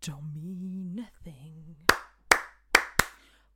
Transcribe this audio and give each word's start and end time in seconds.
Don't 0.00 0.32
nothing. 0.94 1.76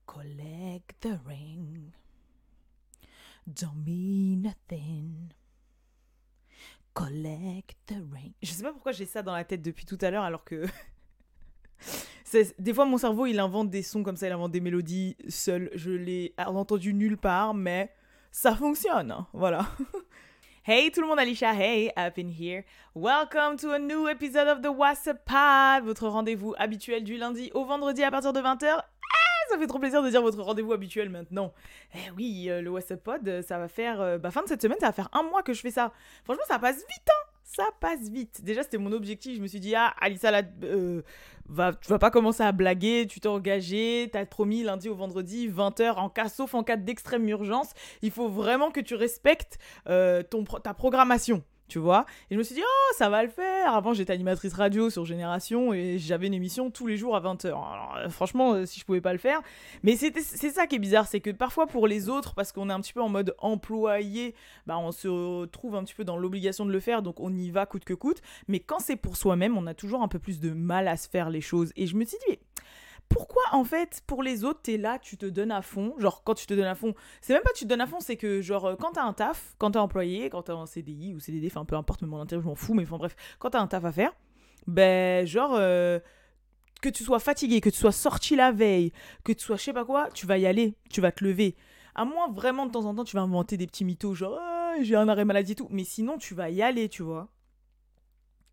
Collect 0.06 1.00
the 1.00 1.18
ring. 1.26 1.92
Don't 3.46 3.84
mean 3.84 4.42
nothing. 4.42 5.32
Collect 6.94 7.74
the 7.86 7.94
ring. 8.12 8.32
Je 8.42 8.52
sais 8.52 8.62
pas 8.62 8.72
pourquoi 8.72 8.92
j'ai 8.92 9.06
ça 9.06 9.22
dans 9.22 9.32
la 9.32 9.44
tête 9.44 9.62
depuis 9.62 9.86
tout 9.86 9.98
à 10.00 10.10
l'heure 10.10 10.24
alors 10.24 10.44
que. 10.44 10.66
Des 12.58 12.72
fois, 12.72 12.86
mon 12.86 12.96
cerveau, 12.96 13.26
il 13.26 13.38
invente 13.40 13.68
des 13.70 13.82
sons 13.82 14.02
comme 14.02 14.16
ça, 14.16 14.26
il 14.26 14.32
invente 14.32 14.52
des 14.52 14.60
mélodies 14.60 15.16
seul. 15.28 15.70
Je 15.74 15.90
l'ai 15.90 16.34
entendu 16.38 16.94
nulle 16.94 17.18
part, 17.18 17.52
mais 17.52 17.92
ça 18.32 18.56
fonctionne. 18.56 19.12
hein, 19.12 19.26
Voilà. 19.32 19.66
Hey 20.64 20.92
tout 20.92 21.00
le 21.00 21.08
monde, 21.08 21.18
Alicia, 21.18 21.52
hey, 21.54 21.90
up 21.98 22.16
in 22.18 22.28
here. 22.28 22.62
Welcome 22.94 23.56
to 23.56 23.72
a 23.72 23.80
new 23.80 24.06
episode 24.08 24.46
of 24.46 24.62
the 24.62 24.68
WhatsApp 24.68 25.24
Pod, 25.24 25.84
votre 25.84 26.06
rendez-vous 26.06 26.54
habituel 26.56 27.02
du 27.02 27.16
lundi 27.16 27.50
au 27.52 27.64
vendredi 27.64 28.04
à 28.04 28.12
partir 28.12 28.32
de 28.32 28.38
20h. 28.40 28.66
Ah, 28.76 28.84
ça 29.50 29.58
fait 29.58 29.66
trop 29.66 29.80
plaisir 29.80 30.04
de 30.04 30.08
dire 30.08 30.22
votre 30.22 30.40
rendez-vous 30.40 30.72
habituel 30.72 31.08
maintenant. 31.10 31.52
Eh 31.96 32.10
oui, 32.16 32.46
euh, 32.48 32.62
le 32.62 32.70
WhatsApp 32.70 33.02
Pod, 33.02 33.26
euh, 33.28 33.42
ça 33.42 33.58
va 33.58 33.66
faire. 33.66 34.00
euh, 34.00 34.18
bah, 34.18 34.30
fin 34.30 34.42
de 34.44 34.46
cette 34.46 34.62
semaine, 34.62 34.78
ça 34.78 34.86
va 34.86 34.92
faire 34.92 35.08
un 35.12 35.24
mois 35.24 35.42
que 35.42 35.52
je 35.52 35.60
fais 35.60 35.72
ça. 35.72 35.90
Franchement, 36.22 36.44
ça 36.46 36.60
passe 36.60 36.76
vite, 36.76 37.08
hein 37.10 37.28
Ça 37.54 37.64
passe 37.80 38.08
vite. 38.08 38.42
Déjà, 38.42 38.62
c'était 38.62 38.78
mon 38.78 38.92
objectif. 38.92 39.36
Je 39.36 39.42
me 39.42 39.46
suis 39.46 39.60
dit, 39.60 39.74
ah, 39.74 39.94
Alissa, 40.00 40.30
là, 40.30 40.42
euh, 40.64 41.02
va, 41.46 41.74
tu 41.74 41.88
vas 41.88 41.98
pas 41.98 42.10
commencer 42.10 42.42
à 42.42 42.50
blaguer, 42.50 43.06
tu 43.06 43.20
t'es 43.20 43.28
engagé, 43.28 44.08
t'as 44.10 44.24
promis 44.24 44.62
lundi 44.62 44.88
au 44.88 44.94
vendredi, 44.94 45.50
20h, 45.50 45.96
en 45.96 46.08
cas, 46.08 46.28
sauf 46.28 46.54
en 46.54 46.62
cas 46.62 46.76
d'extrême 46.76 47.28
urgence. 47.28 47.70
Il 48.00 48.10
faut 48.10 48.28
vraiment 48.28 48.70
que 48.70 48.80
tu 48.80 48.94
respectes 48.94 49.58
euh, 49.86 50.22
ton, 50.22 50.44
ta 50.44 50.72
programmation. 50.72 51.42
Tu 51.72 51.78
vois 51.78 52.04
Et 52.30 52.34
je 52.34 52.38
me 52.38 52.42
suis 52.42 52.54
dit, 52.54 52.60
oh, 52.62 52.94
ça 52.98 53.08
va 53.08 53.22
le 53.22 53.30
faire. 53.30 53.74
Avant, 53.74 53.94
j'étais 53.94 54.12
animatrice 54.12 54.52
radio 54.52 54.90
sur 54.90 55.06
Génération 55.06 55.72
et 55.72 55.96
j'avais 55.96 56.26
une 56.26 56.34
émission 56.34 56.70
tous 56.70 56.86
les 56.86 56.98
jours 56.98 57.16
à 57.16 57.20
20h. 57.22 57.46
Alors, 57.46 57.94
euh, 57.96 58.10
franchement, 58.10 58.52
euh, 58.52 58.66
si 58.66 58.78
je 58.78 58.84
pouvais 58.84 59.00
pas 59.00 59.14
le 59.14 59.18
faire. 59.18 59.40
Mais 59.82 59.96
c'est 59.96 60.50
ça 60.50 60.66
qui 60.66 60.76
est 60.76 60.78
bizarre, 60.78 61.06
c'est 61.06 61.20
que 61.20 61.30
parfois 61.30 61.66
pour 61.66 61.86
les 61.86 62.10
autres, 62.10 62.34
parce 62.34 62.52
qu'on 62.52 62.68
est 62.68 62.74
un 62.74 62.80
petit 62.82 62.92
peu 62.92 63.00
en 63.00 63.08
mode 63.08 63.34
employé, 63.38 64.34
bah, 64.66 64.76
on 64.76 64.92
se 64.92 65.08
retrouve 65.08 65.74
un 65.74 65.84
petit 65.84 65.94
peu 65.94 66.04
dans 66.04 66.18
l'obligation 66.18 66.66
de 66.66 66.72
le 66.72 66.80
faire, 66.80 67.00
donc 67.00 67.20
on 67.20 67.34
y 67.34 67.50
va 67.50 67.64
coûte 67.64 67.84
que 67.84 67.94
coûte. 67.94 68.20
Mais 68.48 68.60
quand 68.60 68.80
c'est 68.80 68.96
pour 68.96 69.16
soi-même, 69.16 69.56
on 69.56 69.66
a 69.66 69.72
toujours 69.72 70.02
un 70.02 70.08
peu 70.08 70.18
plus 70.18 70.40
de 70.40 70.50
mal 70.50 70.88
à 70.88 70.98
se 70.98 71.08
faire 71.08 71.30
les 71.30 71.40
choses. 71.40 71.72
Et 71.76 71.86
je 71.86 71.96
me 71.96 72.04
suis 72.04 72.18
dit, 72.28 72.38
pourquoi 73.12 73.42
en 73.52 73.64
fait 73.64 74.02
pour 74.06 74.22
les 74.22 74.44
autres 74.44 74.60
t'es 74.62 74.76
là, 74.76 74.98
tu 74.98 75.16
te 75.16 75.26
donnes 75.26 75.50
à 75.52 75.62
fond? 75.62 75.94
Genre 75.98 76.22
quand 76.24 76.34
tu 76.34 76.46
te 76.46 76.54
donnes 76.54 76.64
à 76.66 76.74
fond, 76.74 76.94
c'est 77.20 77.32
même 77.34 77.42
pas 77.42 77.52
tu 77.54 77.64
te 77.64 77.68
donnes 77.68 77.80
à 77.80 77.86
fond, 77.86 78.00
c'est 78.00 78.16
que 78.16 78.40
genre 78.40 78.66
euh, 78.66 78.76
quand 78.76 78.92
t'as 78.92 79.04
un 79.04 79.12
taf, 79.12 79.54
quand 79.58 79.72
t'es 79.72 79.78
employé, 79.78 80.30
quand 80.30 80.42
t'es 80.42 80.52
en 80.52 80.66
CDI 80.66 81.14
ou 81.14 81.20
CDD, 81.20 81.46
enfin 81.48 81.64
peu 81.64 81.76
importe, 81.76 82.02
même 82.02 82.10
mon 82.10 82.20
intérêt, 82.20 82.42
je 82.42 82.46
m'en 82.46 82.54
fous, 82.54 82.74
mais 82.74 82.84
enfin 82.84 82.96
bref, 82.98 83.16
quand 83.38 83.50
t'as 83.50 83.60
un 83.60 83.66
taf 83.66 83.84
à 83.84 83.92
faire, 83.92 84.12
ben 84.66 85.26
genre 85.26 85.54
euh, 85.54 85.98
que 86.80 86.88
tu 86.88 87.04
sois 87.04 87.18
fatigué, 87.18 87.60
que 87.60 87.70
tu 87.70 87.78
sois 87.78 87.92
sorti 87.92 88.36
la 88.36 88.52
veille, 88.52 88.92
que 89.24 89.32
tu 89.32 89.44
sois 89.44 89.56
je 89.56 89.62
sais 89.62 89.72
pas 89.72 89.84
quoi, 89.84 90.08
tu 90.14 90.26
vas 90.26 90.38
y 90.38 90.46
aller, 90.46 90.74
tu 90.90 91.00
vas 91.00 91.12
te 91.12 91.24
lever. 91.24 91.56
À 91.94 92.04
moins 92.04 92.30
vraiment 92.30 92.66
de 92.66 92.72
temps 92.72 92.86
en 92.86 92.94
temps 92.94 93.04
tu 93.04 93.16
vas 93.16 93.22
inventer 93.22 93.56
des 93.56 93.66
petits 93.66 93.84
mythos 93.84 94.14
genre 94.14 94.38
Ah, 94.40 94.74
j'ai 94.80 94.96
un 94.96 95.08
arrêt 95.08 95.24
maladie 95.24 95.52
et 95.52 95.56
tout, 95.56 95.68
mais 95.70 95.84
sinon 95.84 96.18
tu 96.18 96.34
vas 96.34 96.50
y 96.50 96.62
aller, 96.62 96.88
tu 96.88 97.02
vois. 97.02 97.28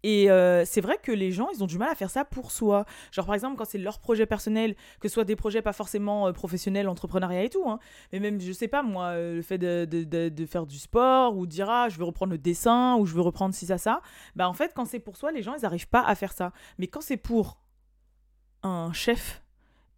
Et 0.04 0.32
euh, 0.32 0.64
c'est 0.66 0.80
vrai 0.82 0.98
que 1.02 1.12
les 1.12 1.32
gens, 1.32 1.50
ils 1.54 1.62
ont 1.64 1.68
du 1.68 1.78
mal 1.78 1.90
à 1.90 1.96
faire 1.96 2.10
ça 2.10 2.24
pour 2.24 2.52
soi. 2.52 2.86
Genre, 3.12 3.26
par 3.26 3.36
exemple, 3.36 3.58
quand 3.58 3.66
c'est 3.66 3.78
leur 3.78 4.00
projet 4.00 4.26
personnel, 4.26 4.76
que 5.02 5.08
ce 5.10 5.14
soit 5.14 5.26
des 5.26 5.36
projets 5.36 5.62
pas 5.62 5.74
forcément 5.74 6.28
euh, 6.28 6.32
professionnels, 6.32 6.88
entrepreneuriat 6.88 7.44
et 7.44 7.50
tout, 7.50 7.70
hein, 7.70 7.80
mais 8.14 8.20
même, 8.20 8.40
je 8.40 8.52
sais 8.54 8.70
pas, 8.70 8.82
moi, 8.82 9.08
euh, 9.08 9.36
le 9.36 9.42
fait 9.42 9.58
de, 9.58 9.86
de- 9.86 10.30
de- 10.30 10.46
faire 10.46 10.66
du 10.66 10.78
sport, 10.80 11.36
ou 11.38 11.46
de 11.46 11.52
dire, 11.52 11.70
ah, 11.70 11.90
je 11.90 11.98
veux 11.98 12.06
reprendre 12.06 12.32
le 12.32 12.38
dessin, 12.38 12.96
ou 12.96 13.06
je 13.06 13.14
veux 13.14 13.22
reprendre 13.22 13.54
ci, 13.54 13.66
ça, 13.66 13.78
ça, 13.78 14.02
bah 14.36 14.48
en 14.48 14.54
fait, 14.54 14.72
quand 14.74 14.86
c'est 14.86 15.00
pour 15.00 15.18
soi, 15.18 15.32
les 15.32 15.44
gens, 15.44 15.54
ils 15.60 15.66
arrivent 15.66 15.90
pas 15.90 16.02
à 16.06 16.16
faire 16.16 16.32
ça. 16.32 16.54
Mais 16.78 16.88
quand 16.88 17.02
c'est 17.02 17.18
pour 17.18 17.60
un 18.64 18.94
chef, 18.94 19.44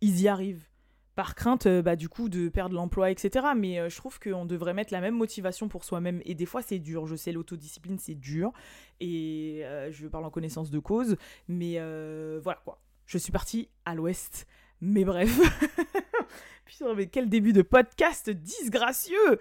ils 0.02 0.22
y 0.22 0.28
arrivent. 0.28 0.68
Par 1.16 1.36
crainte, 1.36 1.66
euh, 1.66 1.82
bah, 1.82 1.96
du 1.96 2.08
coup, 2.08 2.30
de 2.30 2.48
perdre 2.48 2.76
l'emploi, 2.76 3.12
etc. 3.12 3.48
Mais 3.56 3.80
euh, 3.80 3.90
je 3.90 3.98
trouve 3.98 4.20
qu'on 4.20 4.46
devrait 4.46 4.74
mettre 4.74 4.94
la 4.94 5.02
même 5.02 5.16
motivation 5.16 5.68
pour 5.68 5.84
soi-même. 5.84 6.22
Et 6.26 6.36
des 6.36 6.46
fois, 6.46 6.62
c'est 6.62 6.80
dur. 6.80 7.06
Je 7.06 7.16
sais, 7.16 7.32
l'autodiscipline, 7.32 8.00
c'est 8.00 8.16
dur. 8.16 8.52
Et 9.00 9.62
euh, 9.64 9.92
je 9.92 10.08
parle 10.08 10.26
en 10.26 10.30
connaissance 10.30 10.72
de 10.72 10.80
cause. 10.80 11.18
Mais 11.48 11.74
voilà 12.42 12.62
quoi. 12.64 12.80
Je 13.06 13.18
suis 13.18 13.32
partie 13.32 13.70
à 13.86 13.94
l'ouest. 13.94 14.48
Mais 14.80 15.04
bref. 15.04 15.38
Putain, 16.66 16.94
mais 16.96 17.08
quel 17.08 17.28
début 17.28 17.52
de 17.52 17.62
podcast 17.62 18.30
disgracieux 18.30 19.40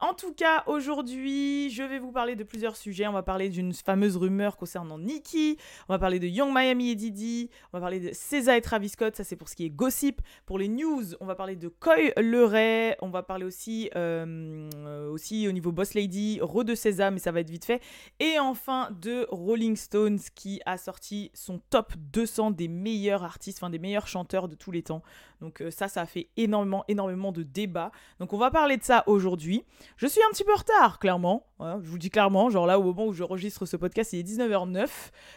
en 0.00 0.12
tout 0.12 0.34
cas, 0.34 0.62
aujourd'hui, 0.66 1.70
je 1.70 1.82
vais 1.82 1.98
vous 1.98 2.12
parler 2.12 2.36
de 2.36 2.44
plusieurs 2.44 2.76
sujets. 2.76 3.06
On 3.06 3.12
va 3.12 3.22
parler 3.22 3.48
d'une 3.48 3.72
fameuse 3.72 4.18
rumeur 4.18 4.58
concernant 4.58 4.98
Nicki. 4.98 5.56
On 5.88 5.94
va 5.94 5.98
parler 5.98 6.18
de 6.18 6.26
Young 6.26 6.54
Miami 6.54 6.90
et 6.90 6.94
Didi. 6.94 7.48
On 7.72 7.78
va 7.78 7.80
parler 7.80 8.00
de 8.00 8.10
César 8.12 8.56
et 8.56 8.60
Travis 8.60 8.90
Scott. 8.90 9.16
Ça, 9.16 9.24
c'est 9.24 9.36
pour 9.36 9.48
ce 9.48 9.56
qui 9.56 9.64
est 9.64 9.70
gossip. 9.70 10.20
Pour 10.44 10.58
les 10.58 10.68
news, 10.68 11.14
on 11.20 11.26
va 11.26 11.34
parler 11.34 11.56
de 11.56 11.68
Coy 11.68 12.12
Leray. 12.18 12.96
On 13.00 13.08
va 13.08 13.22
parler 13.22 13.46
aussi, 13.46 13.88
euh, 13.96 15.08
aussi 15.10 15.48
au 15.48 15.52
niveau 15.52 15.72
Boss 15.72 15.94
Lady, 15.94 16.40
Re 16.42 16.64
de 16.64 16.74
César, 16.74 17.10
mais 17.10 17.18
ça 17.18 17.32
va 17.32 17.40
être 17.40 17.50
vite 17.50 17.64
fait. 17.64 17.80
Et 18.20 18.38
enfin, 18.38 18.90
de 19.00 19.26
Rolling 19.30 19.76
Stones 19.76 20.20
qui 20.34 20.60
a 20.66 20.76
sorti 20.76 21.30
son 21.32 21.58
top 21.70 21.94
200 21.96 22.50
des 22.50 22.68
meilleurs 22.68 23.24
artistes, 23.24 23.58
enfin 23.62 23.70
des 23.70 23.78
meilleurs 23.78 24.08
chanteurs 24.08 24.48
de 24.48 24.56
tous 24.56 24.72
les 24.72 24.82
temps. 24.82 25.02
Donc 25.40 25.62
euh, 25.62 25.70
ça, 25.70 25.88
ça 25.88 26.02
a 26.02 26.06
fait 26.06 26.28
énormément, 26.36 26.84
énormément 26.88 27.32
de 27.32 27.42
débats. 27.42 27.92
Donc 28.20 28.34
on 28.34 28.38
va 28.38 28.50
parler 28.50 28.76
de 28.76 28.84
ça 28.84 29.04
aujourd'hui. 29.06 29.64
Je 29.96 30.06
suis 30.06 30.20
un 30.22 30.30
petit 30.30 30.44
peu 30.44 30.52
en 30.52 30.56
retard, 30.56 30.98
clairement. 30.98 31.46
Voilà, 31.58 31.78
je 31.82 31.88
vous 31.88 31.98
dis 31.98 32.10
clairement, 32.10 32.50
genre 32.50 32.66
là, 32.66 32.78
au 32.78 32.82
moment 32.82 33.06
où 33.06 33.12
je 33.12 33.22
registre 33.22 33.66
ce 33.66 33.76
podcast, 33.76 34.12
il 34.12 34.20
est 34.20 34.22
19h09. 34.22 34.88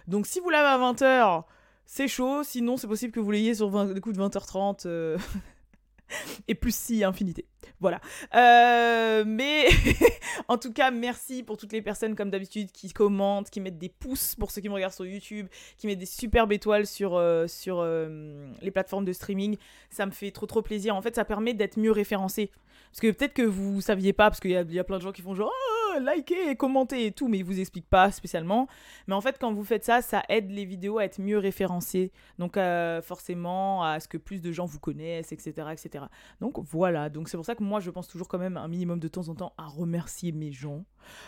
Donc 0.08 0.28
si 0.28 0.40
vous 0.40 0.50
l'avez 0.50 0.68
à 0.68 0.92
20h, 0.92 1.44
c'est 1.86 2.08
chaud. 2.08 2.44
Sinon, 2.44 2.78
c'est 2.78 2.88
possible 2.88 3.12
que 3.12 3.20
vous 3.20 3.32
l'ayez 3.32 3.56
sur 3.56 3.70
20, 3.70 3.94
le 3.94 4.00
coup 4.00 4.14
de 4.14 4.20
20h30. 4.20 4.86
euh, 4.86 5.18
Et 6.48 6.56
plus 6.56 6.76
si 6.76 7.04
infinité. 7.04 7.46
Voilà. 7.80 8.02
Euh, 8.36 9.24
mais 9.26 9.68
en 10.48 10.58
tout 10.58 10.74
cas, 10.74 10.92
merci 10.92 11.44
pour 11.44 11.58
toutes 11.58 11.72
les 11.72 11.81
personnes, 11.81 12.16
comme 12.16 12.30
d'habitude, 12.30 12.72
qui 12.72 12.92
commentent, 12.92 13.50
qui 13.50 13.60
mettent 13.60 13.78
des 13.78 13.90
pouces 13.90 14.36
pour 14.36 14.52
ceux 14.52 14.62
qui 14.62 14.70
me 14.70 14.74
regardent 14.74 14.94
sur 14.94 15.06
YouTube, 15.06 15.48
qui 15.78 15.88
mettent 15.88 16.00
des 16.00 16.06
superbes 16.06 16.52
étoiles 16.52 16.86
sur, 16.86 17.16
euh, 17.16 17.48
sur 17.48 17.84
les 17.84 18.72
plateformes 18.72 19.06
de 19.06 19.14
streaming. 19.14 19.58
Ça 19.90 20.06
me 20.06 20.12
fait 20.12 20.31
trop 20.31 20.46
trop 20.46 20.62
plaisir. 20.62 20.96
En 20.96 21.02
fait, 21.02 21.16
ça 21.16 21.26
permet 21.26 21.54
d'être 21.54 21.78
mieux 21.78 21.92
référencé. 21.92 22.52
Parce 22.92 23.02
que 23.02 23.12
peut-être 23.12 23.34
que 23.34 23.44
vous 23.44 23.82
saviez 23.82 24.14
pas, 24.14 24.30
parce 24.30 24.40
qu'il 24.40 24.52
y, 24.52 24.80
a- 24.80 24.84
plein 24.84 24.98
de 24.98 25.04
gens 25.04 25.12
qui 25.12 25.22
font 25.22 25.36
genre 25.36 25.52
oh, 25.54 26.00
liker, 26.00 26.56
commenter 26.56 27.06
et 27.06 27.12
tout, 27.12 27.28
mais 27.28 27.38
ils 27.38 27.46
vous 27.46 27.60
expliquent 27.60 27.90
pas 27.90 28.12
spécialement. 28.12 28.68
Mais 29.08 29.14
en 29.14 29.22
fait, 29.22 29.38
quand 29.40 29.54
vous 29.54 29.64
faites 29.64 29.86
ça, 29.86 30.02
ça 30.02 30.24
aide 30.30 30.50
les 30.50 30.66
vidéos 30.66 30.98
à 30.98 31.06
être 31.06 31.20
mieux 31.20 31.38
référencées. 31.38 32.12
Donc, 32.40 32.58
euh, 32.58 33.02
forcément, 33.02 33.84
à 33.84 34.00
ce 34.00 34.08
que 34.08 34.18
plus 34.18 34.42
de 34.42 34.52
gens 34.52 34.66
vous 34.66 34.80
connaissent, 34.80 35.32
etc. 35.32 35.68
etc. 35.72 36.06
Donc, 36.42 36.58
voilà. 36.60 37.10
Donc, 37.10 37.30
c'est 37.30 37.38
pour 37.38 37.46
ça 37.46 37.56
que 37.56 37.64
moi, 37.64 37.80
je 37.80 37.92
pense 37.92 38.08
toujours 38.08 38.28
quand 38.28 38.40
même 38.40 38.58
un 38.58 38.68
minimum 38.68 39.00
de 39.00 39.08
temps 39.08 39.30
en 39.30 39.36
temps 39.36 39.54
à 39.58 39.68
remercier 39.68 40.32
mes 40.32 40.52
gens. 40.52 40.84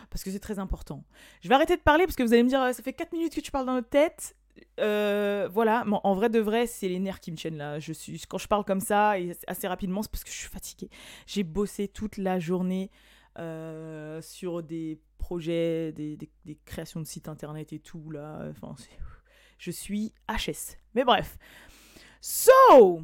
Parce 0.09 0.23
que 0.23 0.31
c'est 0.31 0.39
très 0.39 0.59
important. 0.59 1.03
Je 1.41 1.49
vais 1.49 1.55
arrêter 1.55 1.75
de 1.75 1.81
parler 1.81 2.05
parce 2.05 2.15
que 2.15 2.23
vous 2.23 2.33
allez 2.33 2.43
me 2.43 2.49
dire, 2.49 2.61
euh, 2.61 2.73
ça 2.73 2.83
fait 2.83 2.93
4 2.93 3.11
minutes 3.13 3.35
que 3.35 3.41
tu 3.41 3.51
parles 3.51 3.65
dans 3.65 3.73
notre 3.73 3.89
tête. 3.89 4.35
Euh, 4.79 5.47
voilà, 5.51 5.85
en 5.87 6.13
vrai 6.13 6.29
de 6.29 6.39
vrai, 6.39 6.67
c'est 6.67 6.87
les 6.87 6.99
nerfs 6.99 7.19
qui 7.19 7.31
me 7.31 7.37
tiennent 7.37 7.57
là. 7.57 7.79
Je 7.79 7.93
suis, 7.93 8.21
quand 8.27 8.37
je 8.37 8.47
parle 8.47 8.65
comme 8.65 8.79
ça 8.79 9.19
et 9.19 9.35
assez 9.47 9.67
rapidement, 9.67 10.01
c'est 10.01 10.11
parce 10.11 10.23
que 10.23 10.31
je 10.31 10.35
suis 10.35 10.49
fatiguée. 10.49 10.89
J'ai 11.27 11.43
bossé 11.43 11.87
toute 11.87 12.17
la 12.17 12.39
journée 12.39 12.89
euh, 13.37 14.21
sur 14.21 14.63
des 14.63 14.99
projets, 15.17 15.91
des, 15.91 16.17
créations 16.65 16.99
de 16.99 17.05
sites 17.05 17.27
internet 17.27 17.73
et 17.73 17.79
tout 17.79 18.09
là. 18.11 18.47
Enfin, 18.49 18.75
je 19.57 19.71
suis 19.71 20.13
HS. 20.27 20.77
Mais 20.95 21.03
bref. 21.03 21.37
So, 22.19 23.01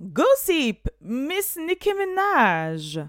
gossip, 0.00 0.88
Miss 1.00 1.58
Nicki 1.58 1.90
Minaj. 1.94 3.00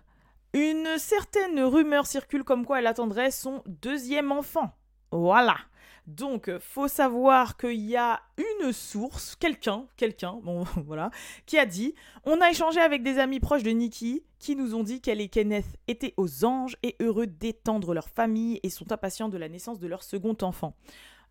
Une 0.54 0.98
certaine 0.98 1.60
rumeur 1.62 2.08
circule 2.08 2.44
comme 2.44 2.66
quoi 2.66 2.80
elle 2.80 2.88
attendrait 2.88 3.32
son 3.32 3.62
deuxième 3.66 4.32
enfant. 4.32 4.76
Voilà. 5.12 5.58
Donc, 6.08 6.48
euh, 6.48 6.58
faut 6.60 6.88
savoir 6.88 7.58
qu'il 7.58 7.86
y 7.86 7.98
a 7.98 8.22
une 8.38 8.72
source, 8.72 9.36
quelqu'un, 9.36 9.86
quelqu'un, 9.98 10.40
bon 10.42 10.64
voilà, 10.86 11.12
qui 11.46 11.58
a 11.58 11.66
dit 11.66 11.94
On 12.24 12.40
a 12.40 12.50
échangé 12.50 12.80
avec 12.80 13.04
des 13.04 13.20
amis 13.20 13.42
proches 13.42 13.64
de 13.64 13.72
Nikki 13.72 14.24
qui 14.40 14.56
nous 14.56 14.74
ont 14.74 14.84
dit 14.84 15.02
qu'elle 15.02 15.20
et 15.20 15.28
Kenneth 15.28 15.66
étaient 15.88 16.14
aux 16.16 16.46
anges 16.46 16.78
et 16.82 16.96
heureux 17.02 17.28
d'étendre 17.28 17.94
leur 17.94 18.08
famille 18.08 18.60
et 18.64 18.70
sont 18.70 18.92
impatients 18.94 19.28
de 19.28 19.38
la 19.38 19.50
naissance 19.50 19.80
de 19.80 19.88
leur 19.88 20.02
second 20.02 20.38
enfant. 20.42 20.76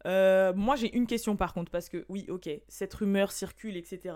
Euh, 0.07 0.53
moi, 0.55 0.77
j'ai 0.77 0.95
une 0.95 1.07
question 1.07 1.37
par 1.37 1.55
contre, 1.55 1.71
parce 1.71 1.89
que 1.89 2.05
oui, 2.09 2.27
ok, 2.29 2.49
cette 2.69 2.95
rumeur 2.95 3.33
circule, 3.33 3.77
etc. 3.77 4.15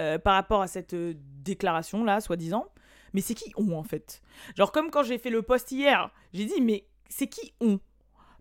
euh, 0.00 0.18
par 0.18 0.34
rapport 0.34 0.60
à 0.60 0.66
cette 0.66 0.94
euh, 0.94 1.14
déclaration-là, 1.16 2.20
soi-disant. 2.20 2.66
Mais 3.12 3.20
c'est 3.20 3.34
qui 3.34 3.52
on 3.56 3.72
en 3.72 3.84
fait? 3.84 4.20
Genre, 4.56 4.72
comme 4.72 4.90
quand 4.90 5.04
j'ai 5.04 5.18
fait 5.18 5.30
le 5.30 5.42
post 5.42 5.70
hier, 5.70 6.10
j'ai 6.32 6.46
dit 6.46 6.60
Mais 6.60 6.84
c'est 7.08 7.28
qui 7.28 7.54
on 7.60 7.78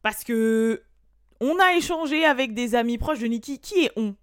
Parce 0.03 0.23
que 0.23 0.83
on 1.39 1.57
a 1.59 1.75
échangé 1.75 2.23
avec 2.25 2.53
des 2.53 2.75
amis 2.75 2.99
proches 2.99 3.19
de 3.19 3.25
Nikki. 3.25 3.59
Qui 3.59 3.85
est 3.85 3.91
on? 3.95 4.15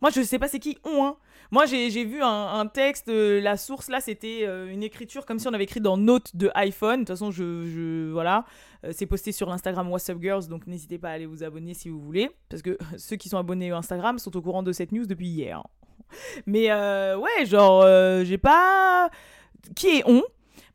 Moi, 0.00 0.10
je 0.14 0.22
sais 0.22 0.38
pas 0.38 0.46
c'est 0.46 0.60
qui 0.60 0.78
on, 0.84 1.04
hein. 1.04 1.16
Moi, 1.52 1.66
j'ai 1.66 2.04
vu 2.04 2.22
un, 2.22 2.66
texte, 2.66 3.08
euh, 3.08 3.40
la 3.40 3.56
source 3.56 3.88
là, 3.88 4.00
c'était 4.00 4.40
euh, 4.42 4.68
une 4.68 4.82
écriture 4.82 5.24
comme 5.26 5.38
si 5.38 5.46
on 5.46 5.52
avait 5.52 5.64
écrit 5.64 5.80
dans 5.80 5.96
Note 5.96 6.34
de 6.34 6.50
iPhone. 6.56 7.00
De 7.00 7.04
toute 7.04 7.08
façon, 7.10 7.30
je, 7.30 8.10
voilà, 8.10 8.44
euh, 8.84 8.90
c'est 8.92 9.06
posté 9.06 9.30
sur 9.30 9.48
l'Instagram 9.48 9.88
What's 9.90 10.10
Up 10.10 10.18
Girls, 10.20 10.48
donc 10.48 10.66
n'hésitez 10.66 10.98
pas 10.98 11.10
à 11.10 11.12
aller 11.12 11.26
vous 11.26 11.44
abonner 11.44 11.72
si 11.72 11.88
vous 11.88 12.00
voulez, 12.00 12.30
parce 12.48 12.62
que 12.62 12.76
ceux 12.96 13.14
qui 13.14 13.28
sont 13.28 13.38
abonnés 13.38 13.72
au 13.72 13.76
Instagram 13.76 14.18
sont 14.18 14.36
au 14.36 14.42
courant 14.42 14.64
de 14.64 14.72
cette 14.72 14.90
news 14.90 15.06
depuis 15.06 15.28
hier. 15.28 15.62
Mais 16.46 16.72
ouais, 16.72 17.46
genre, 17.46 17.84
j'ai 18.24 18.38
pas 18.38 19.08
qui 19.74 19.98
est 19.98 20.02
on? 20.06 20.22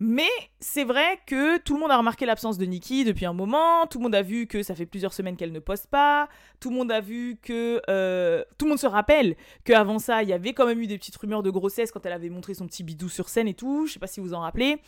Mais 0.04 0.32
c'est 0.60 0.84
vrai 0.84 1.20
que 1.28 1.60
tout 1.60 1.76
le 1.76 1.80
monde 1.80 1.92
a 1.92 1.98
remarqué 1.98 2.26
l'absence 2.26 2.58
de 2.58 2.66
Nikki 2.66 3.04
depuis 3.04 3.28
un 3.28 3.34
moment, 3.34 3.86
tout 3.86 4.00
le 4.00 4.04
monde 4.04 4.16
a 4.16 4.24
vu 4.24 4.48
que 4.48 4.64
ça 4.64 4.74
fait 4.74 4.88
plusieurs 4.88 5.14
semaines 5.14 5.38
qu'elle 5.38 5.52
ne 5.52 5.60
poste 5.60 5.86
pas, 5.92 6.28
tout 6.60 6.72
le 6.72 6.76
monde 6.76 6.92
a 6.92 7.02
vu 7.02 7.38
que... 7.40 7.80
Euh, 7.88 8.44
tout 8.58 8.66
le 8.66 8.70
monde 8.70 8.80
se 8.80 8.88
rappelle 8.88 9.36
qu'avant 9.64 10.00
ça, 10.00 10.24
il 10.24 10.30
y 10.30 10.34
avait 10.34 10.54
quand 10.54 10.66
même 10.66 10.82
eu 10.82 10.88
des 10.88 10.98
petites 10.98 11.16
rumeurs 11.18 11.44
de 11.44 11.52
grossesse 11.52 11.92
quand 11.92 12.04
elle 12.04 12.14
avait 12.14 12.32
montré 12.32 12.56
son 12.56 12.66
petit 12.66 12.84
bidou 12.84 13.10
sur 13.10 13.30
scène 13.30 13.48
et 13.48 13.54
tout, 13.54 13.86
je 13.86 13.94
sais 13.94 14.00
pas 14.00 14.08
si 14.08 14.20
vous 14.20 14.34
en 14.34 14.40
rappelez. 14.40 14.80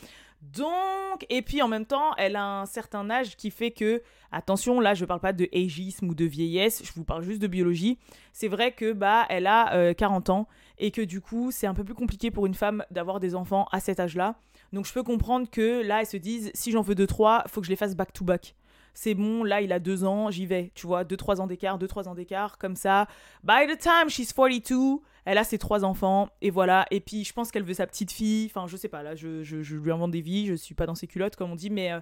Donc, 0.42 1.28
et 1.30 1.44
puis 1.44 1.62
en 1.62 1.68
même 1.68 1.86
temps, 1.86 2.16
elle 2.18 2.36
a 2.36 2.62
un 2.62 2.66
certain 2.66 3.08
âge 3.12 3.38
qui 3.38 3.52
fait 3.52 3.70
que, 3.70 4.02
attention, 4.32 4.80
là 4.80 4.96
je 4.96 5.06
parle 5.06 5.20
pas 5.20 5.32
de 5.32 5.48
ageisme 5.54 6.10
ou 6.10 6.16
de 6.16 6.26
vieillesse, 6.26 6.82
je 6.84 6.92
vous 6.92 7.04
parle 7.04 7.22
juste 7.22 7.40
de 7.40 7.46
biologie. 7.46 8.00
C'est 8.32 8.48
vrai 8.48 8.72
que 8.72 8.94
bah 8.94 9.28
elle 9.30 9.46
a 9.46 9.94
40 9.94 10.30
euh, 10.30 10.34
ans 10.34 10.48
et 10.78 10.92
que 10.92 11.02
du 11.02 11.22
coup 11.22 11.52
c'est 11.52 11.68
un 11.68 11.74
peu 11.74 11.84
plus 11.84 11.94
compliqué 11.94 12.32
pour 12.32 12.46
une 12.46 12.54
femme 12.54 12.84
d'avoir 12.92 13.20
des 13.20 13.36
enfants 13.36 13.68
à 13.72 13.80
cet 13.80 14.00
âge-là. 14.00 14.36
Donc 14.74 14.88
je 14.88 14.94
peux 14.94 15.04
comprendre 15.04 15.50
que 15.50 15.82
là, 15.84 16.02
elles 16.02 16.08
se 16.08 16.18
disent, 16.18 16.52
si 16.56 16.72
j'en 16.72 16.82
veux 16.82 16.96
2-3, 16.96 17.48
faut 17.48 17.62
que 17.62 17.66
je 17.66 17.72
les 17.72 17.78
fasse 17.78 17.96
back-to-back. 17.96 18.56
C'est 18.96 19.14
bon, 19.16 19.44
là, 19.44 19.62
il 19.62 19.72
a 19.72 19.80
2 19.80 20.04
ans, 20.04 20.30
j'y 20.30 20.46
vais. 20.46 20.72
Tu 20.76 20.86
vois, 20.86 21.04
2-3 21.04 21.42
ans 21.42 21.48
d'écart, 21.48 21.80
2-3 21.80 22.08
ans 22.08 22.16
d'écart, 22.16 22.58
comme 22.58 22.76
ça. 22.76 23.08
By 23.44 23.68
the 23.68 23.78
time 23.78 24.10
she's 24.10 24.34
42, 24.34 25.00
elle 25.26 25.38
a 25.38 25.44
ses 25.44 25.58
3 25.58 25.84
enfants, 25.84 26.30
et 26.42 26.50
voilà. 26.50 26.86
Et 26.92 27.00
puis, 27.00 27.24
je 27.24 27.34
pense 27.34 27.52
qu'elle 27.52 27.64
veut 27.64 27.74
sa 27.74 27.88
petite 27.88 28.12
fille. 28.12 28.46
Enfin, 28.46 28.68
je 28.68 28.78
sais 28.78 28.90
pas, 28.90 29.02
là, 29.02 29.16
je, 29.16 29.44
je, 29.44 29.76
lui 29.76 29.92
invente 29.92 30.12
des 30.12 30.22
vies, 30.22 30.48
je 30.48 30.54
suis 30.54 30.76
pas 30.76 30.86
dans 30.86 30.96
ses 30.96 31.08
culottes, 31.08 31.36
comme 31.36 31.52
on 31.52 31.56
dit, 31.56 31.70
mais... 31.70 31.92
Euh, 31.92 32.00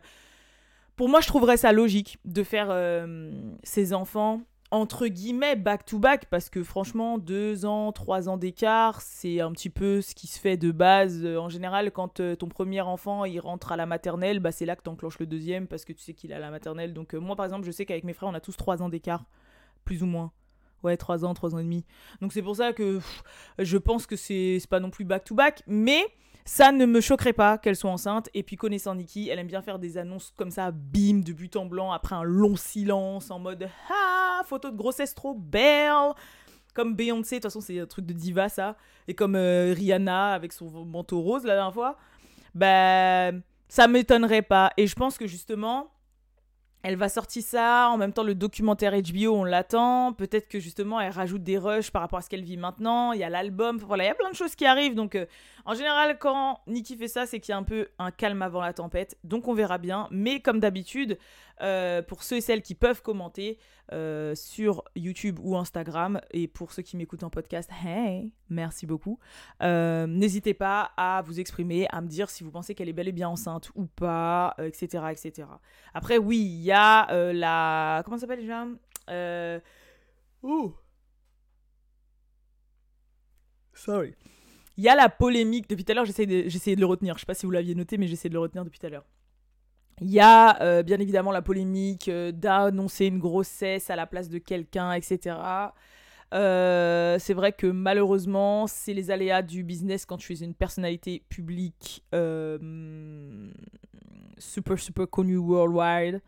pour 0.98 1.10
moi, 1.10 1.22
je 1.22 1.28
trouverais 1.28 1.58
ça 1.58 1.72
logique 1.72 2.20
de 2.26 2.44
faire 2.44 2.68
euh, 2.70 3.32
ses 3.64 3.94
enfants 3.94 4.42
entre 4.72 5.08
guillemets 5.08 5.58
back 5.58 5.86
to 5.86 6.00
back 6.00 6.26
parce 6.28 6.50
que 6.50 6.64
franchement 6.64 7.18
deux 7.18 7.66
ans 7.66 7.92
trois 7.92 8.30
ans 8.30 8.38
d'écart 8.38 9.02
c'est 9.02 9.42
un 9.42 9.52
petit 9.52 9.70
peu 9.70 10.02
ce 10.02 10.16
qui 10.16 10.28
se 10.28 10.40
fait 10.40 10.56
de 10.56 10.72
base. 10.72 11.26
En 11.26 11.50
général 11.50 11.92
quand 11.92 12.22
euh, 12.22 12.36
ton 12.36 12.48
premier 12.48 12.80
enfant 12.80 13.26
il 13.26 13.40
rentre 13.40 13.74
à 13.74 13.76
la 13.76 13.86
maternelle 13.86 14.40
bah 14.40 14.54
c'est 14.54 14.66
là 14.66 14.78
que 14.78 14.82
t'enclenches 14.82 15.20
le 15.20 15.26
deuxième 15.26 15.68
parce 15.68 15.84
que 15.84 15.92
tu 15.92 16.02
sais 16.02 16.14
qu'il 16.14 16.32
est 16.32 16.36
à 16.36 16.40
la 16.40 16.52
maternelle. 16.52 16.94
Donc 16.94 17.14
euh, 17.14 17.20
moi 17.20 17.36
par 17.36 17.46
exemple 17.46 17.66
je 17.66 17.72
sais 17.72 17.86
qu'avec 17.86 18.06
mes 18.06 18.14
frères 18.14 18.30
on 18.30 18.34
a 18.34 18.40
tous 18.40 18.56
trois 18.56 18.82
ans 18.82 18.88
d'écart 18.88 19.26
plus 19.84 20.04
ou 20.04 20.06
moins. 20.06 20.32
Ouais 20.84 20.96
trois 20.96 21.26
ans 21.26 21.34
trois 21.34 21.54
ans 21.54 21.60
et 21.60 21.64
demi. 21.64 21.86
Donc 22.22 22.32
c'est 22.32 22.42
pour 22.42 22.56
ça 22.56 22.72
que 22.72 23.00
je 23.60 23.78
pense 23.78 24.08
que 24.08 24.16
c'est 24.16 24.60
pas 24.70 24.80
non 24.80 24.90
plus 24.90 25.04
back 25.04 25.26
to 25.26 25.36
back 25.36 25.64
mais 25.68 26.02
ça 26.46 26.72
ne 26.72 26.86
me 26.86 27.02
choquerait 27.02 27.34
pas 27.34 27.58
qu'elle 27.58 27.76
soit 27.76 27.92
enceinte. 27.92 28.30
Et 28.34 28.44
puis, 28.44 28.56
connaissant 28.56 28.96
Nikki, 28.96 29.30
elle 29.30 29.40
aime 29.40 29.48
bien 29.48 29.62
faire 29.62 29.80
des 29.80 29.98
annonces 29.98 30.34
comme 30.38 30.52
ça, 30.52 30.72
bim, 30.72 31.22
de 31.22 31.34
but 31.34 31.56
en 31.56 31.66
blanc, 31.66 31.92
après 31.92 32.16
un 32.16 32.24
long 32.24 32.56
silence, 32.56 33.32
en 33.32 33.40
mode 33.40 33.70
Ah, 33.90 34.42
photo 34.46 34.72
de 34.72 34.78
grossesse 34.78 35.14
trop 35.14 35.34
belle 35.34 36.14
Comme 36.74 36.96
Beyoncé, 36.96 37.36
de 37.36 37.42
toute 37.42 37.52
façon, 37.52 37.62
c'est 37.62 37.80
un 37.80 37.86
truc 37.86 38.06
de 38.06 38.14
diva, 38.14 38.50
ça. 38.50 38.76
Et 39.08 39.14
comme 39.14 39.36
euh, 39.36 39.74
Rihanna 39.76 40.34
avec 40.34 40.54
son 40.54 40.86
manteau 40.86 41.22
rose 41.22 41.44
la 41.44 41.56
dernière 41.56 41.74
fois. 41.74 41.98
Ben, 42.56 43.42
ça 43.70 43.88
m'étonnerait 43.88 44.42
pas. 44.42 44.72
Et 44.78 44.88
je 44.88 44.96
pense 44.96 45.18
que 45.18 45.28
justement, 45.28 45.92
elle 46.84 46.96
va 46.96 47.10
sortir 47.10 47.44
ça, 47.44 47.90
en 47.90 47.98
même 47.98 48.12
temps 48.12 48.24
le 48.24 48.34
documentaire 48.34 48.94
HBO, 48.94 49.36
on 49.36 49.44
l'attend. 49.44 50.14
Peut-être 50.14 50.48
que 50.48 50.60
justement 50.60 51.00
elle 51.00 51.12
rajoute 51.12 51.44
des 51.44 51.58
rushs 51.58 51.92
par 51.92 52.02
rapport 52.02 52.20
à 52.20 52.22
ce 52.22 52.30
qu'elle 52.30 52.44
vit 52.44 52.58
maintenant. 52.58 53.12
Il 53.12 53.20
y 53.20 53.24
a 53.24 53.30
l'album, 53.30 53.78
voilà, 53.78 54.06
il 54.06 54.08
y 54.08 54.10
a 54.10 54.16
plein 54.16 54.32
de 54.32 54.36
choses 54.36 54.56
qui 54.56 54.66
arrivent. 54.66 54.96
Donc 54.96 55.16
euh, 55.16 55.26
en 55.66 55.74
général, 55.74 56.18
quand 56.20 56.62
Nikki 56.68 56.98
fait 56.98 57.08
ça, 57.08 57.26
c'est 57.26 57.40
qu'il 57.40 57.52
y 57.52 57.56
a 57.56 57.58
un 57.58 57.64
peu 57.64 57.88
un 58.00 58.12
calme 58.12 58.42
avant 58.42 58.62
la 58.62 58.74
tempête. 58.74 59.18
Donc 59.24 59.48
on 59.48 59.54
verra 59.54 59.78
bien. 59.78 60.08
Mais 60.12 60.40
comme 60.40 60.60
d'habitude, 60.60 61.18
euh, 61.62 62.02
pour 62.02 62.24
ceux 62.24 62.38
et 62.38 62.42
celles 62.42 62.62
qui 62.62 62.76
peuvent 62.76 63.02
commenter 63.02 63.60
euh, 63.92 64.34
sur 64.36 64.84
YouTube 64.96 65.40
ou 65.42 65.56
Instagram, 65.56 66.22
et 66.32 66.48
pour 66.48 66.72
ceux 66.72 66.82
qui 66.82 66.98
m'écoutent 66.98 67.24
en 67.24 67.30
podcast, 67.30 67.70
hey, 67.84 68.34
merci 68.50 68.86
beaucoup. 68.86 69.20
Euh, 69.62 70.08
n'hésitez 70.08 70.54
pas 70.54 70.92
à 70.98 71.22
vous 71.22 71.40
exprimer, 71.40 71.88
à 71.92 72.02
me 72.02 72.08
dire 72.08 72.30
si 72.30 72.44
vous 72.44 72.52
pensez 72.52 72.74
qu'elle 72.76 72.90
est 72.90 72.94
bel 72.94 73.08
et 73.08 73.12
bien 73.12 73.30
enceinte 73.30 73.72
ou 73.76 73.86
pas, 73.86 74.56
etc., 74.60 75.06
etc. 75.12 75.48
Après, 75.94 76.18
oui, 76.18 76.40
il 76.40 76.62
y 76.62 76.72
a 76.72 77.32
la... 77.34 78.02
Comment 78.06 78.18
ça 78.18 78.22
s'appelle 78.22 78.42
déjà? 78.42 78.66
Ouh 80.44 80.74
Sorry. 83.74 84.16
Il 84.82 84.86
y 84.86 84.90
a 84.90 84.96
la 84.96 85.10
polémique, 85.10 85.70
depuis 85.70 85.84
tout 85.84 85.92
à 85.92 85.94
l'heure 85.96 86.06
j'essaie 86.06 86.26
de, 86.26 86.42
de 86.42 86.80
le 86.80 86.86
retenir, 86.88 87.14
je 87.14 87.20
sais 87.20 87.28
pas 87.28 87.36
si 87.36 87.46
vous 87.46 87.52
l'aviez 87.52 87.76
noté 87.76 88.00
mais 88.00 88.08
j'essaie 88.08 88.30
de 88.30 88.34
le 88.34 88.40
retenir 88.40 88.66
depuis 88.66 88.80
tout 88.80 88.88
à 88.88 88.90
l'heure. 88.90 89.06
Il 90.02 90.10
y 90.10 90.20
a 90.20 90.60
euh, 90.64 90.82
bien 90.82 91.00
évidemment 91.00 91.32
la 91.32 91.44
polémique 91.44 92.08
euh, 92.08 92.32
d'annoncer 92.32 93.06
une 93.06 93.20
grossesse 93.20 93.92
à 93.92 93.96
la 93.96 94.08
place 94.08 94.28
de 94.28 94.40
quelqu'un, 94.40 94.94
etc. 94.94 95.38
Euh, 96.34 97.20
c'est 97.20 97.36
vrai 97.36 97.52
que 97.52 97.68
malheureusement, 97.68 98.66
c'est 98.66 98.96
les 98.96 99.12
aléas 99.12 99.44
du 99.44 99.64
business 99.64 100.08
quand 100.08 100.18
tu 100.18 100.34
es 100.34 100.38
une 100.38 100.56
personnalité 100.56 101.22
publique 101.30 102.04
super, 104.40 104.80
super 104.80 105.08
connue 105.08 105.38
worldwide. 105.38 106.24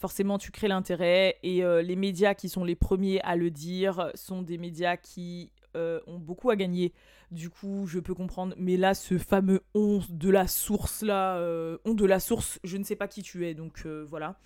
forcément, 0.00 0.38
tu 0.38 0.50
crées 0.50 0.66
l'intérêt 0.66 1.36
et 1.44 1.62
les 1.84 1.94
médias 1.94 2.34
qui 2.34 2.48
sont 2.48 2.64
les 2.64 2.74
premiers 2.74 3.20
à 3.20 3.36
le 3.36 3.52
dire 3.52 4.10
sont 4.16 4.42
des 4.42 4.58
médias 4.58 4.96
qui 4.96 5.52
ont 5.74 6.18
beaucoup 6.18 6.50
à 6.50 6.56
gagner 6.56 6.92
du 7.30 7.50
coup, 7.50 7.86
je 7.86 7.98
peux 7.98 8.14
comprendre. 8.14 8.54
Mais 8.56 8.76
là, 8.76 8.94
ce 8.94 9.18
fameux 9.18 9.60
11 9.74 10.10
de 10.10 10.30
la 10.30 10.46
source, 10.46 11.02
là, 11.02 11.36
euh, 11.36 11.78
on 11.84 11.94
de 11.94 12.04
la 12.04 12.20
source, 12.20 12.58
je 12.64 12.76
ne 12.76 12.84
sais 12.84 12.96
pas 12.96 13.08
qui 13.08 13.22
tu 13.22 13.46
es. 13.46 13.54
Donc 13.54 13.82
euh, 13.86 14.04
voilà. 14.08 14.38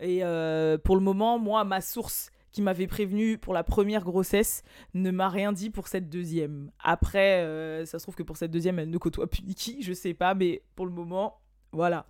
Et 0.00 0.24
euh, 0.24 0.78
pour 0.78 0.96
le 0.96 1.02
moment, 1.02 1.38
moi, 1.38 1.64
ma 1.64 1.80
source 1.80 2.30
qui 2.52 2.62
m'avait 2.62 2.88
prévenu 2.88 3.38
pour 3.38 3.54
la 3.54 3.62
première 3.62 4.02
grossesse 4.02 4.64
ne 4.94 5.10
m'a 5.10 5.28
rien 5.28 5.52
dit 5.52 5.70
pour 5.70 5.86
cette 5.86 6.08
deuxième. 6.08 6.72
Après, 6.82 7.44
ça 7.86 7.98
se 7.98 8.04
trouve 8.04 8.16
que 8.16 8.24
pour 8.24 8.36
cette 8.36 8.50
deuxième, 8.50 8.80
elle 8.80 8.90
ne 8.90 8.98
côtoie 8.98 9.28
plus 9.28 9.44
Nikki, 9.44 9.82
je 9.82 9.92
sais 9.92 10.14
pas, 10.14 10.34
mais 10.34 10.62
pour 10.74 10.84
le 10.84 10.90
moment, 10.90 11.38
voilà. 11.72 12.06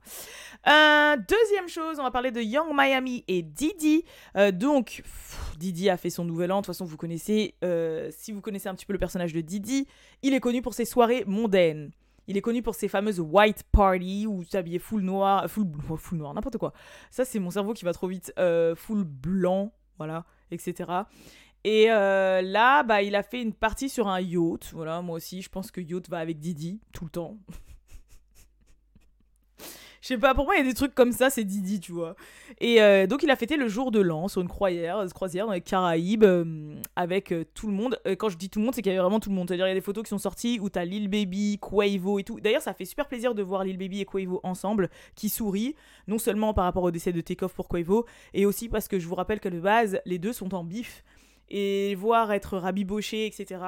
Euh, 0.67 1.17
deuxième 1.17 1.69
chose, 1.69 1.99
on 1.99 2.03
va 2.03 2.11
parler 2.11 2.31
de 2.31 2.41
Young 2.41 2.75
Miami 2.75 3.25
et 3.29 3.43
Didi. 3.43 4.05
Euh, 4.37 4.53
donc, 4.53 5.03
Didi 5.59 5.91
a 5.91 5.97
fait 5.97 6.11
son 6.11 6.25
nouvel 6.25 6.51
an. 6.53 6.57
De 6.57 6.61
toute 6.61 6.67
façon, 6.69 6.85
vous 6.85 6.97
connaissez, 6.97 7.55
euh, 7.63 8.11
si 8.11 8.33
vous 8.33 8.41
connaissez 8.41 8.69
un 8.69 8.75
petit 8.75 8.87
peu 8.87 8.93
le 8.93 8.99
personnage 8.99 9.33
de 9.33 9.41
Didi, 9.41 9.87
il 10.23 10.33
est 10.33 10.41
connu 10.41 10.63
pour 10.63 10.75
ses 10.75 10.85
soirées 10.85 11.25
mondaines. 11.27 11.91
Il 12.27 12.37
est 12.37 12.43
connu 12.43 12.63
pour 12.63 12.75
ses 12.75 12.89
fameuses 12.89 13.21
white 13.21 13.65
parties 13.73 14.27
où 14.27 14.45
s'habillait 14.45 14.79
full 14.79 15.03
noir, 15.03 15.51
full, 15.51 15.67
full 15.99 16.19
noir, 16.19 16.33
n'importe 16.33 16.59
quoi. 16.59 16.73
Ça, 17.11 17.25
c'est 17.25 17.39
mon 17.39 17.51
cerveau 17.51 17.75
qui 17.75 17.85
va 17.85 17.93
trop 17.93 18.09
vite. 18.09 18.33
full 18.77 19.05
blanc, 19.05 19.73
voilà, 19.99 20.25
etc. 20.51 20.91
Et 21.65 21.87
là, 21.87 22.83
bah, 22.83 23.03
il 23.03 23.15
a 23.15 23.23
fait 23.23 23.43
une 23.43 23.53
partie 23.53 23.91
sur 23.91 24.09
un 24.09 24.21
yacht. 24.21 24.71
Voilà, 24.73 25.03
moi 25.03 25.17
aussi, 25.17 25.43
je 25.43 25.51
pense 25.51 25.71
que 25.71 25.81
yacht 25.81 26.09
va 26.09 26.19
avec 26.19 26.39
Didi 26.39 26.81
tout 26.93 27.05
le 27.05 27.11
temps. 27.11 27.37
Je 30.01 30.09
sais 30.09 30.19
pas, 30.19 30.35
pour 30.35 30.47
moi, 30.47 30.55
il 30.57 30.59
y 30.59 30.67
a 30.67 30.69
des 30.69 30.75
trucs 30.75 30.95
comme 30.95 31.13
ça, 31.13 31.29
c'est 31.29 31.45
Didi, 31.45 31.79
tu 31.79 31.93
vois. 31.93 32.17
Et 32.59 32.81
euh, 32.81 33.07
donc, 33.07 33.23
il 33.23 33.31
a 33.31 33.37
fêté 33.37 33.57
le 33.57 33.69
jour 33.69 33.91
de 33.91 34.01
l'an 34.01 34.29
sur 34.29 34.41
une 34.41 34.49
croisière, 34.49 35.05
croisière 35.13 35.47
dans 35.47 35.53
les 35.53 35.61
Caraïbes 35.61 36.25
euh, 36.25 36.75
avec 36.97 37.33
euh, 37.33 37.45
tout 37.55 37.67
le 37.67 37.75
monde. 37.75 38.01
quand 38.19 38.31
je 38.31 38.39
dis 38.39 38.49
tout 38.49 38.61
le 38.61 38.65
monde, 38.65 38.75
c'est 38.75 38.81
qu'il 38.81 38.93
y 38.93 38.95
avait 38.95 39.03
vraiment 39.03 39.21
tout 39.21 39.29
le 39.29 39.35
monde. 39.35 39.49
C'est-à-dire, 39.49 39.67
il 39.67 39.71
y 39.71 39.73
a 39.73 39.75
des 39.75 39.83
photos 39.83 40.05
qui 40.05 40.09
sont 40.09 40.19
sorties 40.19 40.59
où 40.59 40.71
t'as 40.71 40.85
Lil 40.85 41.09
Baby, 41.09 41.59
Quavo 41.61 42.19
et 42.19 42.25
tout. 42.25 42.41
D'ailleurs, 42.41 42.63
ça 42.63 42.73
fait 42.73 42.87
super 42.87 43.09
plaisir 43.09 43.35
de 43.35 43.43
voir 43.43 43.63
Lil 43.63 43.77
Baby 43.77 44.01
et 44.01 44.05
Quavo 44.07 44.41
ensemble, 44.43 44.89
qui 45.15 45.29
sourient, 45.29 45.75
non 46.09 46.19
seulement 46.19 46.55
par 46.55 46.65
rapport 46.65 46.85
au 46.85 46.91
décès 46.91 47.13
de 47.13 47.21
Takeoff 47.21 47.53
pour 47.53 47.69
Quavo, 47.69 48.07
et 48.33 48.47
aussi 48.47 48.71
parce 48.71 48.89
que 48.89 48.99
je 48.99 49.07
vous 49.07 49.15
rappelle 49.15 49.41
que 49.41 49.51
de 49.51 49.61
base, 49.61 50.01
les 50.07 50.19
deux 50.19 50.33
sont 50.33 50.55
en 50.55 50.65
bif. 50.65 51.05
Et 51.51 51.95
voir 51.97 52.33
être 52.33 52.57
rabiboché, 52.57 53.27
etc 53.27 53.59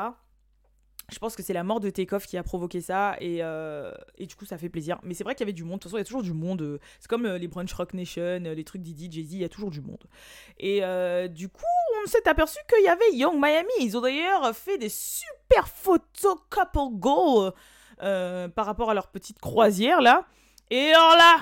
je 1.13 1.19
pense 1.19 1.37
que 1.37 1.43
c'est 1.43 1.53
la 1.53 1.63
mort 1.63 1.81
de 1.81 1.91
Takeoff 1.91 2.27
qui 2.27 2.37
a 2.37 2.43
provoqué 2.43 2.81
ça 2.81 3.17
et, 3.21 3.39
euh, 3.43 3.93
et 4.19 4.27
du 4.27 4.35
coup 4.35 4.45
ça 4.45 4.59
fait 4.59 4.69
plaisir. 4.69 4.99
Mais 5.03 5.15
c'est 5.15 5.25
vrai 5.25 5.35
qu'il 5.35 5.45
y 5.45 5.49
avait 5.49 5.53
du 5.53 5.65
monde. 5.65 5.79
De 5.79 5.83
toute 5.83 5.91
façon, 5.91 5.97
il 5.97 6.01
y 6.01 6.03
a 6.03 6.05
toujours 6.05 6.23
du 6.23 6.33
monde. 6.33 6.63
Euh, 6.63 6.79
c'est 6.99 7.09
comme 7.09 7.27
euh, 7.27 7.39
les 7.39 7.49
Brunch 7.49 7.73
Rock 7.73 7.95
Nation, 7.95 8.41
les 8.41 8.65
trucs 8.65 8.83
Didi, 8.83 9.11
Jay-Z, 9.11 9.35
il 9.35 9.41
y 9.41 9.45
a 9.45 9.49
toujours 9.49 9.71
du 9.71 9.81
monde. 9.81 10.05
Et 10.59 10.81
du 11.29 11.49
coup, 11.49 11.63
on 12.03 12.09
s'est 12.09 12.27
aperçu 12.29 12.59
qu'il 12.69 12.85
y 12.85 12.89
avait 12.89 13.13
Young 13.15 13.39
Miami. 13.41 13.71
Ils 13.81 13.97
ont 13.97 14.01
d'ailleurs 14.01 14.55
fait 14.55 14.79
des 14.79 14.89
super 14.89 15.69
photos 15.69 16.37
couple 16.51 16.95
goal 16.95 17.53
par 17.99 18.67
rapport 18.67 18.91
à 18.91 18.95
leur 18.95 19.09
petite 19.09 19.39
croisière 19.39 20.01
là. 20.01 20.27
Et 20.71 20.93
alors 20.93 21.17
là. 21.17 21.37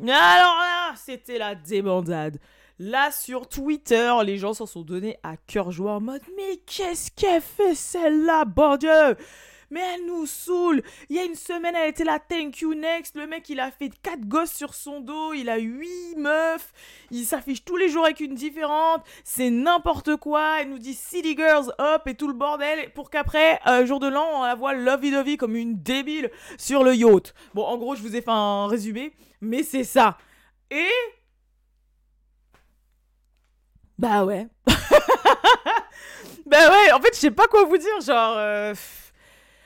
Alors 0.00 0.58
là, 0.58 0.94
c'était 0.96 1.38
la 1.38 1.54
débandade. 1.54 2.38
Là, 2.80 3.12
sur 3.12 3.48
Twitter, 3.48 4.12
les 4.24 4.36
gens 4.36 4.52
s'en 4.52 4.66
sont 4.66 4.82
donnés 4.82 5.16
à 5.22 5.36
cœur 5.36 5.70
joie 5.70 5.92
en 5.92 6.00
mode 6.00 6.22
Mais 6.36 6.56
qu'est-ce 6.66 7.12
qu'elle 7.12 7.40
fait 7.40 7.76
celle-là, 7.76 8.44
bon 8.46 8.76
Dieu 8.76 9.16
Mais 9.70 9.80
elle 9.94 10.06
nous 10.06 10.26
saoule. 10.26 10.82
Il 11.08 11.14
y 11.14 11.20
a 11.20 11.24
une 11.24 11.36
semaine, 11.36 11.76
elle 11.76 11.90
était 11.90 12.02
là, 12.02 12.18
thank 12.18 12.62
you 12.62 12.74
next. 12.74 13.14
Le 13.14 13.28
mec, 13.28 13.48
il 13.48 13.60
a 13.60 13.70
fait 13.70 13.90
quatre 14.02 14.26
gosses 14.26 14.52
sur 14.52 14.74
son 14.74 14.98
dos. 14.98 15.32
Il 15.34 15.50
a 15.50 15.58
huit 15.58 16.16
meufs. 16.16 16.72
Il 17.12 17.24
s'affiche 17.24 17.64
tous 17.64 17.76
les 17.76 17.88
jours 17.88 18.06
avec 18.06 18.18
une 18.18 18.34
différente. 18.34 19.04
C'est 19.22 19.50
n'importe 19.50 20.16
quoi. 20.16 20.60
Elle 20.60 20.70
nous 20.70 20.80
dit 20.80 20.94
City 20.94 21.36
Girls, 21.36 21.72
hop, 21.78 22.08
et 22.08 22.16
tout 22.16 22.26
le 22.26 22.34
bordel. 22.34 22.92
Pour 22.92 23.08
qu'après, 23.08 23.60
euh, 23.68 23.86
jour 23.86 24.00
de 24.00 24.08
l'an, 24.08 24.26
on 24.40 24.42
la 24.42 24.56
voit 24.56 24.74
lovey-dovey 24.74 25.36
comme 25.36 25.54
une 25.54 25.80
débile 25.80 26.28
sur 26.58 26.82
le 26.82 26.92
yacht. 26.92 27.34
Bon, 27.54 27.62
en 27.62 27.76
gros, 27.76 27.94
je 27.94 28.02
vous 28.02 28.16
ai 28.16 28.20
fait 28.20 28.32
un 28.32 28.66
résumé. 28.66 29.12
Mais 29.40 29.62
c'est 29.62 29.84
ça. 29.84 30.18
Et. 30.72 30.90
Bah 33.98 34.24
ouais. 34.24 34.46
bah 36.46 36.70
ouais, 36.70 36.92
en 36.92 37.00
fait, 37.00 37.14
je 37.14 37.18
sais 37.20 37.30
pas 37.30 37.46
quoi 37.46 37.64
vous 37.64 37.78
dire. 37.78 38.00
Genre. 38.04 38.34
euh, 38.36 38.74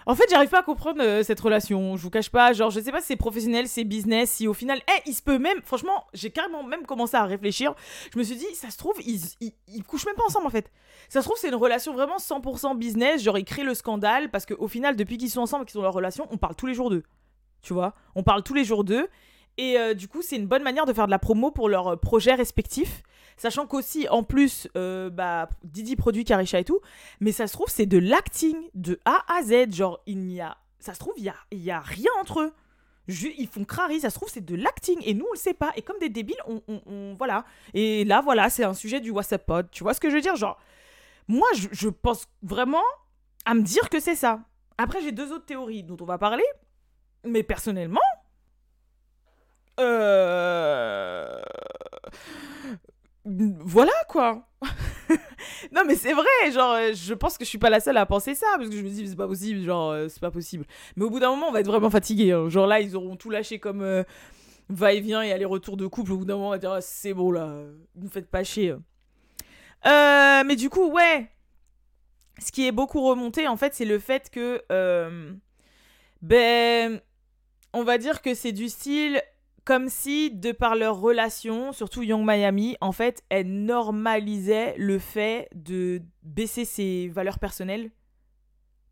En 0.06 0.14
fait, 0.14 0.24
j'arrive 0.30 0.48
pas 0.50 0.60
à 0.60 0.62
comprendre 0.62 1.02
euh, 1.02 1.22
cette 1.22 1.40
relation. 1.40 1.96
Je 1.96 2.02
vous 2.02 2.10
cache 2.10 2.30
pas. 2.30 2.52
Genre, 2.52 2.70
je 2.70 2.80
sais 2.80 2.92
pas 2.92 3.00
si 3.00 3.08
c'est 3.08 3.16
professionnel, 3.16 3.68
c'est 3.68 3.84
business. 3.84 4.30
Si 4.30 4.46
au 4.48 4.54
final. 4.54 4.80
Eh, 4.88 5.02
il 5.08 5.14
se 5.14 5.22
peut 5.22 5.38
même. 5.38 5.60
Franchement, 5.64 6.04
j'ai 6.14 6.30
carrément 6.30 6.62
même 6.62 6.86
commencé 6.86 7.16
à 7.16 7.24
réfléchir. 7.24 7.74
Je 8.12 8.18
me 8.18 8.24
suis 8.24 8.36
dit, 8.36 8.46
ça 8.54 8.70
se 8.70 8.76
trouve, 8.78 8.94
ils, 9.04 9.20
ils, 9.40 9.52
ils 9.68 9.82
couchent 9.82 10.06
même 10.06 10.14
pas 10.16 10.24
ensemble 10.26 10.46
en 10.46 10.50
fait. 10.50 10.70
Ça 11.08 11.20
se 11.20 11.26
trouve, 11.26 11.38
c'est 11.38 11.48
une 11.48 11.54
relation 11.54 11.92
vraiment 11.94 12.16
100% 12.18 12.76
business. 12.76 13.22
Genre, 13.22 13.38
ils 13.38 13.44
créent 13.44 13.64
le 13.64 13.74
scandale 13.74 14.30
parce 14.30 14.46
qu'au 14.46 14.68
final, 14.68 14.96
depuis 14.96 15.16
qu'ils 15.18 15.30
sont 15.30 15.40
ensemble 15.40 15.64
qu'ils 15.64 15.78
ont 15.78 15.82
leur 15.82 15.94
relation, 15.94 16.26
on 16.30 16.36
parle 16.36 16.54
tous 16.54 16.66
les 16.66 16.74
jours 16.74 16.90
d'eux. 16.90 17.02
Tu 17.62 17.72
vois? 17.72 17.94
On 18.14 18.22
parle 18.22 18.42
tous 18.42 18.54
les 18.54 18.64
jours 18.64 18.84
d'eux. 18.84 19.08
Et 19.58 19.76
euh, 19.76 19.92
du 19.92 20.06
coup, 20.06 20.22
c'est 20.22 20.36
une 20.36 20.46
bonne 20.46 20.62
manière 20.62 20.86
de 20.86 20.92
faire 20.92 21.06
de 21.06 21.10
la 21.10 21.18
promo 21.18 21.50
pour 21.50 21.68
leurs 21.68 21.88
euh, 21.88 21.96
projets 21.96 22.34
respectifs. 22.34 23.02
Sachant 23.36 23.66
qu'aussi, 23.66 24.08
en 24.08 24.22
plus, 24.22 24.68
euh, 24.76 25.10
bah, 25.10 25.48
Didi 25.64 25.96
produit 25.96 26.24
Karisha 26.24 26.60
et 26.60 26.64
tout. 26.64 26.80
Mais 27.20 27.32
ça 27.32 27.48
se 27.48 27.52
trouve, 27.52 27.68
c'est 27.68 27.86
de 27.86 27.98
l'acting 27.98 28.56
de 28.74 29.00
A 29.04 29.24
à 29.28 29.42
Z. 29.42 29.74
Genre, 29.74 30.00
il 30.06 30.18
n'y 30.20 30.40
a. 30.40 30.56
Ça 30.78 30.94
se 30.94 31.00
trouve, 31.00 31.14
il 31.16 31.24
y 31.24 31.28
a, 31.28 31.34
y 31.52 31.70
a 31.72 31.80
rien 31.80 32.10
entre 32.20 32.40
eux. 32.40 32.52
Ils 33.08 33.48
font 33.48 33.64
crari, 33.64 34.00
ça 34.00 34.10
se 34.10 34.14
trouve, 34.16 34.28
c'est 34.28 34.44
de 34.44 34.54
l'acting. 34.54 35.00
Et 35.04 35.14
nous, 35.14 35.24
on 35.28 35.32
le 35.32 35.38
sait 35.38 35.54
pas. 35.54 35.72
Et 35.76 35.82
comme 35.82 35.98
des 35.98 36.08
débiles, 36.08 36.40
on. 36.46 37.14
voilà. 37.16 37.44
Et 37.74 38.04
là, 38.04 38.20
voilà, 38.20 38.50
c'est 38.50 38.64
un 38.64 38.74
sujet 38.74 39.00
du 39.00 39.10
WhatsApp 39.10 39.44
Pod. 39.44 39.70
Tu 39.72 39.82
vois 39.82 39.94
ce 39.94 40.00
que 40.00 40.08
je 40.08 40.14
veux 40.14 40.20
dire? 40.20 40.36
Genre, 40.36 40.58
moi, 41.26 41.48
je 41.54 41.88
pense 41.88 42.26
vraiment 42.42 42.84
à 43.44 43.54
me 43.54 43.62
dire 43.62 43.88
que 43.88 43.98
c'est 43.98 44.14
ça. 44.14 44.40
Après, 44.76 45.00
j'ai 45.00 45.10
deux 45.10 45.32
autres 45.32 45.46
théories 45.46 45.82
dont 45.82 45.96
on 46.00 46.04
va 46.04 46.18
parler. 46.18 46.44
Mais 47.24 47.42
personnellement. 47.42 48.00
Euh... 49.78 51.40
Voilà 53.24 53.92
quoi. 54.08 54.48
non 55.72 55.82
mais 55.86 55.96
c'est 55.96 56.14
vrai, 56.14 56.24
genre 56.52 56.72
euh, 56.72 56.92
je 56.94 57.12
pense 57.12 57.36
que 57.36 57.44
je 57.44 57.48
suis 57.48 57.58
pas 57.58 57.68
la 57.68 57.78
seule 57.78 57.98
à 57.98 58.06
penser 58.06 58.34
ça 58.34 58.46
parce 58.56 58.70
que 58.70 58.76
je 58.76 58.82
me 58.82 58.88
dis 58.88 59.06
c'est 59.06 59.16
pas 59.16 59.28
possible, 59.28 59.62
genre 59.64 59.90
euh, 59.90 60.08
c'est 60.08 60.20
pas 60.20 60.30
possible. 60.30 60.64
Mais 60.96 61.04
au 61.04 61.10
bout 61.10 61.20
d'un 61.20 61.28
moment 61.30 61.48
on 61.48 61.52
va 61.52 61.60
être 61.60 61.66
vraiment 61.66 61.90
fatigué. 61.90 62.32
hein. 62.32 62.48
Genre 62.48 62.66
là 62.66 62.80
ils 62.80 62.96
auront 62.96 63.16
tout 63.16 63.28
lâché 63.28 63.58
comme 63.58 64.04
va-et-vient 64.70 65.22
et 65.22 65.32
aller-retour 65.32 65.76
de 65.76 65.86
couple. 65.86 66.12
Au 66.12 66.16
bout 66.18 66.24
d'un 66.24 66.34
moment 66.36 66.48
on 66.48 66.52
va 66.52 66.58
dire 66.58 66.72
Ah, 66.72 66.80
c'est 66.80 67.12
bon 67.12 67.30
là, 67.30 67.54
vous 67.96 68.08
faites 68.08 68.30
pas 68.30 68.44
chier. 68.44 68.74
Mais 69.84 70.56
du 70.56 70.70
coup 70.70 70.90
ouais, 70.90 71.30
ce 72.38 72.50
qui 72.50 72.66
est 72.66 72.72
beaucoup 72.72 73.02
remonté 73.06 73.46
en 73.46 73.58
fait 73.58 73.74
c'est 73.74 73.84
le 73.84 73.98
fait 73.98 74.30
que 74.30 74.62
ben 76.22 77.00
on 77.74 77.84
va 77.84 77.98
dire 77.98 78.22
que 78.22 78.32
c'est 78.32 78.52
du 78.52 78.70
style 78.70 79.22
comme 79.68 79.90
si, 79.90 80.30
de 80.30 80.50
par 80.50 80.76
leur 80.76 80.98
relation, 80.98 81.74
surtout 81.74 82.02
Young 82.02 82.26
Miami, 82.26 82.78
en 82.80 82.92
fait, 82.92 83.22
elle 83.28 83.66
normalisait 83.66 84.74
le 84.78 84.98
fait 84.98 85.50
de 85.54 86.00
baisser 86.22 86.64
ses 86.64 87.08
valeurs 87.08 87.38
personnelles 87.38 87.90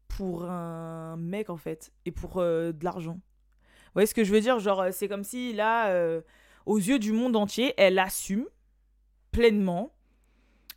pour 0.06 0.45
un 0.45 1.16
mec, 1.16 1.49
en 1.49 1.56
fait, 1.56 1.95
et 2.04 2.11
pour 2.11 2.37
euh, 2.37 2.73
de 2.73 2.85
l'argent. 2.85 3.14
Vous 3.14 3.92
voyez 3.95 4.06
ce 4.06 4.12
que 4.12 4.23
je 4.23 4.30
veux 4.30 4.42
dire? 4.42 4.59
Genre, 4.59 4.88
c'est 4.90 5.09
comme 5.09 5.25
si, 5.25 5.54
là, 5.54 5.88
euh, 5.92 6.21
aux 6.66 6.76
yeux 6.76 6.99
du 6.99 7.12
monde 7.12 7.37
entier, 7.37 7.73
elle 7.78 7.99
assume 7.99 8.45
pleinement 9.30 9.95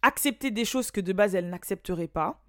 accepter 0.02 0.50
des 0.50 0.64
choses 0.64 0.92
que 0.92 1.02
de 1.02 1.12
base 1.12 1.36
elle 1.36 1.50
n'accepterait 1.50 2.08
pas 2.08 2.42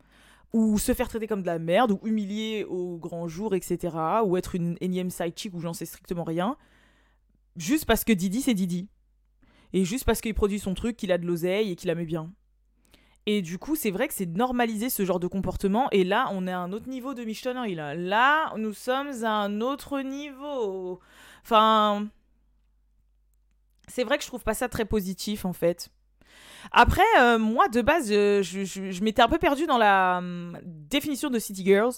ou 0.52 0.78
se 0.78 0.94
faire 0.94 1.08
traiter 1.08 1.26
comme 1.26 1.42
de 1.42 1.46
la 1.48 1.58
merde, 1.58 1.90
ou 1.90 2.00
humilier 2.04 2.64
au 2.68 2.96
grand 2.96 3.26
jour, 3.26 3.56
etc. 3.56 3.96
Ou 4.24 4.36
être 4.36 4.54
une 4.54 4.76
énième 4.80 5.10
side 5.10 5.36
chick 5.36 5.52
où 5.52 5.58
j'en 5.58 5.72
sais 5.72 5.84
strictement 5.84 6.22
rien. 6.22 6.56
Juste 7.60 7.84
parce 7.84 8.04
que 8.04 8.12
Didi, 8.14 8.40
c'est 8.40 8.54
Didi. 8.54 8.88
Et 9.74 9.84
juste 9.84 10.06
parce 10.06 10.22
qu'il 10.22 10.32
produit 10.32 10.58
son 10.58 10.72
truc, 10.72 10.96
qu'il 10.96 11.12
a 11.12 11.18
de 11.18 11.26
l'oseille 11.26 11.70
et 11.70 11.76
qu'il 11.76 11.88
la 11.88 11.94
met 11.94 12.06
bien. 12.06 12.32
Et 13.26 13.42
du 13.42 13.58
coup, 13.58 13.76
c'est 13.76 13.90
vrai 13.90 14.08
que 14.08 14.14
c'est 14.14 14.24
normaliser 14.24 14.88
ce 14.88 15.04
genre 15.04 15.20
de 15.20 15.26
comportement. 15.26 15.90
Et 15.90 16.02
là, 16.02 16.30
on 16.32 16.46
est 16.46 16.52
à 16.52 16.58
un 16.58 16.72
autre 16.72 16.88
niveau 16.88 17.12
de 17.12 17.22
michetonnerie. 17.22 17.74
Là, 17.74 18.50
nous 18.56 18.72
sommes 18.72 19.10
à 19.24 19.32
un 19.32 19.60
autre 19.60 20.00
niveau. 20.00 21.00
Enfin. 21.42 22.08
C'est 23.88 24.04
vrai 24.04 24.16
que 24.16 24.22
je 24.24 24.28
trouve 24.28 24.42
pas 24.42 24.54
ça 24.54 24.70
très 24.70 24.86
positif, 24.86 25.44
en 25.44 25.52
fait. 25.52 25.90
Après, 26.72 27.02
euh, 27.18 27.38
moi, 27.38 27.68
de 27.68 27.82
base, 27.82 28.10
euh, 28.10 28.42
je 28.42 29.04
m'étais 29.04 29.20
un 29.20 29.28
peu 29.28 29.38
perdue 29.38 29.66
dans 29.66 29.78
la 29.78 30.18
hum, 30.18 30.58
définition 30.64 31.28
de 31.28 31.38
City 31.38 31.62
Girls. 31.62 31.92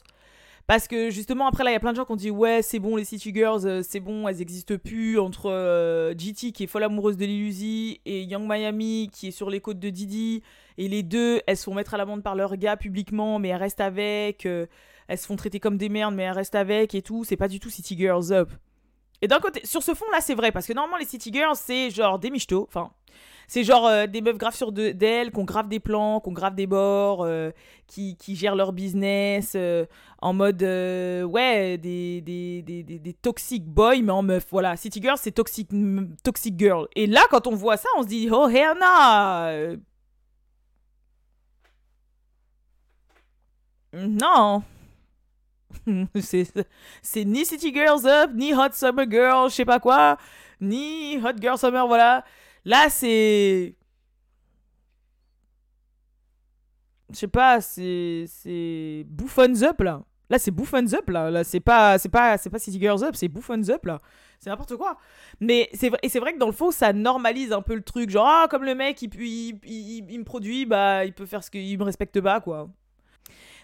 Parce 0.67 0.89
que 0.89 1.11
justement, 1.11 1.49
après, 1.49 1.65
là, 1.65 1.71
il 1.71 1.75
y 1.75 1.77
a 1.77 1.81
plein 1.81 1.93
de 1.93 1.97
gens 1.97 2.05
qui 2.05 2.13
ont 2.13 2.17
dit 2.17 2.31
Ouais, 2.31 2.63
c'est 2.63 2.79
bon, 2.79 2.97
les 2.97 3.05
City 3.05 3.33
Girls, 3.35 3.67
euh, 3.67 3.83
c'est 3.83 4.01
bon, 4.01 4.29
elles 4.29 4.41
existent 4.41 4.77
plus. 4.77 5.19
Entre 5.19 5.51
euh, 5.51 6.15
GT, 6.17 6.53
qui 6.53 6.65
est 6.65 6.67
folle 6.67 6.85
amoureuse 6.85 7.17
de 7.17 7.25
Lil 7.25 7.43
Uzi, 7.43 8.01
et 8.07 8.23
Young 8.23 8.47
Miami, 8.49 9.11
qui 9.13 9.29
est 9.29 9.33
sur 9.33 9.51
les 9.51 9.61
côtes 9.61 9.81
de 9.81 9.91
Didi. 9.91 10.43
Et 10.79 10.89
les 10.89 11.03
deux, 11.03 11.41
elles 11.47 11.57
se 11.57 11.65
font 11.65 11.75
mettre 11.75 11.95
à 11.95 11.97
l'amende 11.97 12.23
par 12.23 12.35
leur 12.35 12.57
gars 12.57 12.77
publiquement, 12.77 13.39
mais 13.39 13.49
elles 13.49 13.57
restent 13.57 13.81
avec. 13.81 14.47
euh, 14.47 14.67
elles 15.09 15.19
se 15.19 15.27
font 15.27 15.37
traiter 15.37 15.61
comme 15.61 15.77
des 15.77 15.89
merdes, 15.89 16.15
mais 16.15 16.23
elles 16.23 16.33
restent 16.33 16.55
avec 16.55 16.95
et 16.95 17.03
tout. 17.03 17.25
C'est 17.25 17.37
pas 17.37 17.49
du 17.49 17.61
tout 17.61 17.69
City 17.69 17.97
Girls 17.99 18.33
Up. 18.33 18.51
Et 19.21 19.29
d'un 19.29 19.41
côté, 19.41 19.61
sur 19.65 19.83
ce 19.83 19.95
fond-là, 19.95 20.21
c'est 20.21 20.35
vrai, 20.35 20.53
parce 20.53 20.67
que 20.67 20.73
normalement, 20.73 20.97
les 20.97 21.05
City 21.07 21.31
Girls, 21.33 21.57
c'est 21.57 21.91
genre 21.91 22.19
des 22.19 22.31
michtos. 22.31 22.65
Enfin, 22.69 22.93
c'est 23.53 23.65
genre 23.65 23.87
euh, 23.87 24.07
des 24.07 24.23
meufs 24.23 24.39
graves 24.39 24.55
sur 24.55 24.73
de- 24.73 24.93
d'elles, 24.93 25.31
qu'on 25.31 25.45
grave 25.45 25.69
des 25.69 25.79
plans, 25.79 26.21
qu'on 26.21 26.33
grave 26.33 26.55
des 26.55 26.67
bords, 26.67 27.23
euh, 27.23 27.51
qui, 27.87 28.17
qui 28.17 28.35
gèrent 28.35 28.57
leur 28.57 28.73
business 28.73 29.53
euh, 29.57 29.85
en 30.23 30.33
mode, 30.33 30.63
ouais, 30.63 31.77
des, 31.77 32.23
des, 32.23 32.63
des, 32.63 32.83
des, 32.83 33.13
toxic 33.13 33.67
boys, 33.67 34.01
mais 34.01 34.11
en 34.11 34.23
meuf. 34.23 34.47
Voilà, 34.51 34.75
City 34.79 35.03
Girls, 35.03 35.19
c'est 35.21 35.33
toxic, 35.33 35.69
toxic 36.25 36.59
girl. 36.59 36.89
Et 36.97 37.07
là, 37.07 37.21
quand 37.29 37.47
on 37.47 37.55
voit 37.55 37.77
ça, 37.77 37.91
on 37.99 38.03
se 38.03 38.09
dit, 38.09 38.31
oh, 38.33 38.49
hell 38.49 38.73
no 38.81 39.77
Non 44.09 44.63
c'est 46.21 46.47
c'est 47.03 47.25
ni 47.27 47.45
City 47.45 47.71
Girls 47.75 48.07
Up, 48.07 48.31
ni 48.35 48.55
Hot 48.55 48.73
Summer 48.73 49.05
Girl, 49.11 49.51
je 49.51 49.57
sais 49.57 49.67
pas 49.67 49.79
quoi, 49.79 50.17
ni 50.59 51.19
Hot 51.19 51.37
Girl 51.39 51.59
Summer, 51.59 51.87
voilà. 51.87 52.25
Là, 52.65 52.89
c'est. 52.89 53.75
Je 57.11 57.17
sais 57.17 57.29
pas, 57.29 57.61
c'est. 57.61 58.25
C'est. 58.29 59.05
Bouffon's 59.07 59.63
Up, 59.63 59.81
là. 59.81 60.03
Là, 60.31 60.39
c'est 60.39 60.51
Bouffon's 60.51 60.95
Up, 60.95 61.09
là. 61.11 61.31
Là, 61.31 61.45
c'est 61.45 61.61
pas, 61.61 61.99
c'est 61.99 62.09
pas, 62.09 62.39
c'est 62.39 62.49
pas 62.49 62.59
City 62.59 62.81
Girls 62.81 63.05
Up, 63.05 63.15
c'est 63.17 63.29
Bouffon's 63.29 63.69
Up, 63.69 63.85
là. 63.85 64.01
C'est 64.41 64.49
n'importe 64.51 64.77
quoi. 64.77 64.97
Mais 65.41 65.69
c'est 65.75 65.91
vrai, 65.91 65.99
et 66.03 66.09
c'est 66.09 66.21
vrai 66.21 66.33
que 66.33 66.39
dans 66.39 66.47
le 66.47 66.53
fond, 66.53 66.71
ça 66.71 66.93
normalise 66.93 67.53
un 67.53 67.63
peu 67.63 67.75
le 67.75 67.83
truc. 67.83 68.09
Genre, 68.11 68.27
ah, 68.27 68.47
comme 68.51 68.65
le 68.65 68.75
mec, 68.75 69.03
il, 69.03 69.11
il, 69.21 69.59
il- 69.65 70.07
il 70.11 70.19
me 70.19 70.25
produit, 70.25 70.65
bah, 70.67 71.05
il 71.05 71.13
peut 71.13 71.27
faire 71.27 71.45
ce 71.45 71.51
qu'il 71.51 71.79
me 71.79 71.85
respecte 71.85 72.21
pas, 72.21 72.41
quoi. 72.41 72.69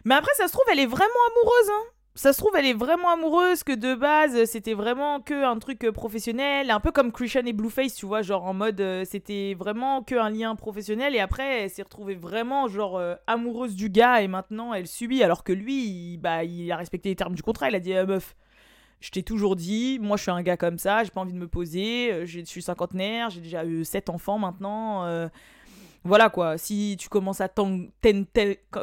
Mais 0.05 0.15
après, 0.15 0.33
ça 0.37 0.47
se 0.47 0.53
trouve, 0.53 0.65
elle 0.71 0.79
est 0.81 0.87
vraiment 0.87 1.05
amoureuse, 1.31 1.71
hein. 1.71 1.85
Ça 2.15 2.33
se 2.33 2.39
trouve, 2.39 2.51
elle 2.57 2.67
est 2.67 2.75
vraiment 2.75 3.11
amoureuse, 3.11 3.63
que 3.63 3.73
de 3.73 3.95
base, 3.95 4.45
c'était 4.47 4.75
vraiment 4.75 5.21
que 5.21 5.45
un 5.45 5.57
truc 5.61 5.85
euh, 5.85 5.93
professionnel, 5.93 6.69
un 6.73 6.81
peu 6.81 6.91
comme 6.91 7.13
Christian 7.13 7.43
et 7.47 7.53
Blueface, 7.53 7.95
tu 7.95 8.07
vois, 8.07 8.23
genre 8.23 8.45
en 8.45 8.55
mode, 8.55 8.81
euh, 8.81 9.05
c'était 9.09 9.55
vraiment 9.57 10.03
que 10.03 10.17
un 10.17 10.29
lien 10.29 10.57
professionnel, 10.57 11.15
et 11.15 11.21
après, 11.21 11.63
elle 11.63 11.71
s'est 11.71 11.83
retrouvée 11.83 12.17
vraiment, 12.17 12.67
genre, 12.67 12.97
euh, 12.99 13.15
amoureuse 13.29 13.77
du 13.77 13.89
gars, 13.89 14.21
et 14.21 14.27
maintenant, 14.27 14.75
elle 14.75 14.89
subit, 14.89 15.23
alors 15.23 15.45
que 15.45 15.53
lui, 15.53 15.85
il, 15.87 16.19
bah, 16.19 16.43
il 16.43 16.73
a 16.73 16.77
respecté 16.77 17.09
les 17.11 17.15
termes 17.15 17.37
du 17.37 17.43
contrat, 17.45 17.69
il 17.69 17.77
a 17.77 17.81
dit, 17.81 17.95
Ah, 17.95 18.05
meuf, 18.05 18.35
je 19.01 19.11
t'ai 19.11 19.23
toujours 19.23 19.55
dit, 19.55 20.01
moi, 20.03 20.17
je 20.17 20.23
suis 20.23 20.33
un 20.33 20.43
gars 20.43 20.57
comme 20.57 20.79
ça, 20.79 21.05
j'ai 21.05 21.11
pas 21.11 21.21
envie 21.21 21.33
de 21.35 21.39
me 21.39 21.47
poser, 21.47 22.13
euh, 22.13 22.27
je 22.27 22.41
suis 22.41 22.63
cinquantenaire, 22.63 23.31
j'ai 23.31 23.43
déjà 23.43 23.65
eu 23.65 23.85
sept 23.85 24.09
enfants 24.11 24.41
maintenant, 24.41 25.05
euh, 25.05 25.29
voilà 26.03 26.31
quoi, 26.31 26.59
si 26.59 26.97
tu 26.99 27.09
commences 27.09 27.41
à 27.41 27.49
t'en- 27.49 27.83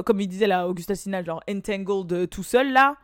comme 0.05 0.22
il 0.22 0.27
disait 0.29 0.48
là, 0.48 0.70
Augustin 0.70 0.96
Sinal, 0.96 1.25
genre 1.25 1.44
entangled 1.50 2.13
euh, 2.13 2.27
tout 2.27 2.44
seul 2.44 2.72
là, 2.72 2.96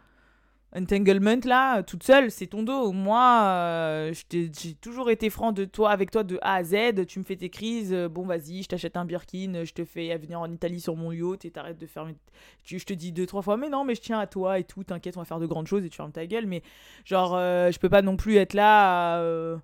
entanglement 0.76 1.40
là, 1.46 1.84
toute 1.84 2.04
seule, 2.04 2.32
c'est 2.32 2.48
ton 2.48 2.64
dos. 2.64 2.92
Moi, 2.94 3.42
euh, 3.44 4.14
j'ai 4.32 4.50
toujours 4.76 5.10
été 5.10 5.30
franc 5.30 5.52
de 5.52 5.66
toi, 5.66 5.92
avec 5.92 6.12
toi 6.12 6.24
de 6.24 6.40
A 6.42 6.56
à 6.56 6.64
Z. 6.64 7.06
Tu 7.08 7.20
me 7.20 7.24
fais 7.24 7.36
tes 7.36 7.50
crises, 7.50 7.92
euh, 7.94 8.08
bon 8.08 8.26
vas-y, 8.26 8.64
je 8.64 8.68
t'achète 8.70 8.96
un 8.98 9.06
Birkin, 9.06 9.64
je 9.66 9.74
te 9.74 9.84
fais 9.86 10.16
venir 10.18 10.40
en 10.40 10.52
Italie 10.52 10.80
sur 10.80 10.96
mon 10.96 11.12
yacht 11.12 11.44
et 11.46 11.52
t'arrêtes 11.52 11.78
de 11.78 11.88
faire. 11.88 12.06
mes- 12.06 12.16
Tu, 12.64 12.80
je 12.80 12.86
te 12.86 12.94
dis 12.94 13.12
deux 13.12 13.26
trois 13.26 13.42
fois, 13.42 13.58
mais 13.58 13.70
non, 13.70 13.84
mais 13.84 13.96
je 13.96 14.02
tiens 14.02 14.20
à 14.20 14.28
toi 14.28 14.60
et 14.60 14.64
tout, 14.64 14.84
t'inquiète, 14.84 15.18
on 15.18 15.22
va 15.22 15.26
faire 15.26 15.40
de 15.40 15.46
grandes 15.48 15.68
choses 15.68 15.84
et 15.84 15.90
tu 15.90 15.98
fermes 15.98 16.12
ta 16.12 16.26
gueule. 16.26 16.46
Mais 16.48 16.64
genre, 17.06 17.36
euh, 17.36 17.70
je 17.72 17.80
peux 17.80 17.90
pas 17.90 18.02
non 18.02 18.16
plus 18.18 18.38
être 18.38 18.54
là. 18.54 19.20
euh, 19.20 19.58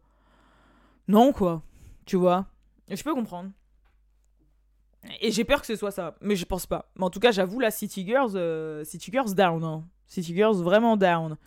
Non 1.08 1.32
quoi, 1.32 1.62
tu 2.06 2.18
vois. 2.18 2.46
Je 2.90 3.02
peux 3.04 3.14
comprendre. 3.14 3.52
Et 5.22 5.32
j'ai 5.32 5.46
peur 5.46 5.62
que 5.62 5.68
ce 5.68 5.76
soit 5.76 5.92
ça, 5.92 6.16
mais 6.22 6.36
je 6.36 6.44
pense 6.46 6.66
pas. 6.66 6.92
Mais 6.98 7.06
en 7.06 7.10
tout 7.10 7.20
cas, 7.20 7.32
j'avoue, 7.32 7.60
la 7.60 7.72
City 7.72 8.06
Girls, 8.06 8.84
City 8.86 9.10
Girls 9.12 9.34
down. 9.34 9.64
hein. 9.64 9.84
City 10.08 10.36
Girls 10.36 10.62
vraiment 10.62 10.98
down. 10.98 11.38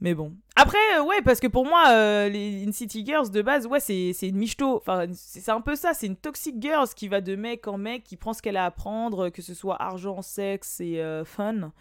Mais 0.00 0.14
bon. 0.14 0.32
Après, 0.54 0.78
euh, 0.96 1.02
ouais, 1.02 1.22
parce 1.22 1.40
que 1.40 1.48
pour 1.48 1.64
moi, 1.64 1.88
euh, 1.88 2.28
les 2.28 2.70
City 2.72 3.04
Girls 3.04 3.30
de 3.30 3.42
base, 3.42 3.66
ouais, 3.66 3.80
c'est 3.80 4.12
une 4.22 4.36
michto. 4.36 4.76
Enfin, 4.76 5.06
c'est 5.12 5.50
un 5.50 5.60
peu 5.60 5.74
ça. 5.74 5.92
C'est 5.92 6.06
une 6.06 6.16
toxic 6.16 6.56
girls 6.60 6.88
qui 6.94 7.08
va 7.08 7.20
de 7.20 7.34
mec 7.34 7.66
en 7.66 7.78
mec, 7.78 8.04
qui 8.04 8.16
prend 8.16 8.32
ce 8.32 8.40
qu'elle 8.40 8.56
a 8.56 8.64
à 8.64 8.66
apprendre, 8.66 9.28
que 9.30 9.42
ce 9.42 9.54
soit 9.54 9.80
argent, 9.82 10.22
sexe 10.22 10.80
et 10.80 11.00
euh, 11.00 11.24
fun. 11.24 11.72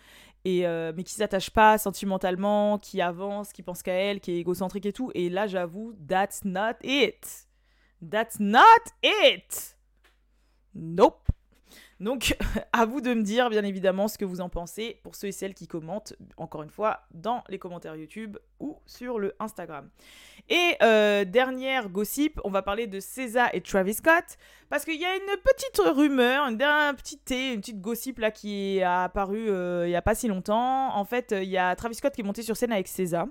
Et, 0.45 0.65
mais 0.95 1.03
qui 1.03 1.13
s'attache 1.13 1.49
pas 1.49 1.77
sentimentalement, 1.77 2.77
qui 2.77 3.01
avance, 3.01 3.51
qui 3.51 3.61
pense 3.63 3.83
qu'à 3.83 3.91
elle, 3.91 4.21
qui 4.21 4.31
est 4.31 4.37
égocentrique 4.37 4.85
et 4.85 4.93
tout. 4.93 5.11
Et 5.13 5.29
là, 5.29 5.45
j'avoue, 5.45 5.93
that's 6.07 6.45
not 6.45 6.75
it. 6.83 7.47
That's 8.09 8.39
not 8.39 8.61
it. 9.03 9.75
Nope. 10.73 11.27
Donc, 11.99 12.37
à 12.73 12.85
vous 12.85 13.01
de 13.01 13.13
me 13.13 13.23
dire, 13.23 13.49
bien 13.49 13.63
évidemment, 13.63 14.07
ce 14.07 14.17
que 14.17 14.25
vous 14.25 14.41
en 14.41 14.49
pensez 14.49 14.99
pour 15.03 15.15
ceux 15.15 15.27
et 15.27 15.31
celles 15.31 15.53
qui 15.53 15.67
commentent, 15.67 16.13
encore 16.37 16.63
une 16.63 16.69
fois, 16.69 17.01
dans 17.13 17.43
les 17.49 17.59
commentaires 17.59 17.95
YouTube 17.95 18.37
ou 18.59 18.77
sur 18.85 19.19
le 19.19 19.35
Instagram. 19.39 19.89
Et 20.49 20.75
euh, 20.81 21.25
dernière 21.25 21.89
gossip, 21.89 22.39
on 22.43 22.49
va 22.49 22.61
parler 22.61 22.87
de 22.87 22.99
César 22.99 23.49
et 23.53 23.61
Travis 23.61 23.95
Scott, 23.95 24.37
parce 24.69 24.85
qu'il 24.85 24.99
y 24.99 25.05
a 25.05 25.15
une 25.15 25.37
petite 25.43 25.81
rumeur, 25.95 26.43
un 26.45 26.93
petit 26.93 27.17
thé, 27.17 27.53
une 27.53 27.59
petite 27.59 27.81
gossip 27.81 28.19
là 28.19 28.31
qui 28.31 28.81
a 28.81 29.05
apparu 29.05 29.49
euh, 29.49 29.87
il 29.87 29.89
n'y 29.89 29.95
a 29.95 30.01
pas 30.01 30.15
si 30.15 30.27
longtemps. 30.27 30.95
En 30.95 31.05
fait, 31.05 31.33
il 31.37 31.49
y 31.49 31.57
a 31.57 31.75
Travis 31.75 31.95
Scott 31.95 32.13
qui 32.13 32.21
est 32.21 32.23
monté 32.23 32.43
sur 32.43 32.55
scène 32.55 32.71
avec 32.71 32.87
César. 32.87 33.27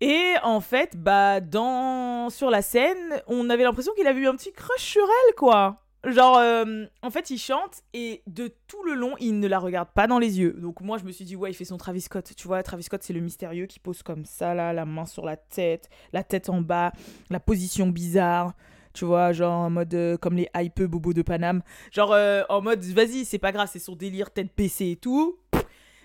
Et 0.00 0.34
en 0.44 0.60
fait, 0.60 0.96
bah, 0.96 1.40
dans... 1.40 2.30
sur 2.30 2.50
la 2.50 2.62
scène, 2.62 3.20
on 3.26 3.50
avait 3.50 3.64
l'impression 3.64 3.92
qu'il 3.94 4.06
avait 4.06 4.20
eu 4.20 4.28
un 4.28 4.36
petit 4.36 4.52
crush 4.52 4.80
sur 4.80 5.02
elle, 5.02 5.34
quoi. 5.34 5.82
Genre, 6.04 6.38
euh, 6.38 6.84
en 7.02 7.10
fait, 7.10 7.30
il 7.30 7.38
chante 7.38 7.82
et 7.92 8.22
de 8.28 8.52
tout 8.68 8.82
le 8.84 8.94
long, 8.94 9.14
il 9.18 9.40
ne 9.40 9.48
la 9.48 9.58
regarde 9.58 9.88
pas 9.92 10.06
dans 10.06 10.20
les 10.20 10.38
yeux. 10.38 10.52
Donc, 10.52 10.80
moi, 10.80 10.96
je 10.96 11.04
me 11.04 11.10
suis 11.10 11.24
dit, 11.24 11.34
ouais, 11.34 11.50
il 11.50 11.54
fait 11.54 11.64
son 11.64 11.76
Travis 11.76 12.02
Scott. 12.02 12.32
Tu 12.36 12.46
vois, 12.46 12.62
Travis 12.62 12.84
Scott, 12.84 13.02
c'est 13.02 13.12
le 13.12 13.20
mystérieux 13.20 13.66
qui 13.66 13.80
pose 13.80 14.02
comme 14.04 14.24
ça, 14.24 14.54
là, 14.54 14.72
la 14.72 14.84
main 14.84 15.06
sur 15.06 15.24
la 15.24 15.36
tête, 15.36 15.88
la 16.12 16.22
tête 16.22 16.50
en 16.50 16.60
bas, 16.60 16.92
la 17.30 17.40
position 17.40 17.88
bizarre. 17.88 18.54
Tu 18.94 19.04
vois, 19.04 19.32
genre 19.32 19.52
en 19.52 19.70
mode 19.70 19.94
euh, 19.94 20.16
comme 20.16 20.34
les 20.34 20.48
hype 20.56 20.82
bobos 20.82 21.12
de 21.12 21.22
Paname. 21.22 21.62
Genre 21.92 22.12
euh, 22.12 22.42
en 22.48 22.62
mode, 22.62 22.82
vas-y, 22.84 23.24
c'est 23.24 23.38
pas 23.38 23.52
grave, 23.52 23.68
c'est 23.70 23.78
son 23.78 23.94
délire, 23.94 24.30
tête 24.30 24.50
PC 24.50 24.92
et 24.92 24.96
tout. 24.96 25.38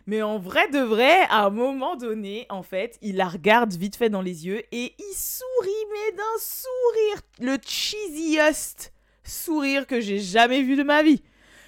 Mais 0.06 0.22
en 0.22 0.38
vrai 0.38 0.68
de 0.70 0.80
vrai, 0.80 1.22
à 1.30 1.46
un 1.46 1.50
moment 1.50 1.96
donné, 1.96 2.46
en 2.50 2.62
fait, 2.62 3.00
il 3.02 3.16
la 3.16 3.28
regarde 3.28 3.74
vite 3.74 3.96
fait 3.96 4.10
dans 4.10 4.22
les 4.22 4.46
yeux 4.46 4.62
et 4.72 4.94
il 5.00 5.14
sourit, 5.16 5.72
mais 5.92 6.18
d'un 6.18 6.40
sourire, 6.40 7.22
le 7.40 7.58
cheesiest 7.66 8.93
sourire 9.24 9.88
que 9.88 10.00
j'ai 10.00 10.20
jamais 10.20 10.62
vu 10.62 10.76
de 10.76 10.84
ma 10.84 11.04
vie. 11.04 11.22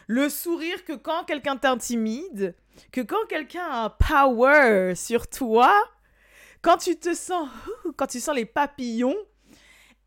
Le 0.08 0.30
sourire 0.30 0.84
que 0.86 0.94
quand 0.94 1.24
quelqu'un 1.26 1.58
t'intimide, 1.58 2.56
que 2.92 3.02
quand 3.02 3.26
quelqu'un 3.28 3.64
a 3.64 3.86
un 3.86 3.90
power 3.90 4.94
sur 4.96 5.28
toi, 5.28 5.74
quand 6.62 6.78
tu 6.78 6.98
te 6.98 7.14
sens, 7.14 7.48
quand 7.98 8.08
tu 8.08 8.20
sens 8.20 8.36
les 8.36 8.46
papillons, 8.46 9.16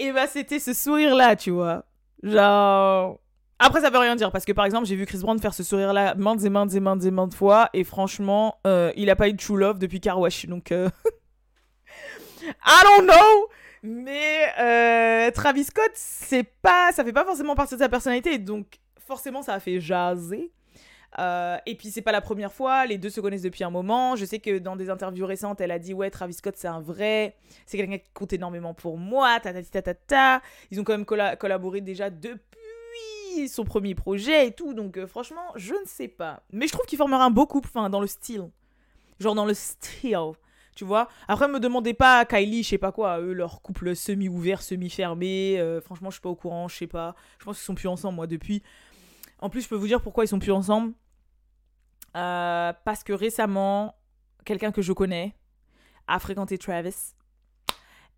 et 0.00 0.06
eh 0.06 0.12
bah 0.12 0.22
ben, 0.22 0.28
c'était 0.28 0.60
ce 0.60 0.72
sourire-là, 0.72 1.34
tu 1.34 1.50
vois. 1.50 1.84
Genre. 2.22 3.18
Après, 3.60 3.80
ça 3.80 3.90
veut 3.90 3.98
rien 3.98 4.14
dire 4.14 4.30
parce 4.30 4.44
que 4.44 4.52
par 4.52 4.64
exemple, 4.64 4.86
j'ai 4.86 4.94
vu 4.94 5.04
Chris 5.04 5.18
Brown 5.18 5.40
faire 5.40 5.54
ce 5.54 5.64
sourire-là 5.64 6.14
maintes 6.14 6.44
et 6.44 6.50
maintes 6.50 6.72
et 6.74 6.80
maintes 6.80 7.04
et 7.04 7.10
maintes 7.10 7.34
fois, 7.34 7.68
et 7.72 7.82
franchement, 7.82 8.60
euh, 8.66 8.92
il 8.96 9.10
a 9.10 9.16
pas 9.16 9.28
eu 9.28 9.32
de 9.32 9.38
true 9.38 9.58
love 9.58 9.80
depuis 9.80 10.00
Carwash, 10.00 10.46
donc. 10.46 10.70
Euh, 10.70 10.88
I 12.64 12.82
don't 12.84 13.06
know! 13.06 13.48
Mais 13.82 14.46
euh, 14.58 15.30
Travis 15.30 15.64
Scott, 15.64 15.90
c'est 15.94 16.44
pas, 16.44 16.90
ça 16.92 17.04
fait 17.04 17.12
pas 17.12 17.24
forcément 17.24 17.54
partie 17.54 17.74
de 17.74 17.80
sa 17.80 17.88
personnalité, 17.88 18.38
donc 18.38 18.78
forcément 18.98 19.42
ça 19.42 19.54
a 19.54 19.60
fait 19.60 19.80
jaser. 19.80 20.50
Euh, 21.18 21.56
et 21.64 21.74
puis 21.74 21.90
c'est 21.90 22.02
pas 22.02 22.12
la 22.12 22.20
première 22.20 22.52
fois, 22.52 22.84
les 22.84 22.98
deux 22.98 23.08
se 23.08 23.20
connaissent 23.20 23.42
depuis 23.42 23.64
un 23.64 23.70
moment. 23.70 24.14
Je 24.14 24.24
sais 24.24 24.40
que 24.40 24.58
dans 24.58 24.76
des 24.76 24.90
interviews 24.90 25.26
récentes, 25.26 25.60
elle 25.60 25.70
a 25.70 25.78
dit 25.78 25.94
ouais 25.94 26.10
Travis 26.10 26.34
Scott 26.34 26.54
c'est 26.56 26.68
un 26.68 26.80
vrai, 26.80 27.36
c'est 27.66 27.78
quelqu'un 27.78 27.98
qui 27.98 28.10
compte 28.12 28.32
énormément 28.32 28.74
pour 28.74 28.98
moi, 28.98 29.40
ta 29.40 29.52
ta 29.52 29.62
ta 29.62 29.82
ta 29.82 29.94
ta. 29.94 30.42
Ils 30.70 30.80
ont 30.80 30.84
quand 30.84 30.92
même 30.92 31.06
collaboré 31.36 31.80
déjà 31.80 32.10
depuis 32.10 32.38
son 33.48 33.64
premier 33.64 33.94
projet 33.94 34.48
et 34.48 34.52
tout, 34.52 34.74
donc 34.74 34.96
euh, 34.98 35.06
franchement 35.06 35.52
je 35.54 35.74
ne 35.74 35.86
sais 35.86 36.08
pas. 36.08 36.42
Mais 36.52 36.66
je 36.66 36.72
trouve 36.72 36.86
qu'il 36.86 36.98
formera 36.98 37.24
un 37.24 37.30
beau 37.30 37.46
couple, 37.46 37.68
enfin 37.68 37.88
dans 37.88 38.00
le 38.00 38.06
style, 38.06 38.50
genre 39.18 39.34
dans 39.34 39.46
le 39.46 39.54
style. 39.54 40.34
Tu 40.78 40.84
vois 40.84 41.08
Après, 41.26 41.48
me 41.48 41.58
demandez 41.58 41.92
pas 41.92 42.24
Kylie, 42.24 42.62
je 42.62 42.68
sais 42.68 42.78
pas 42.78 42.92
quoi, 42.92 43.18
eux, 43.18 43.32
leur 43.32 43.62
couple 43.62 43.96
semi-ouvert, 43.96 44.62
semi-fermé. 44.62 45.58
Euh, 45.58 45.80
franchement, 45.80 46.08
je 46.08 46.14
suis 46.14 46.20
pas 46.20 46.28
au 46.28 46.36
courant, 46.36 46.68
je 46.68 46.76
sais 46.76 46.86
pas. 46.86 47.16
Je 47.40 47.46
pense 47.46 47.56
qu'ils 47.56 47.64
sont 47.64 47.74
plus 47.74 47.88
ensemble, 47.88 48.14
moi, 48.14 48.28
depuis. 48.28 48.62
En 49.40 49.50
plus, 49.50 49.62
je 49.62 49.68
peux 49.68 49.74
vous 49.74 49.88
dire 49.88 50.00
pourquoi 50.00 50.22
ils 50.24 50.28
sont 50.28 50.38
plus 50.38 50.52
ensemble. 50.52 50.94
Euh, 52.16 52.72
parce 52.84 53.02
que 53.02 53.12
récemment, 53.12 53.96
quelqu'un 54.44 54.70
que 54.70 54.80
je 54.80 54.92
connais 54.92 55.34
a 56.06 56.20
fréquenté 56.20 56.58
Travis. 56.58 57.16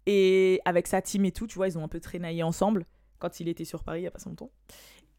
Et 0.05 0.61
avec 0.67 0.87
sa 0.87 1.01
team 1.01 1.25
et 1.25 1.33
tout, 1.33 1.47
tu 1.47 1.55
vois, 1.55 1.67
ils 1.67 1.79
ont 1.79 1.83
un 1.83 1.89
peu 1.89 1.99
traînaillé 1.99 2.43
ensemble 2.43 2.85
quand 3.21 3.41
il 3.41 3.49
était 3.49 3.65
sur 3.65 3.85
Paris 3.85 4.01
il 4.01 4.05
y 4.05 4.07
a 4.07 4.11
pas 4.11 4.21
longtemps. 4.27 4.51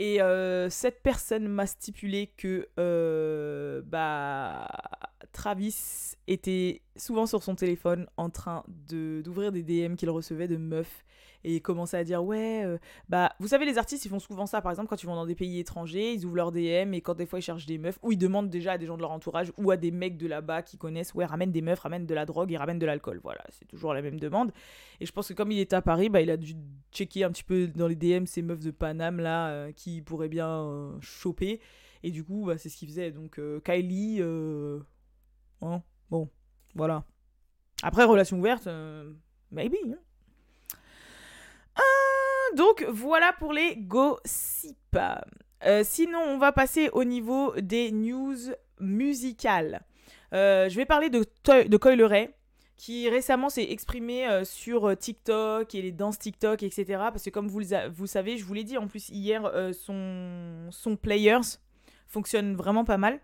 Et 0.03 0.19
euh, 0.19 0.67
cette 0.71 1.03
personne 1.03 1.47
m'a 1.47 1.67
stipulé 1.67 2.33
que 2.35 2.67
bah 3.85 4.67
Travis 5.31 6.15
était 6.25 6.81
souvent 6.95 7.27
sur 7.27 7.43
son 7.43 7.53
téléphone 7.53 8.07
en 8.17 8.31
train 8.31 8.63
d'ouvrir 8.67 9.51
des 9.51 9.61
DM 9.61 9.93
qu'il 9.93 10.09
recevait 10.09 10.47
de 10.47 10.57
meufs 10.57 11.05
et 11.43 11.59
commençait 11.59 11.97
à 11.97 12.03
dire 12.03 12.23
ouais 12.23 12.63
euh, 12.63 12.77
bah 13.09 13.33
vous 13.39 13.47
savez 13.47 13.65
les 13.65 13.77
artistes 13.77 14.05
ils 14.05 14.09
font 14.09 14.19
souvent 14.19 14.45
ça 14.45 14.61
par 14.61 14.71
exemple 14.71 14.89
quand 14.89 15.01
ils 15.01 15.05
vont 15.05 15.15
dans 15.15 15.25
des 15.25 15.35
pays 15.35 15.59
étrangers 15.59 16.13
ils 16.13 16.25
ouvrent 16.25 16.35
leurs 16.35 16.51
DM 16.51 16.93
et 16.93 17.01
quand 17.01 17.15
des 17.15 17.25
fois 17.25 17.39
ils 17.39 17.43
cherchent 17.43 17.65
des 17.65 17.77
meufs 17.77 17.99
ou 18.01 18.11
ils 18.11 18.17
demandent 18.17 18.49
déjà 18.49 18.73
à 18.73 18.77
des 18.77 18.85
gens 18.85 18.95
de 18.95 19.01
leur 19.01 19.11
entourage 19.11 19.51
ou 19.57 19.71
à 19.71 19.77
des 19.77 19.91
mecs 19.91 20.17
de 20.17 20.27
là-bas 20.27 20.61
qui 20.61 20.77
connaissent 20.77 21.13
ouais 21.13 21.25
ramène 21.25 21.51
des 21.51 21.61
meufs 21.61 21.79
ramène 21.79 22.05
de 22.05 22.13
la 22.13 22.25
drogue 22.25 22.51
et 22.51 22.57
ramène 22.57 22.79
de 22.79 22.85
l'alcool 22.85 23.19
voilà 23.23 23.43
c'est 23.49 23.67
toujours 23.67 23.93
la 23.93 24.01
même 24.01 24.19
demande 24.19 24.51
et 24.99 25.05
je 25.05 25.11
pense 25.11 25.27
que 25.27 25.33
comme 25.33 25.51
il 25.51 25.59
était 25.59 25.75
à 25.75 25.81
Paris 25.81 26.09
bah 26.09 26.21
il 26.21 26.29
a 26.29 26.37
dû 26.37 26.55
checker 26.91 27.23
un 27.23 27.31
petit 27.31 27.43
peu 27.43 27.67
dans 27.67 27.87
les 27.87 27.95
DM 27.95 28.25
ces 28.25 28.41
meufs 28.41 28.59
de 28.59 28.71
Paname 28.71 29.19
là 29.19 29.49
euh, 29.49 29.71
qui 29.71 30.01
pourraient 30.01 30.29
bien 30.29 30.49
euh, 30.49 30.91
choper 31.01 31.59
et 32.03 32.11
du 32.11 32.23
coup 32.23 32.45
bah, 32.45 32.57
c'est 32.57 32.69
ce 32.69 32.77
qu'il 32.77 32.87
faisait 32.87 33.11
donc 33.11 33.39
Kylie 33.63 34.21
Hein 35.61 35.83
bon, 36.09 36.29
voilà. 36.75 37.03
Après, 37.83 38.03
relation 38.03 38.39
ouverte, 38.39 38.67
maybe. 39.51 39.75
Hein. 39.87 39.97
Euh, 41.77 42.55
donc, 42.55 42.85
voilà 42.89 43.33
pour 43.33 43.53
les 43.53 43.75
gossips. 43.77 44.97
Euh, 45.63 45.83
sinon, 45.83 46.19
on 46.19 46.37
va 46.37 46.51
passer 46.51 46.89
au 46.93 47.03
niveau 47.03 47.53
des 47.59 47.91
news 47.91 48.35
musicales. 48.79 49.81
je 50.31 50.75
vais 50.75 50.85
parler 50.85 51.09
de, 51.09 51.25
de 51.45 51.77
Coil 51.77 52.29
qui 52.77 53.09
récemment 53.09 53.49
s'est 53.49 53.69
exprimé 53.69 54.43
sur 54.43 54.97
TikTok 54.97 55.75
et 55.75 55.83
les 55.83 55.91
danses 55.91 56.17
TikTok, 56.17 56.63
etc. 56.63 56.85
Parce 56.97 57.23
que 57.23 57.29
comme 57.29 57.47
vous, 57.47 57.61
vous 57.93 58.07
savez, 58.07 58.37
je 58.37 58.43
vous 58.43 58.55
l'ai 58.55 58.63
dit 58.63 58.77
en 58.79 58.87
plus 58.87 59.09
hier, 59.09 59.51
son, 59.73 60.67
son 60.71 60.95
Players 60.95 61.59
fonctionne 62.07 62.55
vraiment 62.55 62.83
pas 62.83 62.97
mal. 62.97 63.19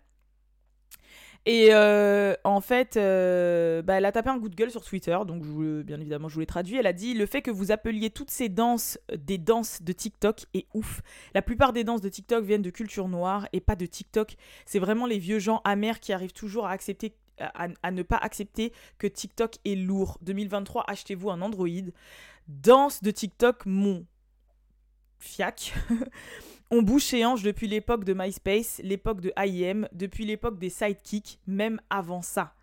Et 1.49 1.69
euh, 1.71 2.35
en 2.43 2.59
fait, 2.59 2.97
euh, 2.97 3.81
bah, 3.81 3.93
elle 3.93 4.03
a 4.03 4.11
tapé 4.11 4.29
un 4.29 4.37
coup 4.37 4.49
de 4.49 4.55
gueule 4.55 4.69
sur 4.69 4.83
Twitter, 4.83 5.17
donc 5.25 5.43
bien 5.85 5.97
évidemment 5.97 6.27
je 6.27 6.33
vous 6.33 6.41
l'ai 6.41 6.45
traduit. 6.45 6.75
Elle 6.75 6.85
a 6.85 6.91
dit 6.91 7.13
Le 7.13 7.25
fait 7.25 7.41
que 7.41 7.49
vous 7.49 7.71
appeliez 7.71 8.09
toutes 8.09 8.31
ces 8.31 8.49
danses 8.49 8.99
euh, 9.13 9.15
des 9.15 9.37
danses 9.37 9.81
de 9.81 9.93
TikTok 9.93 10.45
est 10.53 10.67
ouf. 10.73 11.01
La 11.33 11.41
plupart 11.41 11.71
des 11.71 11.85
danses 11.85 12.01
de 12.01 12.09
TikTok 12.09 12.43
viennent 12.43 12.61
de 12.61 12.69
culture 12.69 13.07
noire 13.07 13.47
et 13.53 13.61
pas 13.61 13.77
de 13.77 13.85
TikTok. 13.85 14.35
C'est 14.65 14.79
vraiment 14.79 15.05
les 15.05 15.19
vieux 15.19 15.39
gens 15.39 15.61
amers 15.63 16.01
qui 16.01 16.11
arrivent 16.11 16.33
toujours 16.33 16.67
à 16.67 16.71
accepter. 16.71 17.15
À, 17.39 17.91
ne 17.91 18.01
pas 18.01 18.17
accepter 18.17 18.73
que 18.97 19.07
TikTok 19.07 19.57
est 19.63 19.75
lourd. 19.75 20.17
2023, 20.23 20.83
achetez-vous 20.87 21.29
un 21.29 21.41
Android. 21.41 21.67
Danse 22.47 23.01
de 23.03 23.11
TikTok, 23.11 23.65
mon 23.65 24.05
fiac. 25.19 25.73
On 26.69 26.81
bouche 26.81 27.13
et 27.13 27.25
ange 27.25 27.43
depuis 27.43 27.67
l'époque 27.67 28.03
de 28.03 28.13
MySpace, 28.13 28.81
l'époque 28.83 29.21
de 29.21 29.31
IM, 29.37 29.87
depuis 29.93 30.25
l'époque 30.25 30.59
des 30.59 30.69
sidekicks, 30.69 31.39
même 31.47 31.79
avant 31.89 32.21
ça. 32.21 32.53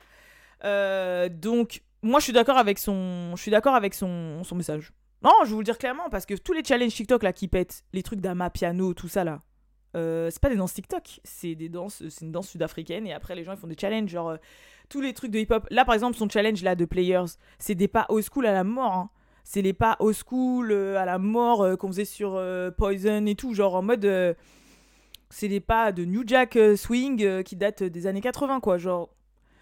Euh, 0.65 1.29
donc, 1.29 1.83
moi, 2.03 2.21
je 2.21 2.25
suis 2.25 2.33
d'accord 2.33 2.59
avec 2.59 2.79
son, 2.79 3.35
je 3.35 3.41
suis 3.41 3.51
d'accord 3.51 3.75
avec 3.75 3.95
son, 3.95 4.45
son 4.45 4.55
message. 4.57 4.93
Non, 5.23 5.33
je 5.45 5.49
vais 5.49 5.53
vous 5.55 5.61
le 5.61 5.65
dire 5.65 5.79
clairement, 5.79 6.11
parce 6.11 6.27
que 6.27 6.35
tous 6.35 6.53
les 6.53 6.63
challenges 6.63 6.95
TikTok 6.95 7.23
là 7.23 7.33
qui 7.33 7.49
pètent, 7.49 7.83
les 7.95 8.03
trucs 8.03 8.21
d'ama 8.21 8.51
piano, 8.51 8.93
tout 8.93 9.09
ça 9.09 9.25
là, 9.25 9.41
euh, 9.97 10.29
c'est 10.31 10.41
pas 10.41 10.51
des 10.51 10.57
danses 10.57 10.75
TikTok, 10.75 11.21
c'est 11.25 11.55
des 11.55 11.71
danses, 11.71 12.03
c'est 12.09 12.25
une 12.25 12.33
danse 12.33 12.49
sud-africaine 12.49 13.07
et 13.07 13.13
après 13.13 13.35
les 13.35 13.45
gens 13.45 13.53
ils 13.53 13.59
font 13.59 13.69
des 13.69 13.77
challenges 13.81 14.11
genre 14.11 14.31
euh, 14.31 14.37
tous 14.89 15.01
les 15.01 15.13
trucs 15.13 15.31
de 15.31 15.39
hip-hop. 15.39 15.67
Là 15.71 15.85
par 15.85 15.95
exemple 15.95 16.17
son 16.17 16.29
challenge 16.29 16.63
là 16.63 16.75
de 16.75 16.85
Players, 16.85 17.37
c'est 17.59 17.75
des 17.77 17.87
pas 17.87 18.05
old 18.09 18.25
school 18.25 18.47
à 18.47 18.53
la 18.53 18.65
mort. 18.65 18.93
Hein 18.93 19.11
c'est 19.45 19.63
les 19.63 19.75
pas 19.75 19.97
au 20.01 20.13
school 20.13 20.73
euh, 20.73 20.99
à 20.99 21.05
la 21.05 21.19
mort 21.19 21.63
euh, 21.63 21.77
qu'on 21.77 21.89
faisait 21.89 22.07
sur 22.07 22.35
euh, 22.35 22.71
Poison 22.71 23.27
et 23.27 23.35
tout, 23.37 23.55
genre 23.55 23.77
en 23.77 23.83
mode 23.83 24.37
c'est 25.31 25.49
les 25.49 25.61
pas 25.61 25.93
de 25.93 26.05
New 26.05 26.23
Jack 26.27 26.59
Swing 26.77 27.43
qui 27.43 27.57
datent 27.57 27.83
des 27.83 28.07
années 28.07 28.21
80 28.21 28.61
quoi, 28.61 28.79
genre 28.79 29.11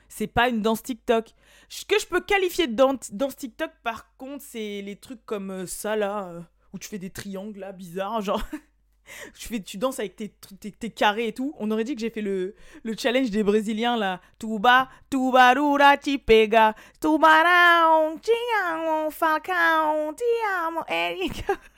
c'est 0.08 0.26
pas 0.26 0.48
une 0.48 0.60
danse 0.60 0.82
TikTok. 0.82 1.30
Ce 1.70 1.86
que 1.86 1.98
je 1.98 2.06
peux 2.06 2.20
qualifier 2.20 2.66
de 2.66 2.74
danse, 2.74 3.36
TikTok 3.36 3.70
par 3.82 4.14
contre, 4.16 4.44
c'est 4.46 4.82
les 4.82 4.96
trucs 4.96 5.24
comme 5.24 5.66
ça 5.66 5.96
là 5.96 6.44
où 6.74 6.78
tu 6.78 6.88
fais 6.88 6.98
des 6.98 7.10
triangles 7.10 7.58
là 7.58 7.72
bizarres, 7.72 8.20
genre 8.20 8.42
tu, 9.38 9.48
fais, 9.48 9.60
tu 9.60 9.78
danses 9.78 9.98
avec 9.98 10.16
tes, 10.16 10.32
tes, 10.60 10.70
tes 10.70 10.90
carrés 10.90 11.28
et 11.28 11.32
tout. 11.32 11.54
On 11.58 11.70
aurait 11.70 11.84
dit 11.84 11.94
que 11.94 12.00
j'ai 12.00 12.10
fait 12.10 12.22
le, 12.22 12.54
le 12.82 12.96
challenge 12.96 13.30
des 13.30 13.42
Brésiliens 13.42 13.96
là. 13.96 14.20
Tuba, 14.38 14.88
tubarura, 15.10 15.96
chipega, 15.96 16.74
tubarão, 17.00 18.18
tiamo, 18.18 19.10
falcão, 19.10 20.14
tiamo, 20.14 20.84
Erika. 20.88 21.54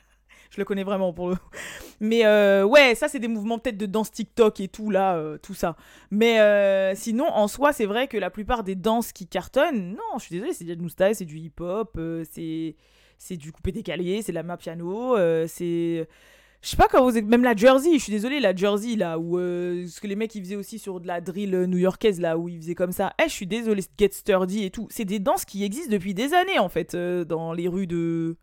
Je 0.50 0.60
le 0.60 0.64
connais 0.64 0.84
vraiment 0.84 1.12
pour 1.12 1.30
le. 1.30 1.36
Mais 2.00 2.24
euh, 2.24 2.64
ouais, 2.64 2.94
ça 2.94 3.08
c'est 3.08 3.18
des 3.18 3.26
mouvements 3.28 3.58
peut-être 3.58 3.76
de 3.76 3.86
danse 3.86 4.12
TikTok 4.12 4.60
et 4.60 4.68
tout 4.68 4.88
là, 4.88 5.16
euh, 5.16 5.36
tout 5.36 5.54
ça. 5.54 5.74
Mais 6.12 6.38
euh, 6.38 6.94
sinon, 6.94 7.26
en 7.26 7.48
soi, 7.48 7.72
c'est 7.72 7.86
vrai 7.86 8.06
que 8.06 8.16
la 8.16 8.30
plupart 8.30 8.62
des 8.62 8.76
danses 8.76 9.12
qui 9.12 9.26
cartonnent, 9.26 9.90
non, 9.90 10.18
je 10.18 10.26
suis 10.26 10.34
désolée, 10.36 10.52
c'est 10.52 10.64
du 10.64 10.88
style, 10.88 11.14
c'est 11.14 11.24
du 11.24 11.38
hip-hop, 11.38 11.98
c'est 12.30 12.76
c'est 13.18 13.36
du 13.36 13.50
coupé 13.50 13.72
décalé, 13.72 14.22
c'est 14.22 14.32
de 14.32 14.36
la 14.36 14.42
main 14.44 14.56
piano, 14.56 15.16
c'est 15.48 16.06
je 16.64 16.70
sais 16.70 16.76
pas 16.76 16.88
quand 16.90 17.04
vous 17.04 17.16
êtes 17.16 17.26
même 17.26 17.44
la 17.44 17.54
Jersey 17.54 17.92
je 17.94 18.02
suis 18.02 18.12
désolée 18.12 18.40
la 18.40 18.56
Jersey 18.56 18.96
là 18.96 19.18
où 19.18 19.38
ce 19.38 20.00
que 20.00 20.06
les 20.08 20.16
mecs 20.16 20.34
ils 20.34 20.42
faisaient 20.42 20.56
aussi 20.56 20.80
sur 20.80 20.98
de 20.98 21.06
la 21.06 21.20
drill 21.20 21.64
new-yorkaise 21.68 22.20
là 22.20 22.36
où 22.36 22.48
ils 22.48 22.60
faisaient 22.60 22.74
comme 22.74 22.92
ça 22.92 23.12
eh 23.22 23.28
je 23.28 23.32
suis 23.34 23.46
désolée 23.46 23.82
Get 23.96 24.10
Sturdy 24.10 24.64
et 24.64 24.70
tout 24.70 24.88
c'est 24.90 25.04
des 25.04 25.20
danses 25.20 25.44
qui 25.44 25.62
existent 25.62 25.92
depuis 25.92 26.14
des 26.14 26.34
années 26.34 26.58
en 26.58 26.68
fait 26.68 26.96
dans 26.96 27.52
les 27.52 27.68
rues 27.68 27.86
de 27.86 28.36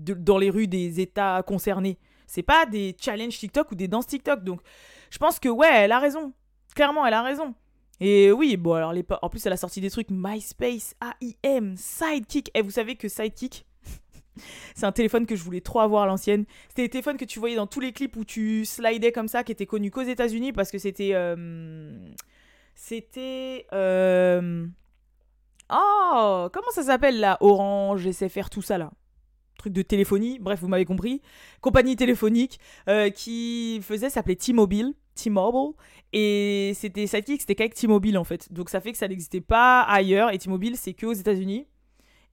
dans 0.00 0.38
les 0.38 0.50
rues 0.50 0.66
des 0.66 1.00
États 1.00 1.42
concernés. 1.42 1.98
C'est 2.26 2.42
pas 2.42 2.66
des 2.66 2.96
challenges 2.98 3.38
TikTok 3.38 3.72
ou 3.72 3.74
des 3.74 3.88
danses 3.88 4.06
TikTok. 4.06 4.44
Donc, 4.44 4.60
je 5.10 5.18
pense 5.18 5.38
que 5.38 5.48
ouais, 5.48 5.70
elle 5.72 5.92
a 5.92 5.98
raison. 5.98 6.32
Clairement, 6.74 7.06
elle 7.06 7.14
a 7.14 7.22
raison. 7.22 7.54
Et 7.98 8.32
oui, 8.32 8.56
bon, 8.56 8.74
alors, 8.74 8.94
en 9.22 9.28
plus, 9.28 9.44
elle 9.44 9.52
a 9.52 9.56
sorti 9.56 9.80
des 9.80 9.90
trucs 9.90 10.08
MySpace, 10.10 10.94
AIM, 11.20 11.74
Sidekick. 11.76 12.48
Et 12.48 12.60
eh, 12.60 12.62
vous 12.62 12.70
savez 12.70 12.96
que 12.96 13.08
Sidekick, 13.08 13.66
c'est 14.74 14.86
un 14.86 14.92
téléphone 14.92 15.26
que 15.26 15.36
je 15.36 15.42
voulais 15.42 15.60
trop 15.60 15.80
avoir 15.80 16.04
à 16.04 16.06
l'ancienne. 16.06 16.44
C'était 16.68 16.82
des 16.82 16.88
téléphones 16.88 17.16
que 17.16 17.24
tu 17.24 17.38
voyais 17.38 17.56
dans 17.56 17.66
tous 17.66 17.80
les 17.80 17.92
clips 17.92 18.16
où 18.16 18.24
tu 18.24 18.64
slidais 18.64 19.12
comme 19.12 19.28
ça, 19.28 19.44
qui 19.44 19.52
étaient 19.52 19.66
connus 19.66 19.90
qu'aux 19.90 20.02
États-Unis 20.02 20.52
parce 20.52 20.70
que 20.70 20.78
c'était. 20.78 21.12
Euh, 21.14 22.10
c'était. 22.74 23.66
Euh, 23.72 24.66
oh, 25.72 26.48
comment 26.52 26.70
ça 26.72 26.82
s'appelle 26.82 27.20
là? 27.20 27.38
Orange, 27.40 28.10
SFR, 28.10 28.50
tout 28.50 28.62
ça 28.62 28.78
là 28.78 28.90
truc 29.60 29.72
de 29.72 29.82
téléphonie, 29.82 30.38
bref, 30.40 30.60
vous 30.60 30.68
m'avez 30.68 30.84
compris, 30.84 31.20
compagnie 31.60 31.94
téléphonique 31.94 32.58
euh, 32.88 33.10
qui 33.10 33.80
faisait, 33.82 34.10
s'appelait 34.10 34.36
T-Mobile, 34.36 34.94
T-Mobile, 35.14 35.74
et 36.12 36.72
c'était 36.74 37.06
Sidekick, 37.06 37.42
c'était 37.42 37.54
qu'avec 37.54 37.74
T-Mobile 37.74 38.18
en 38.18 38.24
fait. 38.24 38.52
Donc 38.52 38.70
ça 38.70 38.80
fait 38.80 38.92
que 38.92 38.98
ça 38.98 39.06
n'existait 39.06 39.40
pas 39.40 39.82
ailleurs, 39.82 40.32
et 40.32 40.38
T-Mobile 40.38 40.76
c'est 40.76 40.94
que 40.94 41.06
aux 41.06 41.12
États-Unis. 41.12 41.66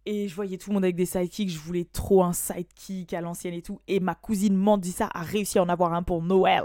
Et 0.09 0.29
je 0.29 0.35
voyais 0.35 0.57
tout 0.57 0.69
le 0.69 0.75
monde 0.75 0.85
avec 0.85 0.95
des 0.95 1.05
sidekicks, 1.05 1.49
je 1.49 1.59
voulais 1.59 1.83
trop 1.83 2.23
un 2.23 2.31
sidekick 2.31 3.13
à 3.13 3.19
l'ancienne 3.19 3.53
et 3.53 3.61
tout. 3.61 3.81
Et 3.89 3.99
ma 3.99 4.15
cousine 4.15 4.55
Mandisa 4.55 5.09
a 5.13 5.21
réussi 5.21 5.59
à 5.59 5.63
en 5.63 5.67
avoir 5.67 5.93
un 5.93 6.01
pour 6.01 6.21
Noël. 6.21 6.63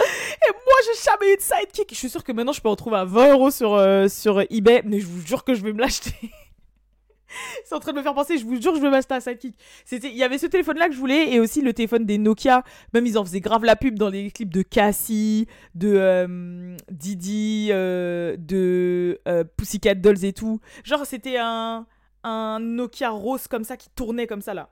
Et 0.00 0.50
moi, 0.52 0.74
j'ai 0.84 1.02
jamais 1.02 1.32
eu 1.32 1.36
de 1.36 1.40
sidekick. 1.40 1.88
Je 1.88 1.94
suis 1.94 2.10
sûre 2.10 2.22
que 2.22 2.32
maintenant, 2.32 2.52
je 2.52 2.60
peux 2.60 2.68
en 2.68 2.76
trouver 2.76 2.98
à 2.98 3.06
20 3.06 3.32
euros 3.32 3.50
sur, 3.50 3.72
euh, 3.72 4.08
sur 4.08 4.42
eBay, 4.50 4.82
mais 4.84 5.00
je 5.00 5.06
vous 5.06 5.26
jure 5.26 5.44
que 5.44 5.54
je 5.54 5.62
vais 5.62 5.72
me 5.72 5.80
l'acheter. 5.80 6.12
c'est 7.64 7.74
en 7.74 7.80
train 7.80 7.92
de 7.92 7.96
me 7.96 8.02
faire 8.02 8.12
penser, 8.12 8.36
je 8.36 8.44
vous 8.44 8.60
jure, 8.60 8.74
je 8.74 8.80
veux 8.80 8.90
m'acheter 8.90 9.14
un 9.14 9.20
sidekick. 9.20 9.56
Il 9.90 10.14
y 10.14 10.22
avait 10.22 10.36
ce 10.36 10.46
téléphone-là 10.46 10.88
que 10.88 10.94
je 10.94 10.98
voulais 10.98 11.32
et 11.32 11.40
aussi 11.40 11.62
le 11.62 11.72
téléphone 11.72 12.04
des 12.04 12.18
Nokia. 12.18 12.64
Même 12.92 13.06
ils 13.06 13.16
en 13.16 13.24
faisaient 13.24 13.40
grave 13.40 13.64
la 13.64 13.76
pub 13.76 13.98
dans 13.98 14.10
les 14.10 14.30
clips 14.30 14.52
de 14.52 14.60
Cassie, 14.60 15.46
de 15.74 15.94
euh, 15.94 16.76
Didi, 16.90 17.68
euh, 17.70 18.36
de 18.38 19.20
euh, 19.26 19.44
Pussycat 19.56 19.94
Dolls 19.94 20.24
et 20.24 20.34
tout. 20.34 20.60
Genre, 20.84 21.06
c'était 21.06 21.38
un, 21.38 21.86
un 22.24 22.58
Nokia 22.58 23.10
rose 23.10 23.46
comme 23.46 23.64
ça 23.64 23.76
qui 23.76 23.88
tournait 23.90 24.26
comme 24.26 24.42
ça 24.42 24.54
là. 24.54 24.70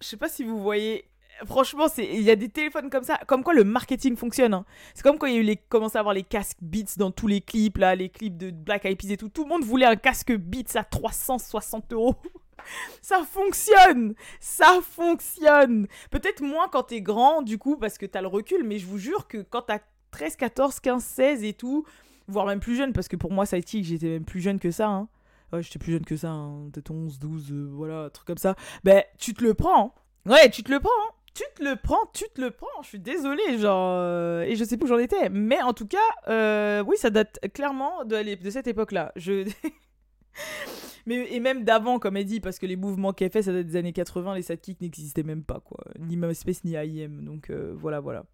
Je 0.00 0.06
sais 0.06 0.16
pas 0.16 0.28
si 0.28 0.44
vous 0.44 0.62
voyez 0.62 1.08
franchement, 1.44 1.86
il 1.98 2.22
y 2.22 2.30
a 2.30 2.36
des 2.36 2.48
téléphones 2.48 2.88
comme 2.88 3.04
ça, 3.04 3.18
comme 3.26 3.42
quoi 3.42 3.54
le 3.54 3.64
marketing 3.64 4.16
fonctionne. 4.16 4.54
Hein. 4.54 4.64
C'est 4.94 5.02
comme 5.02 5.18
quand 5.18 5.26
il 5.26 5.34
y 5.34 5.36
a 5.36 5.40
eu 5.40 5.44
les, 5.44 5.56
commencé 5.56 5.96
à 5.96 6.00
avoir 6.00 6.14
les 6.14 6.22
casques 6.22 6.58
Beats 6.62 6.96
dans 6.96 7.10
tous 7.10 7.26
les 7.26 7.40
clips, 7.40 7.78
là, 7.78 7.94
les 7.94 8.08
clips 8.08 8.36
de 8.36 8.50
Black 8.50 8.84
Eyed 8.84 8.98
Peas 8.98 9.12
et 9.12 9.16
tout. 9.16 9.28
Tout 9.28 9.44
le 9.44 9.50
monde 9.50 9.64
voulait 9.64 9.86
un 9.86 9.96
casque 9.96 10.34
Beats 10.34 10.76
à 10.76 10.84
360 10.84 11.92
euros. 11.92 12.14
ça 13.02 13.22
fonctionne 13.24 14.14
Ça 14.40 14.80
fonctionne 14.82 15.86
Peut-être 16.10 16.42
moins 16.42 16.68
quand 16.68 16.84
t'es 16.84 17.02
grand, 17.02 17.42
du 17.42 17.58
coup, 17.58 17.76
parce 17.76 17.98
que 17.98 18.06
t'as 18.06 18.22
le 18.22 18.28
recul, 18.28 18.64
mais 18.64 18.78
je 18.78 18.86
vous 18.86 18.98
jure 18.98 19.28
que 19.28 19.38
quand 19.38 19.62
t'as 19.62 19.80
13, 20.12 20.36
14, 20.36 20.80
15, 20.80 21.04
16 21.04 21.44
et 21.44 21.52
tout, 21.52 21.84
voire 22.28 22.46
même 22.46 22.60
plus 22.60 22.76
jeune, 22.76 22.92
parce 22.92 23.08
que 23.08 23.16
pour 23.16 23.32
moi, 23.32 23.44
ça 23.44 23.56
a 23.56 23.58
été 23.58 23.82
j'étais 23.82 24.08
même 24.08 24.24
plus 24.24 24.40
jeune 24.40 24.58
que 24.58 24.70
ça, 24.70 24.88
hein. 24.88 25.08
Ouais, 25.52 25.62
j'étais 25.62 25.78
plus 25.78 25.92
jeune 25.92 26.04
que 26.04 26.16
ça, 26.16 26.30
hein, 26.30 26.68
peut-être 26.72 26.90
11, 26.90 27.18
12, 27.18 27.52
euh, 27.52 27.68
voilà, 27.72 28.04
un 28.04 28.10
truc 28.10 28.26
comme 28.26 28.38
ça. 28.38 28.56
Ben, 28.84 29.04
tu 29.18 29.32
te 29.32 29.44
le 29.44 29.54
prends. 29.54 29.94
Hein. 30.26 30.30
Ouais, 30.30 30.50
tu 30.50 30.62
te 30.62 30.72
le 30.72 30.80
prends. 30.80 30.90
Hein 30.90 31.12
tu 31.34 31.44
te 31.54 31.62
le 31.62 31.76
prends, 31.76 32.06
tu 32.14 32.24
te 32.34 32.40
le 32.40 32.50
prends. 32.50 32.82
Je 32.82 32.88
suis 32.88 32.98
désolée, 32.98 33.58
genre. 33.58 33.90
Euh, 34.00 34.42
et 34.42 34.56
je 34.56 34.64
sais 34.64 34.78
plus 34.78 34.86
où 34.86 34.88
j'en 34.88 34.98
étais. 34.98 35.28
Mais 35.28 35.60
en 35.60 35.74
tout 35.74 35.86
cas, 35.86 35.98
euh, 36.28 36.82
oui, 36.86 36.96
ça 36.96 37.10
date 37.10 37.38
clairement 37.52 38.04
de, 38.04 38.42
de 38.42 38.50
cette 38.50 38.66
époque-là. 38.66 39.12
Je. 39.16 39.46
Mais, 41.06 41.32
et 41.32 41.38
même 41.38 41.62
d'avant, 41.62 41.98
comme 41.98 42.16
elle 42.16 42.24
dit, 42.24 42.40
parce 42.40 42.58
que 42.58 42.66
les 42.66 42.74
mouvements 42.74 43.12
qu'elle 43.12 43.30
fait, 43.30 43.42
ça 43.42 43.52
date 43.52 43.66
des 43.66 43.76
années 43.76 43.92
80, 43.92 44.34
les 44.34 44.42
sidekicks 44.42 44.80
n'existaient 44.80 45.22
même 45.22 45.44
pas, 45.44 45.60
quoi. 45.60 45.84
Ni 46.00 46.16
MySpace, 46.16 46.64
ni 46.64 46.72
IM. 46.72 47.22
Donc 47.22 47.50
voilà, 47.50 48.00
voilà. 48.00 48.24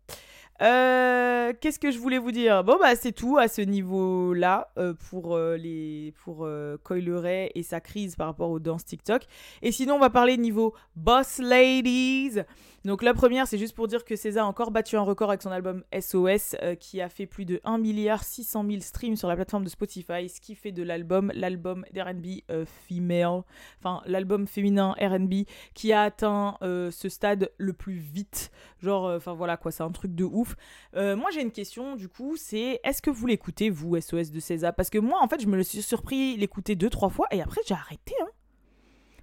Euh, 0.61 1.53
qu'est-ce 1.61 1.79
que 1.79 1.91
je 1.91 1.99
voulais 1.99 2.19
vous 2.19 2.31
dire? 2.31 2.63
Bon, 2.63 2.77
bah, 2.81 2.95
c'est 2.95 3.13
tout 3.13 3.39
à 3.39 3.49
ce 3.49 3.63
niveau-là 3.63 4.69
euh, 4.79 4.95
pour, 5.11 5.35
euh, 5.35 5.57
les, 5.57 6.13
pour 6.23 6.49
Coileray 6.85 7.51
et 7.55 7.63
sa 7.63 7.81
crise 7.81 8.17
par 8.17 8.27
rapport 8.29 8.51
aux 8.51 8.61
danses 8.61 8.85
TikTok. 8.85 9.23
Et 9.63 9.73
sinon, 9.73 9.95
on 9.95 9.99
va 9.99 10.11
parler 10.11 10.37
niveau 10.37 10.75
Boss 10.95 11.39
Ladies. 11.39 12.41
Donc, 12.85 13.03
la 13.03 13.15
première, 13.15 13.47
c'est 13.47 13.59
juste 13.59 13.75
pour 13.75 13.89
dire 13.89 14.05
que 14.05 14.17
César 14.17 14.47
a 14.47 14.49
encore 14.49 14.71
battu 14.71 14.97
un 14.97 15.03
record 15.03 15.31
avec 15.31 15.43
son 15.43 15.51
album 15.51 15.85
SOS 15.99 16.57
qui 16.81 17.01
a 17.01 17.09
fait 17.09 17.27
plus 17.27 17.45
de 17.45 17.61
1 17.65 17.79
milliard 17.79 18.25
600 18.25 18.65
000 18.69 18.81
streams 18.81 19.17
sur 19.17 19.29
la 19.29 19.37
plateforme 19.37 19.65
de 19.65 19.69
Spotify, 19.69 20.29
ce 20.29 20.41
qui 20.41 20.55
fait 20.55 20.73
de 20.73 20.83
l'album 20.83 21.33
l'album 21.35 21.85
d'RB 21.93 22.43
female, 22.89 23.43
enfin, 23.79 24.03
l'album 24.07 24.47
féminin 24.47 24.95
RB 25.01 25.45
qui 25.75 25.93
a 25.93 26.03
atteint 26.03 26.57
ce 26.61 27.09
stade 27.09 27.51
le 27.59 27.73
plus 27.73 27.99
vite. 27.99 28.51
Genre, 28.81 29.05
enfin, 29.05 29.33
voilà 29.33 29.57
quoi, 29.57 29.71
c'est 29.71 29.83
un 29.83 29.91
truc 29.91 30.15
de 30.15 30.25
ouf. 30.25 30.57
Euh, 30.97 31.17
moi, 31.17 31.31
j'ai 31.33 31.43
une 31.43 31.53
question, 31.53 31.97
du 31.97 32.09
coup, 32.09 32.37
c'est 32.37 32.81
est-ce 32.85 33.03
que 33.03 33.11
vous 33.11 33.27
l'écoutez, 33.27 33.71
vous, 33.71 33.99
SOS 34.01 34.31
de 34.31 34.41
César? 34.41 34.75
Parce 34.75 34.91
que 34.91 34.99
moi, 34.99 35.19
en 35.23 35.29
fait, 35.29 35.41
je 35.41 35.47
me 35.47 35.57
le 35.57 35.63
suis 35.63 35.83
surpris 35.83 36.37
l'écouter 36.37 36.77
deux, 36.77 36.91
trois 36.91 37.11
fois, 37.11 37.27
et 37.31 37.43
après, 37.43 37.61
j'ai 37.67 37.75
arrêté. 37.75 38.15
Hein. 38.23 38.29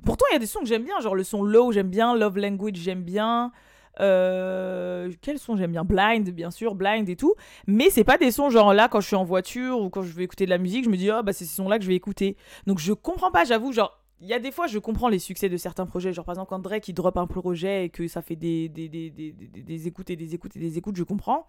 Pourtant, 0.05 0.25
il 0.31 0.33
y 0.33 0.35
a 0.35 0.39
des 0.39 0.45
sons 0.45 0.59
que 0.59 0.65
j'aime 0.65 0.83
bien, 0.83 0.99
genre 1.01 1.15
le 1.15 1.23
son 1.23 1.43
Low, 1.43 1.71
j'aime 1.71 1.89
bien, 1.89 2.15
Love 2.15 2.37
Language, 2.37 2.75
j'aime 2.77 3.03
bien. 3.03 3.51
Euh, 3.99 5.11
quels 5.21 5.39
sons 5.39 5.57
j'aime 5.57 5.71
bien? 5.71 5.83
Blind, 5.83 6.29
bien 6.29 6.51
sûr, 6.51 6.75
Blind 6.75 7.07
et 7.09 7.15
tout. 7.15 7.33
Mais 7.67 7.89
c'est 7.89 8.03
pas 8.05 8.17
des 8.17 8.31
sons 8.31 8.49
genre 8.49 8.73
là, 8.73 8.87
quand 8.87 9.01
je 9.01 9.07
suis 9.07 9.15
en 9.15 9.25
voiture 9.25 9.79
ou 9.79 9.89
quand 9.89 10.03
je 10.03 10.13
vais 10.13 10.23
écouter 10.23 10.45
de 10.45 10.49
la 10.49 10.57
musique, 10.57 10.85
je 10.85 10.89
me 10.89 10.97
dis, 10.97 11.11
oh 11.11 11.21
bah 11.21 11.33
c'est 11.33 11.45
ces 11.45 11.55
sons-là 11.55 11.77
que 11.77 11.83
je 11.83 11.89
vais 11.89 11.95
écouter. 11.95 12.37
Donc 12.65 12.79
je 12.79 12.93
comprends 12.93 13.31
pas, 13.31 13.43
j'avoue, 13.43 13.73
genre 13.73 13.99
il 14.21 14.27
y 14.27 14.33
a 14.33 14.39
des 14.39 14.51
fois, 14.51 14.67
je 14.67 14.79
comprends 14.79 15.07
les 15.07 15.19
succès 15.19 15.47
de 15.49 15.57
certains 15.57 15.85
projets. 15.85 16.11
Genre, 16.11 16.25
par 16.25 16.33
exemple, 16.33 16.49
quand 16.49 16.59
Drake 16.59 16.87
il 16.89 16.93
drop 16.93 17.17
un 17.17 17.27
projet 17.27 17.85
et 17.85 17.89
que 17.89 18.07
ça 18.07 18.21
fait 18.21 18.35
des, 18.35 18.67
des, 18.67 18.89
des, 18.89 19.09
des, 19.09 19.31
des 19.31 19.87
écoutes 19.87 20.09
et 20.09 20.17
des 20.17 20.35
écoutes 20.35 20.55
et 20.57 20.59
des 20.59 20.77
écoutes, 20.77 20.97
je 20.97 21.03
comprends. 21.03 21.47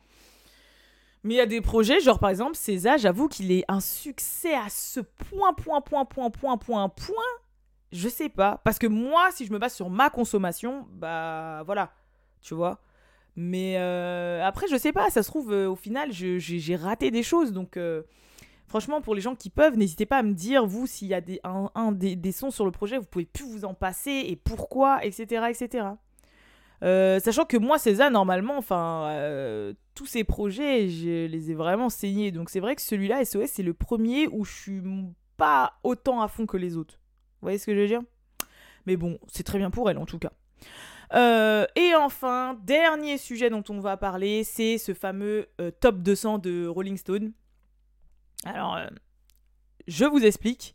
Mais 1.24 1.34
il 1.34 1.36
y 1.36 1.40
a 1.40 1.46
des 1.46 1.60
projets, 1.60 2.00
genre 2.00 2.18
par 2.18 2.30
exemple, 2.30 2.56
César, 2.56 2.96
j'avoue 2.96 3.28
qu'il 3.28 3.52
est 3.52 3.64
un 3.68 3.80
succès 3.80 4.54
à 4.54 4.68
ce 4.68 5.00
point, 5.00 5.52
point, 5.52 5.80
point, 5.80 6.04
point, 6.04 6.30
point, 6.30 6.56
point, 6.56 6.88
point. 6.88 7.16
Je 7.92 8.08
sais 8.08 8.28
pas. 8.28 8.60
Parce 8.64 8.78
que 8.78 8.86
moi, 8.86 9.30
si 9.32 9.46
je 9.46 9.52
me 9.52 9.58
base 9.58 9.74
sur 9.74 9.90
ma 9.90 10.10
consommation, 10.10 10.86
bah 10.92 11.62
voilà. 11.64 11.92
Tu 12.40 12.54
vois. 12.54 12.80
Mais 13.36 13.76
euh, 13.78 14.44
après, 14.44 14.66
je 14.68 14.76
sais 14.76 14.92
pas. 14.92 15.10
Ça 15.10 15.22
se 15.22 15.28
trouve, 15.28 15.52
euh, 15.52 15.68
au 15.68 15.76
final, 15.76 16.10
j'ai 16.12 16.76
raté 16.76 17.10
des 17.10 17.22
choses. 17.22 17.52
Donc. 17.52 17.76
Euh, 17.76 18.02
Franchement, 18.66 19.00
pour 19.00 19.16
les 19.16 19.20
gens 19.20 19.34
qui 19.34 19.50
peuvent, 19.50 19.76
n'hésitez 19.76 20.06
pas 20.06 20.18
à 20.18 20.22
me 20.22 20.32
dire, 20.32 20.64
vous, 20.64 20.86
s'il 20.86 21.08
y 21.08 21.14
a 21.14 21.20
des, 21.20 21.40
un, 21.42 21.90
des, 21.90 22.30
sons 22.30 22.52
sur 22.52 22.64
le 22.64 22.70
projet, 22.70 22.98
vous 22.98 23.04
pouvez 23.04 23.24
plus 23.24 23.44
vous 23.44 23.64
en 23.64 23.74
passer 23.74 24.12
et 24.28 24.36
pourquoi, 24.36 25.04
etc. 25.04 25.46
etc. 25.50 25.88
Sachant 27.20 27.46
que 27.46 27.56
moi, 27.56 27.78
César, 27.78 28.12
normalement, 28.12 28.56
enfin, 28.56 29.72
tous 29.96 30.06
ces 30.06 30.22
projets, 30.22 30.88
je 30.88 31.26
les 31.26 31.50
ai 31.50 31.54
vraiment 31.54 31.88
saignés. 31.88 32.30
Donc 32.30 32.48
c'est 32.48 32.60
vrai 32.60 32.76
que 32.76 32.82
celui-là, 32.82 33.24
SOS, 33.24 33.46
c'est 33.46 33.64
le 33.64 33.74
premier 33.74 34.28
où 34.28 34.44
je 34.44 34.52
suis 34.52 34.82
pas 35.36 35.80
autant 35.82 36.20
à 36.20 36.28
fond 36.28 36.46
que 36.46 36.56
les 36.56 36.76
autres. 36.76 36.99
Vous 37.40 37.46
voyez 37.46 37.58
ce 37.58 37.66
que 37.66 37.74
je 37.74 37.80
veux 37.80 37.86
dire? 37.86 38.02
Mais 38.86 38.96
bon, 38.96 39.18
c'est 39.28 39.42
très 39.42 39.58
bien 39.58 39.70
pour 39.70 39.90
elle 39.90 39.98
en 39.98 40.06
tout 40.06 40.18
cas. 40.18 40.32
Euh, 41.12 41.66
et 41.74 41.94
enfin, 41.94 42.58
dernier 42.64 43.18
sujet 43.18 43.50
dont 43.50 43.64
on 43.68 43.80
va 43.80 43.96
parler, 43.96 44.44
c'est 44.44 44.78
ce 44.78 44.94
fameux 44.94 45.48
top 45.80 45.98
200 45.98 46.38
de 46.38 46.66
Rolling 46.66 46.96
Stone. 46.96 47.32
Alors, 48.44 48.76
euh, 48.76 48.86
je 49.86 50.04
vous 50.04 50.24
explique. 50.24 50.74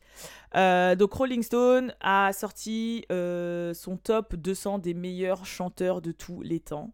Euh, 0.56 0.96
donc 0.96 1.14
Rolling 1.14 1.44
Stone 1.44 1.94
a 2.00 2.32
sorti 2.32 3.06
euh, 3.12 3.74
son 3.74 3.98
top 3.98 4.36
200 4.36 4.80
des 4.80 4.94
meilleurs 4.94 5.46
chanteurs 5.46 6.02
de 6.02 6.12
tous 6.12 6.42
les 6.42 6.60
temps. 6.60 6.94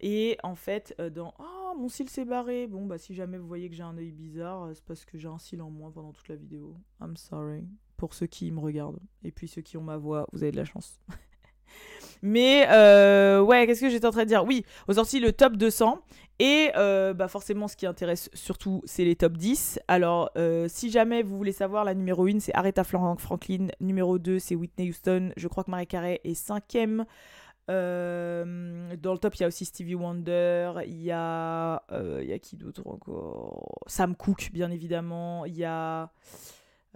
Et 0.00 0.36
en 0.42 0.54
fait, 0.54 1.00
dans... 1.00 1.32
Oh, 1.38 1.74
mon 1.78 1.88
cil 1.88 2.08
s'est 2.08 2.24
barré. 2.24 2.66
Bon, 2.66 2.86
bah 2.86 2.98
si 2.98 3.14
jamais 3.14 3.38
vous 3.38 3.46
voyez 3.46 3.70
que 3.70 3.74
j'ai 3.74 3.82
un 3.82 3.96
œil 3.96 4.10
bizarre, 4.10 4.70
c'est 4.74 4.84
parce 4.84 5.04
que 5.04 5.16
j'ai 5.16 5.28
un 5.28 5.38
cil 5.38 5.62
en 5.62 5.70
moins 5.70 5.90
pendant 5.90 6.12
toute 6.12 6.28
la 6.28 6.36
vidéo. 6.36 6.76
I'm 7.00 7.16
sorry. 7.16 7.64
Pour 8.02 8.14
ceux 8.14 8.26
qui 8.26 8.50
me 8.50 8.58
regardent. 8.58 8.98
Et 9.22 9.30
puis 9.30 9.46
ceux 9.46 9.62
qui 9.62 9.76
ont 9.76 9.82
ma 9.84 9.96
voix, 9.96 10.26
vous 10.32 10.42
avez 10.42 10.50
de 10.50 10.56
la 10.56 10.64
chance. 10.64 10.98
Mais 12.20 12.66
euh, 12.68 13.40
ouais, 13.40 13.64
qu'est-ce 13.64 13.80
que 13.80 13.88
j'étais 13.88 14.06
en 14.06 14.10
train 14.10 14.24
de 14.24 14.28
dire? 14.28 14.44
Oui, 14.44 14.64
aux 14.88 14.94
sorties 14.94 15.20
le 15.20 15.32
top 15.32 15.56
200. 15.56 16.00
Et 16.40 16.72
euh, 16.74 17.14
bah 17.14 17.28
forcément, 17.28 17.68
ce 17.68 17.76
qui 17.76 17.86
intéresse 17.86 18.28
surtout, 18.34 18.82
c'est 18.86 19.04
les 19.04 19.14
top 19.14 19.34
10. 19.36 19.78
Alors, 19.86 20.32
euh, 20.36 20.66
si 20.68 20.90
jamais 20.90 21.22
vous 21.22 21.36
voulez 21.36 21.52
savoir, 21.52 21.84
la 21.84 21.94
numéro 21.94 22.26
1, 22.26 22.40
c'est 22.40 22.52
Aretha 22.56 22.82
Franklin. 22.82 23.68
Numéro 23.78 24.18
2, 24.18 24.40
c'est 24.40 24.56
Whitney 24.56 24.90
Houston. 24.90 25.30
Je 25.36 25.46
crois 25.46 25.62
que 25.62 25.70
Marie 25.70 25.86
Carey 25.86 26.20
est 26.24 26.34
cinquième. 26.34 27.04
Dans 27.68 27.74
le 27.74 29.18
top, 29.18 29.36
il 29.36 29.42
y 29.42 29.44
a 29.44 29.46
aussi 29.46 29.64
Stevie 29.64 29.94
Wonder, 29.94 30.72
il 30.88 31.00
y 31.02 31.12
a, 31.12 31.84
il 32.20 32.26
y 32.26 32.32
a 32.32 32.38
qui 32.40 32.56
d'autre 32.56 32.82
encore? 32.84 33.84
Sam 33.86 34.16
Cooke, 34.16 34.50
bien 34.52 34.72
évidemment, 34.72 35.44
il 35.44 35.54
y 35.54 35.64
a 35.64 36.10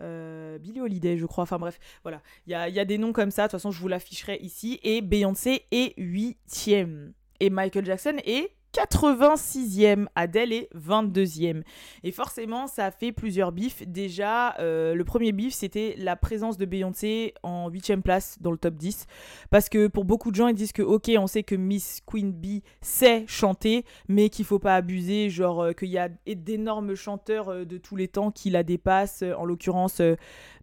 euh, 0.01 0.59
Billy 0.59 0.81
Holiday, 0.81 1.17
je 1.17 1.27
crois. 1.27 1.43
Enfin 1.43 1.59
bref, 1.59 1.79
voilà. 2.03 2.23
Il 2.47 2.53
y 2.53 2.55
a, 2.55 2.69
y 2.69 2.81
a, 2.81 2.85
des 2.85 2.99
noms 2.99 3.13
comme 3.13 3.31
ça. 3.31 3.43
De 3.43 3.47
toute 3.47 3.53
façon, 3.53 3.71
je 3.71 3.81
vous 3.81 3.89
l'afficherai 3.89 4.39
ici. 4.41 4.81
Et 4.83 5.03
Beyoncé 5.03 5.67
est 5.71 5.95
huitième. 5.97 7.13
Et 7.41 7.51
Michael 7.51 7.85
Jackson 7.85 8.17
est 8.25 8.56
86e, 8.77 10.07
Adèle 10.15 10.53
est 10.53 10.69
22e. 10.77 11.63
Et 12.05 12.13
forcément, 12.13 12.67
ça 12.67 12.85
a 12.85 12.91
fait 12.91 13.11
plusieurs 13.11 13.51
bifs. 13.51 13.83
Déjà, 13.87 14.55
euh, 14.59 14.95
le 14.95 15.05
premier 15.05 15.33
bif, 15.33 15.55
c'était 15.55 15.95
la 15.97 16.15
présence 16.15 16.59
de 16.59 16.67
Beyoncé 16.67 17.33
en 17.43 17.71
8e 17.71 18.03
place 18.03 18.37
dans 18.43 18.51
le 18.51 18.59
top 18.59 18.75
10. 18.75 19.07
Parce 19.51 19.71
que 19.71 19.87
pour 19.87 20.05
beaucoup 20.05 20.31
de 20.31 20.37
gens, 20.37 20.49
ils 20.49 20.55
disent 20.55 20.73
que, 20.73 20.83
ok, 20.83 21.11
on 21.19 21.27
sait 21.27 21.43
que 21.43 21.55
Miss 21.55 22.03
Queen 22.05 22.33
Bee 22.33 22.63
sait 22.83 23.25
chanter, 23.27 23.87
mais 24.09 24.29
qu'il 24.29 24.45
faut 24.45 24.59
pas 24.59 24.77
abuser. 24.77 25.31
Genre, 25.31 25.63
euh, 25.63 25.73
qu'il 25.73 25.89
y 25.89 25.99
a 25.99 26.11
d'énormes 26.27 26.95
chanteurs 26.95 27.49
euh, 27.49 27.65
de 27.65 27.79
tous 27.79 27.97
les 27.97 28.09
temps 28.09 28.31
qui 28.31 28.51
la 28.51 28.63
dépassent. 28.63 29.25
En 29.39 29.47
l'occurrence, 29.47 30.03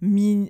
Minnie 0.02 0.50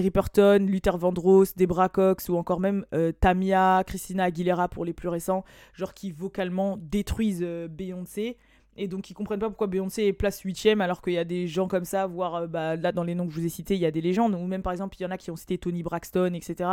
Riperton, 0.00 0.66
Luther 0.68 0.98
Vandross, 0.98 1.56
Debra 1.56 1.88
Cox 1.88 2.28
ou 2.28 2.36
encore 2.36 2.60
même 2.60 2.84
Tamia, 3.20 3.82
Christina 3.86 4.24
Aguilera 4.24 4.68
pour 4.68 4.84
les 4.84 4.92
plus 4.92 5.08
récents. 5.08 5.44
Genre, 5.72 5.94
qui 5.94 6.12
vaut 6.12 6.33
détruisent 6.80 7.42
euh, 7.42 7.68
Beyoncé. 7.68 8.36
Et 8.76 8.88
donc 8.88 9.08
ils 9.08 9.14
comprennent 9.14 9.38
pas 9.38 9.48
pourquoi 9.48 9.68
Beyoncé 9.68 10.04
est 10.04 10.12
place 10.12 10.40
8 10.40 10.80
alors 10.80 11.00
qu'il 11.00 11.12
y 11.12 11.18
a 11.18 11.24
des 11.24 11.46
gens 11.46 11.68
comme 11.68 11.84
ça, 11.84 12.06
voire 12.06 12.34
euh, 12.34 12.46
bah, 12.46 12.76
là 12.76 12.90
dans 12.90 13.04
les 13.04 13.14
noms 13.14 13.26
que 13.26 13.32
je 13.32 13.38
vous 13.38 13.46
ai 13.46 13.48
cités, 13.48 13.74
il 13.74 13.80
y 13.80 13.86
a 13.86 13.90
des 13.90 14.00
légendes, 14.00 14.34
ou 14.34 14.46
même 14.46 14.62
par 14.62 14.72
exemple 14.72 14.96
il 14.98 15.02
y 15.02 15.06
en 15.06 15.10
a 15.10 15.18
qui 15.18 15.30
ont 15.30 15.36
cité 15.36 15.58
Tony 15.58 15.82
Braxton, 15.82 16.32
etc. 16.34 16.70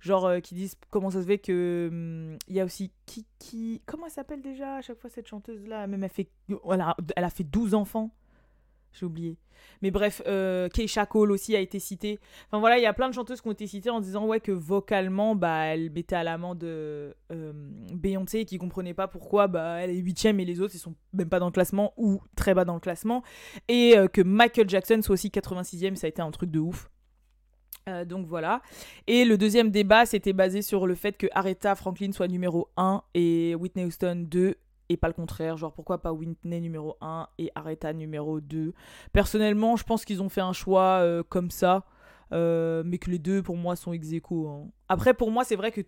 Genre 0.00 0.26
euh, 0.26 0.40
qui 0.40 0.54
disent 0.54 0.76
comment 0.90 1.10
ça 1.10 1.22
se 1.22 1.26
fait 1.26 1.38
que... 1.38 1.88
Hum, 1.90 2.38
il 2.48 2.56
y 2.56 2.60
a 2.60 2.64
aussi 2.64 2.90
Kiki... 3.06 3.82
Comment 3.86 4.06
elle 4.06 4.12
s'appelle 4.12 4.42
déjà 4.42 4.76
à 4.76 4.82
chaque 4.82 4.98
fois 4.98 5.10
cette 5.10 5.28
chanteuse 5.28 5.66
là 5.66 5.86
Même 5.86 6.02
elle, 6.02 6.10
fait, 6.10 6.28
elle 6.48 7.24
a 7.24 7.30
fait 7.30 7.44
12 7.44 7.74
enfants 7.74 8.10
j'ai 8.94 9.06
oublié. 9.06 9.36
Mais 9.82 9.90
bref, 9.90 10.22
euh, 10.26 10.68
Keisha 10.68 11.06
Cole 11.06 11.32
aussi 11.32 11.56
a 11.56 11.60
été 11.60 11.78
citée. 11.78 12.18
Enfin 12.48 12.58
voilà, 12.58 12.78
il 12.78 12.82
y 12.82 12.86
a 12.86 12.92
plein 12.92 13.08
de 13.08 13.14
chanteuses 13.14 13.40
qui 13.40 13.48
ont 13.48 13.52
été 13.52 13.66
citées 13.66 13.90
en 13.90 14.00
disant 14.00 14.26
ouais 14.26 14.40
que 14.40 14.52
vocalement, 14.52 15.34
bah, 15.34 15.64
elle 15.64 15.90
mettait 15.90 16.16
à 16.16 16.22
l'amant 16.22 16.54
de 16.54 17.14
euh, 17.32 17.52
Beyoncé 17.92 18.40
et 18.40 18.44
qui 18.44 18.58
comprenait 18.58 18.94
pas 18.94 19.08
pourquoi 19.08 19.46
bah, 19.46 19.78
elle 19.80 19.90
est 19.90 19.98
huitième 19.98 20.40
et 20.40 20.44
les 20.44 20.60
autres 20.60 20.74
ils 20.74 20.80
sont 20.80 20.94
même 21.12 21.28
pas 21.28 21.38
dans 21.38 21.46
le 21.46 21.52
classement 21.52 21.92
ou 21.96 22.20
très 22.36 22.54
bas 22.54 22.64
dans 22.64 22.74
le 22.74 22.80
classement. 22.80 23.22
Et 23.68 23.96
euh, 23.96 24.08
que 24.08 24.22
Michael 24.22 24.68
Jackson 24.68 25.00
soit 25.02 25.14
aussi 25.14 25.28
86e, 25.28 25.96
ça 25.96 26.06
a 26.06 26.08
été 26.08 26.22
un 26.22 26.30
truc 26.30 26.50
de 26.50 26.60
ouf. 26.60 26.90
Euh, 27.88 28.04
donc 28.04 28.26
voilà. 28.26 28.62
Et 29.06 29.24
le 29.24 29.36
deuxième 29.36 29.70
débat, 29.70 30.06
c'était 30.06 30.32
basé 30.32 30.62
sur 30.62 30.86
le 30.86 30.94
fait 30.94 31.16
que 31.16 31.26
Aretha 31.32 31.74
Franklin 31.74 32.12
soit 32.12 32.28
numéro 32.28 32.68
1 32.76 33.02
et 33.14 33.54
Whitney 33.54 33.84
Houston 33.84 34.24
2 34.26 34.56
et 34.94 34.96
pas 34.96 35.08
le 35.08 35.14
contraire. 35.14 35.56
Genre, 35.56 35.72
pourquoi 35.72 36.00
pas 36.00 36.12
Whitney 36.12 36.60
numéro 36.60 36.96
1 37.00 37.28
et 37.38 37.50
Aretha 37.54 37.92
numéro 37.92 38.40
2 38.40 38.72
Personnellement, 39.12 39.76
je 39.76 39.84
pense 39.84 40.04
qu'ils 40.04 40.22
ont 40.22 40.28
fait 40.28 40.40
un 40.40 40.52
choix 40.52 41.00
euh, 41.02 41.22
comme 41.22 41.50
ça, 41.50 41.84
euh, 42.32 42.82
mais 42.86 42.98
que 42.98 43.10
les 43.10 43.18
deux, 43.18 43.42
pour 43.42 43.56
moi, 43.56 43.76
sont 43.76 43.92
ex 43.92 44.12
aequo, 44.12 44.48
hein. 44.48 44.70
Après, 44.88 45.14
pour 45.14 45.30
moi, 45.30 45.44
c'est 45.44 45.56
vrai 45.56 45.70
que 45.70 45.82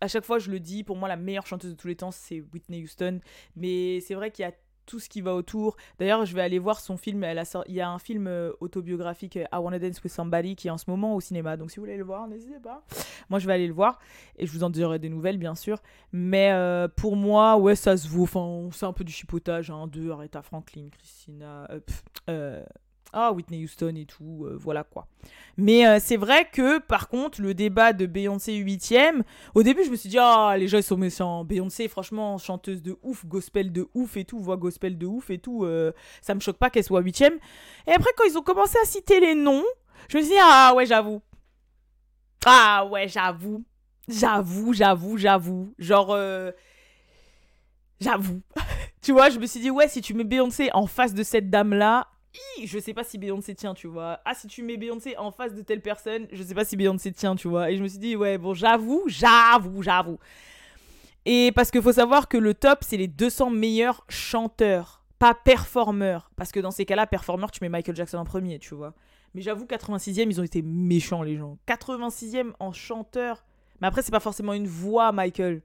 à 0.00 0.08
chaque 0.08 0.24
fois, 0.24 0.40
je 0.40 0.50
le 0.50 0.58
dis, 0.58 0.82
pour 0.82 0.96
moi, 0.96 1.08
la 1.08 1.16
meilleure 1.16 1.46
chanteuse 1.46 1.72
de 1.72 1.76
tous 1.76 1.86
les 1.86 1.94
temps, 1.94 2.10
c'est 2.10 2.40
Whitney 2.52 2.82
Houston. 2.82 3.20
Mais 3.54 4.00
c'est 4.00 4.14
vrai 4.14 4.32
qu'il 4.32 4.42
y 4.42 4.48
a 4.48 4.52
tout 4.86 5.00
ce 5.00 5.08
qui 5.08 5.20
va 5.20 5.34
autour. 5.34 5.76
D'ailleurs, 5.98 6.24
je 6.24 6.34
vais 6.34 6.42
aller 6.42 6.58
voir 6.58 6.80
son 6.80 6.96
film. 6.96 7.24
Il 7.68 7.74
y 7.74 7.80
a 7.80 7.90
un 7.90 7.98
film 7.98 8.26
euh, 8.26 8.52
autobiographique, 8.60 9.36
I 9.36 9.56
Wanna 9.56 9.78
Dance 9.78 10.02
with 10.02 10.12
Somebody, 10.12 10.56
qui 10.56 10.68
est 10.68 10.70
en 10.70 10.78
ce 10.78 10.88
moment 10.88 11.14
au 11.14 11.20
cinéma. 11.20 11.56
Donc, 11.56 11.70
si 11.70 11.76
vous 11.76 11.82
voulez 11.82 11.96
le 11.96 12.04
voir, 12.04 12.26
n'hésitez 12.28 12.60
pas. 12.60 12.84
Moi, 13.30 13.38
je 13.38 13.46
vais 13.46 13.52
aller 13.52 13.66
le 13.66 13.72
voir 13.72 13.98
et 14.38 14.46
je 14.46 14.52
vous 14.52 14.64
en 14.64 14.70
dirai 14.70 14.98
des 14.98 15.08
nouvelles, 15.08 15.38
bien 15.38 15.54
sûr. 15.54 15.78
Mais 16.12 16.52
euh, 16.52 16.88
pour 16.88 17.16
moi, 17.16 17.56
ouais, 17.56 17.76
ça 17.76 17.96
se 17.96 18.08
vaut. 18.08 18.24
Enfin, 18.24 18.68
c'est 18.72 18.86
un 18.86 18.92
peu 18.92 19.04
du 19.04 19.12
chipotage. 19.12 19.70
Hein. 19.70 19.86
Deux, 19.86 20.10
Aretha 20.10 20.42
Franklin, 20.42 20.88
Christina. 20.90 21.68
Euh, 22.28 22.62
ah, 23.12 23.32
Whitney 23.32 23.62
Houston 23.62 23.94
et 23.96 24.06
tout, 24.06 24.46
euh, 24.46 24.56
voilà 24.58 24.84
quoi. 24.84 25.06
Mais 25.58 25.86
euh, 25.86 25.98
c'est 26.00 26.16
vrai 26.16 26.48
que, 26.50 26.78
par 26.78 27.08
contre, 27.08 27.42
le 27.42 27.52
débat 27.52 27.92
de 27.92 28.06
Beyoncé 28.06 28.52
8ème, 28.52 29.22
au 29.54 29.62
début, 29.62 29.84
je 29.84 29.90
me 29.90 29.96
suis 29.96 30.08
dit, 30.08 30.18
ah, 30.18 30.54
les 30.56 30.66
gens, 30.66 30.78
ils 30.78 30.82
sont 30.82 30.96
méchants. 30.96 31.44
Beyoncé, 31.44 31.88
franchement, 31.88 32.38
chanteuse 32.38 32.82
de 32.82 32.96
ouf, 33.02 33.26
gospel 33.26 33.70
de 33.70 33.86
ouf 33.94 34.16
et 34.16 34.24
tout, 34.24 34.40
voix 34.40 34.56
gospel 34.56 34.96
de 34.96 35.06
ouf 35.06 35.28
et 35.30 35.38
tout, 35.38 35.64
euh, 35.64 35.92
ça 36.22 36.34
me 36.34 36.40
choque 36.40 36.56
pas 36.56 36.70
qu'elle 36.70 36.84
soit 36.84 37.02
8ème. 37.02 37.34
Et 37.86 37.92
après, 37.92 38.10
quand 38.16 38.24
ils 38.24 38.38
ont 38.38 38.42
commencé 38.42 38.78
à 38.82 38.86
citer 38.86 39.20
les 39.20 39.34
noms, 39.34 39.64
je 40.08 40.16
me 40.16 40.22
suis 40.22 40.32
dit, 40.32 40.38
ah, 40.40 40.72
ouais, 40.74 40.86
j'avoue. 40.86 41.20
Ah, 42.46 42.86
ouais, 42.90 43.08
j'avoue. 43.08 43.62
J'avoue, 44.08 44.72
j'avoue, 44.72 45.18
j'avoue. 45.18 45.74
Genre, 45.78 46.16
j'avoue. 48.00 48.40
tu 49.02 49.12
vois, 49.12 49.28
je 49.28 49.38
me 49.38 49.46
suis 49.46 49.60
dit, 49.60 49.70
ouais, 49.70 49.88
si 49.88 50.00
tu 50.00 50.14
mets 50.14 50.24
Beyoncé 50.24 50.70
en 50.72 50.86
face 50.86 51.14
de 51.14 51.22
cette 51.22 51.50
dame-là, 51.50 52.08
je 52.64 52.78
sais 52.78 52.94
pas 52.94 53.04
si 53.04 53.18
Beyoncé 53.18 53.54
tient, 53.54 53.74
tu 53.74 53.86
vois. 53.86 54.20
Ah, 54.24 54.34
si 54.34 54.46
tu 54.46 54.62
mets 54.62 54.76
Beyoncé 54.76 55.16
en 55.16 55.30
face 55.30 55.54
de 55.54 55.62
telle 55.62 55.80
personne, 55.80 56.26
je 56.32 56.42
sais 56.42 56.54
pas 56.54 56.64
si 56.64 56.76
Beyoncé 56.76 57.12
tient, 57.12 57.36
tu 57.36 57.48
vois. 57.48 57.70
Et 57.70 57.76
je 57.76 57.82
me 57.82 57.88
suis 57.88 57.98
dit, 57.98 58.16
ouais, 58.16 58.38
bon, 58.38 58.54
j'avoue, 58.54 59.04
j'avoue, 59.06 59.82
j'avoue. 59.82 60.18
Et 61.24 61.52
parce 61.54 61.70
qu'il 61.70 61.82
faut 61.82 61.92
savoir 61.92 62.28
que 62.28 62.36
le 62.36 62.54
top, 62.54 62.80
c'est 62.82 62.96
les 62.96 63.08
200 63.08 63.50
meilleurs 63.50 64.04
chanteurs, 64.08 65.04
pas 65.18 65.34
performeurs. 65.34 66.30
Parce 66.36 66.52
que 66.52 66.60
dans 66.60 66.70
ces 66.70 66.84
cas-là, 66.84 67.06
performeur, 67.06 67.50
tu 67.50 67.60
mets 67.62 67.68
Michael 67.68 67.96
Jackson 67.96 68.18
en 68.18 68.24
premier, 68.24 68.58
tu 68.58 68.74
vois. 68.74 68.94
Mais 69.34 69.40
j'avoue, 69.40 69.64
86e, 69.64 70.26
ils 70.28 70.40
ont 70.40 70.44
été 70.44 70.62
méchants, 70.62 71.22
les 71.22 71.36
gens. 71.36 71.58
86e 71.68 72.52
en 72.58 72.72
chanteur. 72.72 73.44
Mais 73.80 73.86
après, 73.86 74.02
c'est 74.02 74.10
pas 74.10 74.20
forcément 74.20 74.52
une 74.52 74.66
voix, 74.66 75.12
Michael. 75.12 75.62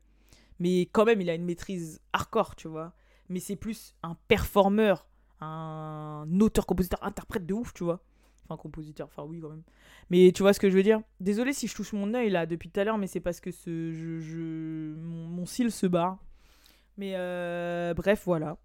Mais 0.60 0.82
quand 0.82 1.06
même, 1.06 1.22
il 1.22 1.30
a 1.30 1.34
une 1.34 1.46
maîtrise 1.46 2.02
hardcore, 2.14 2.56
tu 2.56 2.68
vois. 2.68 2.94
Mais 3.30 3.40
c'est 3.40 3.56
plus 3.56 3.96
un 4.04 4.16
performeur 4.28 5.06
un 5.42 6.28
auteur, 6.40 6.66
compositeur, 6.66 7.04
interprète 7.04 7.46
de 7.46 7.54
ouf, 7.54 7.74
tu 7.74 7.84
vois. 7.84 8.02
Enfin, 8.46 8.58
compositeur, 8.58 9.08
enfin 9.08 9.24
oui 9.24 9.40
quand 9.42 9.50
même. 9.50 9.64
Mais 10.10 10.32
tu 10.34 10.42
vois 10.42 10.54
ce 10.54 10.60
que 10.60 10.70
je 10.70 10.76
veux 10.76 10.84
dire? 10.84 11.02
Désolé 11.20 11.52
si 11.52 11.68
je 11.68 11.76
touche 11.76 11.92
mon 11.92 12.14
œil 12.14 12.30
là 12.30 12.46
depuis 12.46 12.70
tout 12.70 12.80
à 12.80 12.84
l'heure, 12.84 12.98
mais 12.98 13.08
c'est 13.08 13.20
parce 13.20 13.42
que 13.42 13.52
ce, 13.52 13.92
je, 13.92 14.96
mon, 14.96 15.46
cil 15.46 15.72
se 15.72 15.86
bat. 15.86 16.18
Mais 16.98 17.14
euh, 17.16 17.94
bref, 17.94 18.24
voilà. 18.26 18.58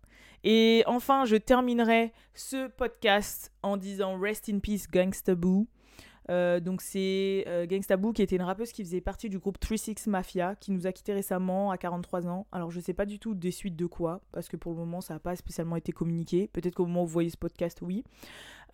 Et 0.45 0.83
enfin, 0.87 1.25
je 1.25 1.37
terminerai 1.37 2.13
ce 2.35 2.69
podcast 2.69 3.53
en 3.63 3.77
disant 3.77 4.19
Rest 4.19 4.49
in 4.49 4.61
Peace 4.61 4.87
Gangsta 4.91 5.35
Boo. 5.35 5.67
Euh, 6.33 6.61
donc 6.61 6.81
c'est 6.81 7.45
euh, 7.47 7.67
Gangsta 7.67 7.99
Boo 7.99 8.13
qui 8.13 8.23
était 8.23 8.37
une 8.37 8.43
rappeuse 8.43 8.73
qui 8.73 8.83
faisait 8.83 9.03
partie 9.03 9.29
du 9.29 9.39
groupe 9.39 9.61
36 9.61 10.07
Mafia 10.07 10.55
qui 10.55 10.73
nous 10.73 10.87
a 10.87 10.93
quitté 10.93 11.13
récemment 11.13 11.71
à 11.71 11.77
43 11.77 12.27
ans. 12.27 12.47
Alors 12.53 12.71
je 12.71 12.81
sais 12.81 12.95
pas 12.95 13.05
du 13.05 13.19
tout 13.19 13.35
des 13.35 13.51
suites 13.51 13.77
de 13.77 13.85
quoi 13.85 14.23
parce 14.33 14.49
que 14.49 14.57
pour 14.57 14.73
le 14.73 14.79
moment 14.79 15.03
ça 15.03 15.15
n'a 15.15 15.21
pas 15.21 15.37
spécialement 15.37 15.77
été 15.77 15.93
communiqué. 15.93 16.49
Peut-être 16.49 16.75
qu'au 16.75 16.87
moment 16.87 17.03
où 17.03 17.07
vous 17.07 17.13
voyez 17.13 17.29
ce 17.29 17.37
podcast, 17.37 17.81
oui. 17.83 18.03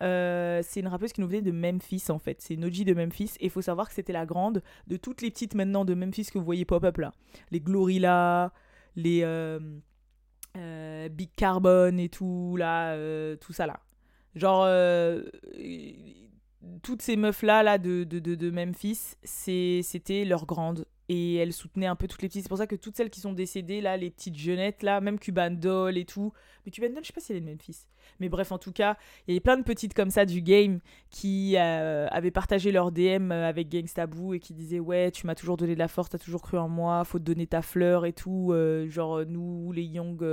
Euh, 0.01 0.61
c'est 0.63 0.79
une 0.79 0.87
rappeuse 0.87 1.11
qui 1.11 1.19
nous 1.19 1.27
venait 1.27 1.41
de 1.41 1.51
Memphis 1.51 2.05
en 2.07 2.19
fait. 2.19 2.41
C'est 2.41 2.55
OG 2.55 2.85
de 2.85 2.93
Memphis 2.93 3.31
et 3.41 3.45
il 3.45 3.49
faut 3.49 3.61
savoir 3.61 3.89
que 3.89 3.93
c'était 3.93 4.13
la 4.13 4.25
grande 4.25 4.63
de 4.87 4.95
toutes 4.95 5.21
les 5.21 5.29
petites 5.29 5.53
maintenant 5.53 5.83
de 5.83 5.93
Memphis 5.93 6.27
que 6.31 6.37
vous 6.37 6.45
voyez 6.45 6.63
pop-up 6.63 6.97
là. 6.97 7.11
Les 7.51 7.59
Glorilla, 7.59 8.53
les 8.95 9.25
Big 11.11 11.29
Carbon 11.35 11.97
et 11.97 12.07
tout 12.07 12.55
là, 12.55 12.95
tout 13.35 13.51
ça 13.51 13.67
là. 13.67 13.81
Genre 14.35 14.65
toutes 16.83 17.01
ces 17.01 17.15
meufs-là 17.15 17.63
là, 17.63 17.77
de, 17.77 18.03
de, 18.03 18.19
de, 18.19 18.35
de 18.35 18.49
Memphis, 18.51 19.15
c'était 19.23 20.25
leur 20.25 20.45
grande. 20.45 20.85
Et 21.09 21.35
elles 21.35 21.53
soutenaient 21.53 21.87
un 21.87 21.95
peu 21.95 22.07
toutes 22.07 22.21
les 22.21 22.27
petites. 22.27 22.43
C'est 22.43 22.49
pour 22.49 22.59
ça 22.59 22.67
que 22.67 22.75
toutes 22.75 22.95
celles 22.95 23.09
qui 23.09 23.19
sont 23.19 23.33
décédées, 23.33 23.81
là, 23.81 23.97
les 23.97 24.11
petites 24.11 24.37
jeunettes, 24.37 24.83
là, 24.83 25.01
même 25.01 25.17
Cuban 25.17 25.49
Doll 25.49 25.97
et 25.97 26.05
tout. 26.05 26.31
Mais 26.65 26.71
Cuban 26.71 26.89
Doll, 26.89 27.01
je 27.01 27.07
sais 27.07 27.13
pas 27.13 27.19
si 27.19 27.31
elle 27.31 27.39
est 27.39 27.41
de 27.41 27.49
Memphis. 27.49 27.87
Mais 28.19 28.29
bref, 28.29 28.51
en 28.51 28.59
tout 28.59 28.71
cas, 28.71 28.95
il 29.27 29.31
y 29.31 29.33
avait 29.33 29.39
plein 29.39 29.57
de 29.57 29.63
petites 29.63 29.95
comme 29.95 30.11
ça 30.11 30.25
du 30.25 30.41
game 30.41 30.79
qui 31.09 31.55
euh, 31.57 32.07
avaient 32.11 32.31
partagé 32.31 32.71
leur 32.71 32.91
DM 32.91 33.31
euh, 33.31 33.49
avec 33.49 33.69
Gangsta 33.69 34.05
Boo 34.05 34.35
et 34.35 34.39
qui 34.39 34.53
disaient 34.53 34.79
Ouais, 34.79 35.09
tu 35.09 35.25
m'as 35.25 35.35
toujours 35.35 35.57
donné 35.57 35.73
de 35.73 35.79
la 35.79 35.87
force, 35.87 36.09
t'as 36.09 36.19
toujours 36.19 36.43
cru 36.43 36.57
en 36.59 36.69
moi, 36.69 37.03
faut 37.05 37.17
te 37.17 37.23
donner 37.23 37.47
ta 37.47 37.63
fleur 37.63 38.05
et 38.05 38.13
tout. 38.13 38.51
Euh, 38.51 38.87
genre, 38.87 39.25
nous, 39.25 39.71
les 39.71 39.83
young 39.83 40.23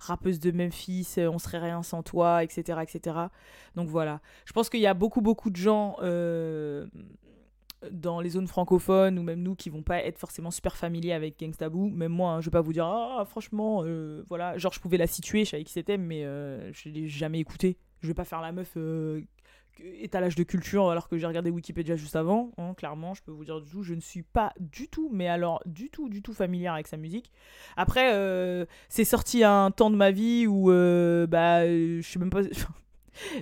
rappeuses 0.00 0.40
de 0.40 0.50
Memphis, 0.50 1.14
on 1.18 1.38
serait 1.38 1.58
rien 1.58 1.82
sans 1.82 2.02
toi, 2.02 2.44
etc. 2.44 2.80
etc. 2.82 3.16
Donc 3.74 3.88
voilà. 3.88 4.20
Je 4.44 4.52
pense 4.52 4.68
qu'il 4.68 4.80
y 4.80 4.86
a 4.86 4.94
beaucoup, 4.94 5.22
beaucoup 5.22 5.48
de 5.48 5.56
gens 5.56 5.96
dans 7.90 8.20
les 8.20 8.30
zones 8.30 8.46
francophones 8.46 9.18
ou 9.18 9.22
même 9.22 9.42
nous 9.42 9.54
qui 9.54 9.70
vont 9.70 9.82
pas 9.82 10.02
être 10.02 10.18
forcément 10.18 10.50
super 10.50 10.76
familiers 10.76 11.12
avec 11.12 11.38
Gangsta 11.38 11.68
Boo, 11.68 11.88
même 11.88 12.12
moi, 12.12 12.32
hein, 12.32 12.40
je 12.40 12.46
vais 12.46 12.52
pas 12.52 12.60
vous 12.60 12.72
dire 12.72 12.86
ah 12.86 13.24
franchement 13.26 13.82
euh, 13.84 14.22
voilà, 14.28 14.56
genre 14.58 14.72
je 14.72 14.80
pouvais 14.80 14.96
la 14.96 15.06
situer, 15.06 15.44
je 15.44 15.50
savais 15.50 15.64
qui 15.64 15.72
c'était 15.72 15.98
mais 15.98 16.24
euh, 16.24 16.72
je 16.72 16.88
l'ai 16.88 17.08
jamais 17.08 17.38
écouté. 17.38 17.76
Je 18.00 18.08
vais 18.08 18.14
pas 18.14 18.24
faire 18.24 18.40
la 18.40 18.52
meuf 18.52 18.72
euh, 18.76 19.22
étalage 19.78 20.36
de 20.36 20.42
culture 20.42 20.90
alors 20.90 21.08
que 21.08 21.18
j'ai 21.18 21.26
regardé 21.26 21.50
Wikipédia 21.50 21.96
juste 21.96 22.16
avant. 22.16 22.52
hein, 22.58 22.74
clairement, 22.74 23.14
je 23.14 23.22
peux 23.22 23.32
vous 23.32 23.44
dire 23.44 23.60
du 23.60 23.70
tout, 23.70 23.82
je 23.82 23.94
ne 23.94 24.00
suis 24.00 24.22
pas 24.22 24.52
du 24.60 24.88
tout, 24.88 25.10
mais 25.12 25.28
alors 25.28 25.62
du 25.66 25.90
tout, 25.90 26.08
du 26.08 26.22
tout 26.22 26.32
familière 26.32 26.74
avec 26.74 26.86
sa 26.86 26.96
musique. 26.96 27.30
Après, 27.76 28.14
euh, 28.14 28.64
c'est 28.88 29.04
sorti 29.04 29.44
à 29.44 29.52
un 29.52 29.70
temps 29.70 29.90
de 29.90 29.96
ma 29.96 30.10
vie 30.10 30.46
où, 30.46 30.66
bah, 30.66 31.66
je 31.66 32.00
sais 32.02 32.18
même 32.18 32.30
pas. 32.30 32.42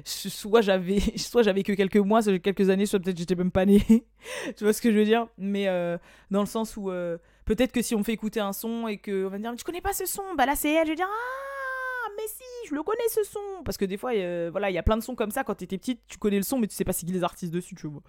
soit 0.04 0.60
j'avais 0.60 1.00
soit 1.16 1.42
j'avais 1.42 1.62
que 1.62 1.72
quelques 1.72 1.96
mois 1.96 2.22
soit 2.22 2.38
quelques 2.38 2.70
années 2.70 2.86
soit 2.86 3.00
peut-être 3.00 3.18
j'étais 3.18 3.34
même 3.34 3.50
pas 3.50 3.66
née 3.66 3.82
tu 4.56 4.64
vois 4.64 4.72
ce 4.72 4.80
que 4.80 4.90
je 4.90 4.96
veux 4.96 5.04
dire? 5.04 5.26
Mais 5.38 5.68
euh, 5.68 5.98
dans 6.30 6.40
le 6.40 6.46
sens 6.46 6.76
où 6.76 6.90
euh, 6.90 7.18
peut-être 7.44 7.72
que 7.72 7.82
si 7.82 7.94
on 7.94 8.04
fait 8.04 8.12
écouter 8.12 8.40
un 8.40 8.52
son 8.52 8.88
et 8.88 8.98
que 8.98 9.26
on 9.26 9.28
va 9.28 9.38
me 9.38 9.42
dire 9.42 9.54
tu 9.56 9.64
connais 9.64 9.80
pas 9.80 9.92
ce 9.92 10.06
son? 10.06 10.22
Bah 10.36 10.46
là 10.46 10.54
c'est 10.56 10.72
elle. 10.72 10.86
Je 10.86 10.92
vais 10.92 10.96
dire 10.96 11.08
ah 11.08 12.10
mais 12.16 12.26
si 12.28 12.68
je 12.68 12.74
le 12.74 12.82
connais 12.82 13.08
ce 13.08 13.22
son. 13.24 13.62
Parce 13.64 13.76
que 13.76 13.84
des 13.84 13.96
fois 13.96 14.12
euh, 14.14 14.48
voilà 14.50 14.70
il 14.70 14.74
y 14.74 14.78
a 14.78 14.82
plein 14.82 14.96
de 14.96 15.02
sons 15.02 15.14
comme 15.14 15.30
ça. 15.30 15.44
Quand 15.44 15.54
t'étais 15.54 15.78
petite 15.78 16.02
tu 16.06 16.18
connais 16.18 16.38
le 16.38 16.42
son 16.42 16.58
mais 16.58 16.66
tu 16.66 16.74
sais 16.74 16.84
pas 16.84 16.92
c'est 16.92 17.06
qui 17.06 17.12
les 17.12 17.24
artistes 17.24 17.52
dessus 17.52 17.74
tu 17.74 17.86
vois. 17.86 18.02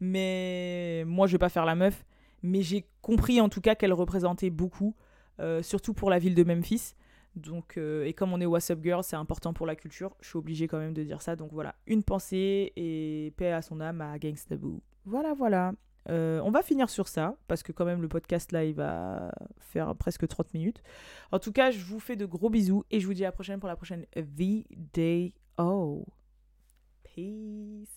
Mais 0.00 1.04
moi 1.06 1.26
je 1.26 1.32
vais 1.32 1.38
pas 1.38 1.48
faire 1.48 1.64
la 1.64 1.74
meuf. 1.74 2.04
Mais 2.42 2.62
j'ai 2.62 2.86
compris 3.00 3.40
en 3.40 3.48
tout 3.48 3.60
cas 3.60 3.74
qu'elle 3.74 3.92
représentait 3.92 4.50
beaucoup 4.50 4.94
surtout 5.62 5.92
pour 5.92 6.10
la 6.10 6.18
ville 6.18 6.34
de 6.34 6.44
Memphis 6.44 6.94
donc, 7.36 7.76
euh, 7.76 8.04
et 8.04 8.14
comme 8.14 8.32
on 8.32 8.40
est 8.40 8.46
What's 8.46 8.70
Up 8.70 8.80
Girl, 8.82 9.04
c'est 9.04 9.16
important 9.16 9.52
pour 9.52 9.66
la 9.66 9.76
culture. 9.76 10.16
Je 10.20 10.28
suis 10.28 10.38
obligée 10.38 10.68
quand 10.68 10.78
même 10.78 10.94
de 10.94 11.02
dire 11.02 11.20
ça. 11.22 11.36
Donc 11.36 11.52
voilà, 11.52 11.74
une 11.86 12.02
pensée 12.02 12.72
et 12.76 13.32
paix 13.36 13.52
à 13.52 13.62
son 13.62 13.80
âme 13.80 14.00
à 14.00 14.18
Gangsta 14.18 14.56
Boo. 14.56 14.82
Voilà, 15.04 15.34
voilà. 15.34 15.72
Euh, 16.08 16.40
on 16.44 16.50
va 16.50 16.62
finir 16.62 16.88
sur 16.88 17.08
ça, 17.08 17.36
parce 17.48 17.62
que 17.62 17.72
quand 17.72 17.84
même 17.84 18.00
le 18.00 18.08
podcast 18.08 18.52
là, 18.52 18.64
il 18.64 18.74
va 18.74 19.32
faire 19.58 19.94
presque 19.96 20.26
30 20.26 20.54
minutes. 20.54 20.82
En 21.32 21.38
tout 21.38 21.52
cas, 21.52 21.70
je 21.70 21.84
vous 21.84 22.00
fais 22.00 22.16
de 22.16 22.26
gros 22.26 22.48
bisous 22.48 22.84
et 22.90 23.00
je 23.00 23.06
vous 23.06 23.14
dis 23.14 23.24
à 23.24 23.28
la 23.28 23.32
prochaine 23.32 23.60
pour 23.60 23.68
la 23.68 23.76
prochaine 23.76 24.06
vidéo. 24.14 25.34
Peace. 27.02 27.96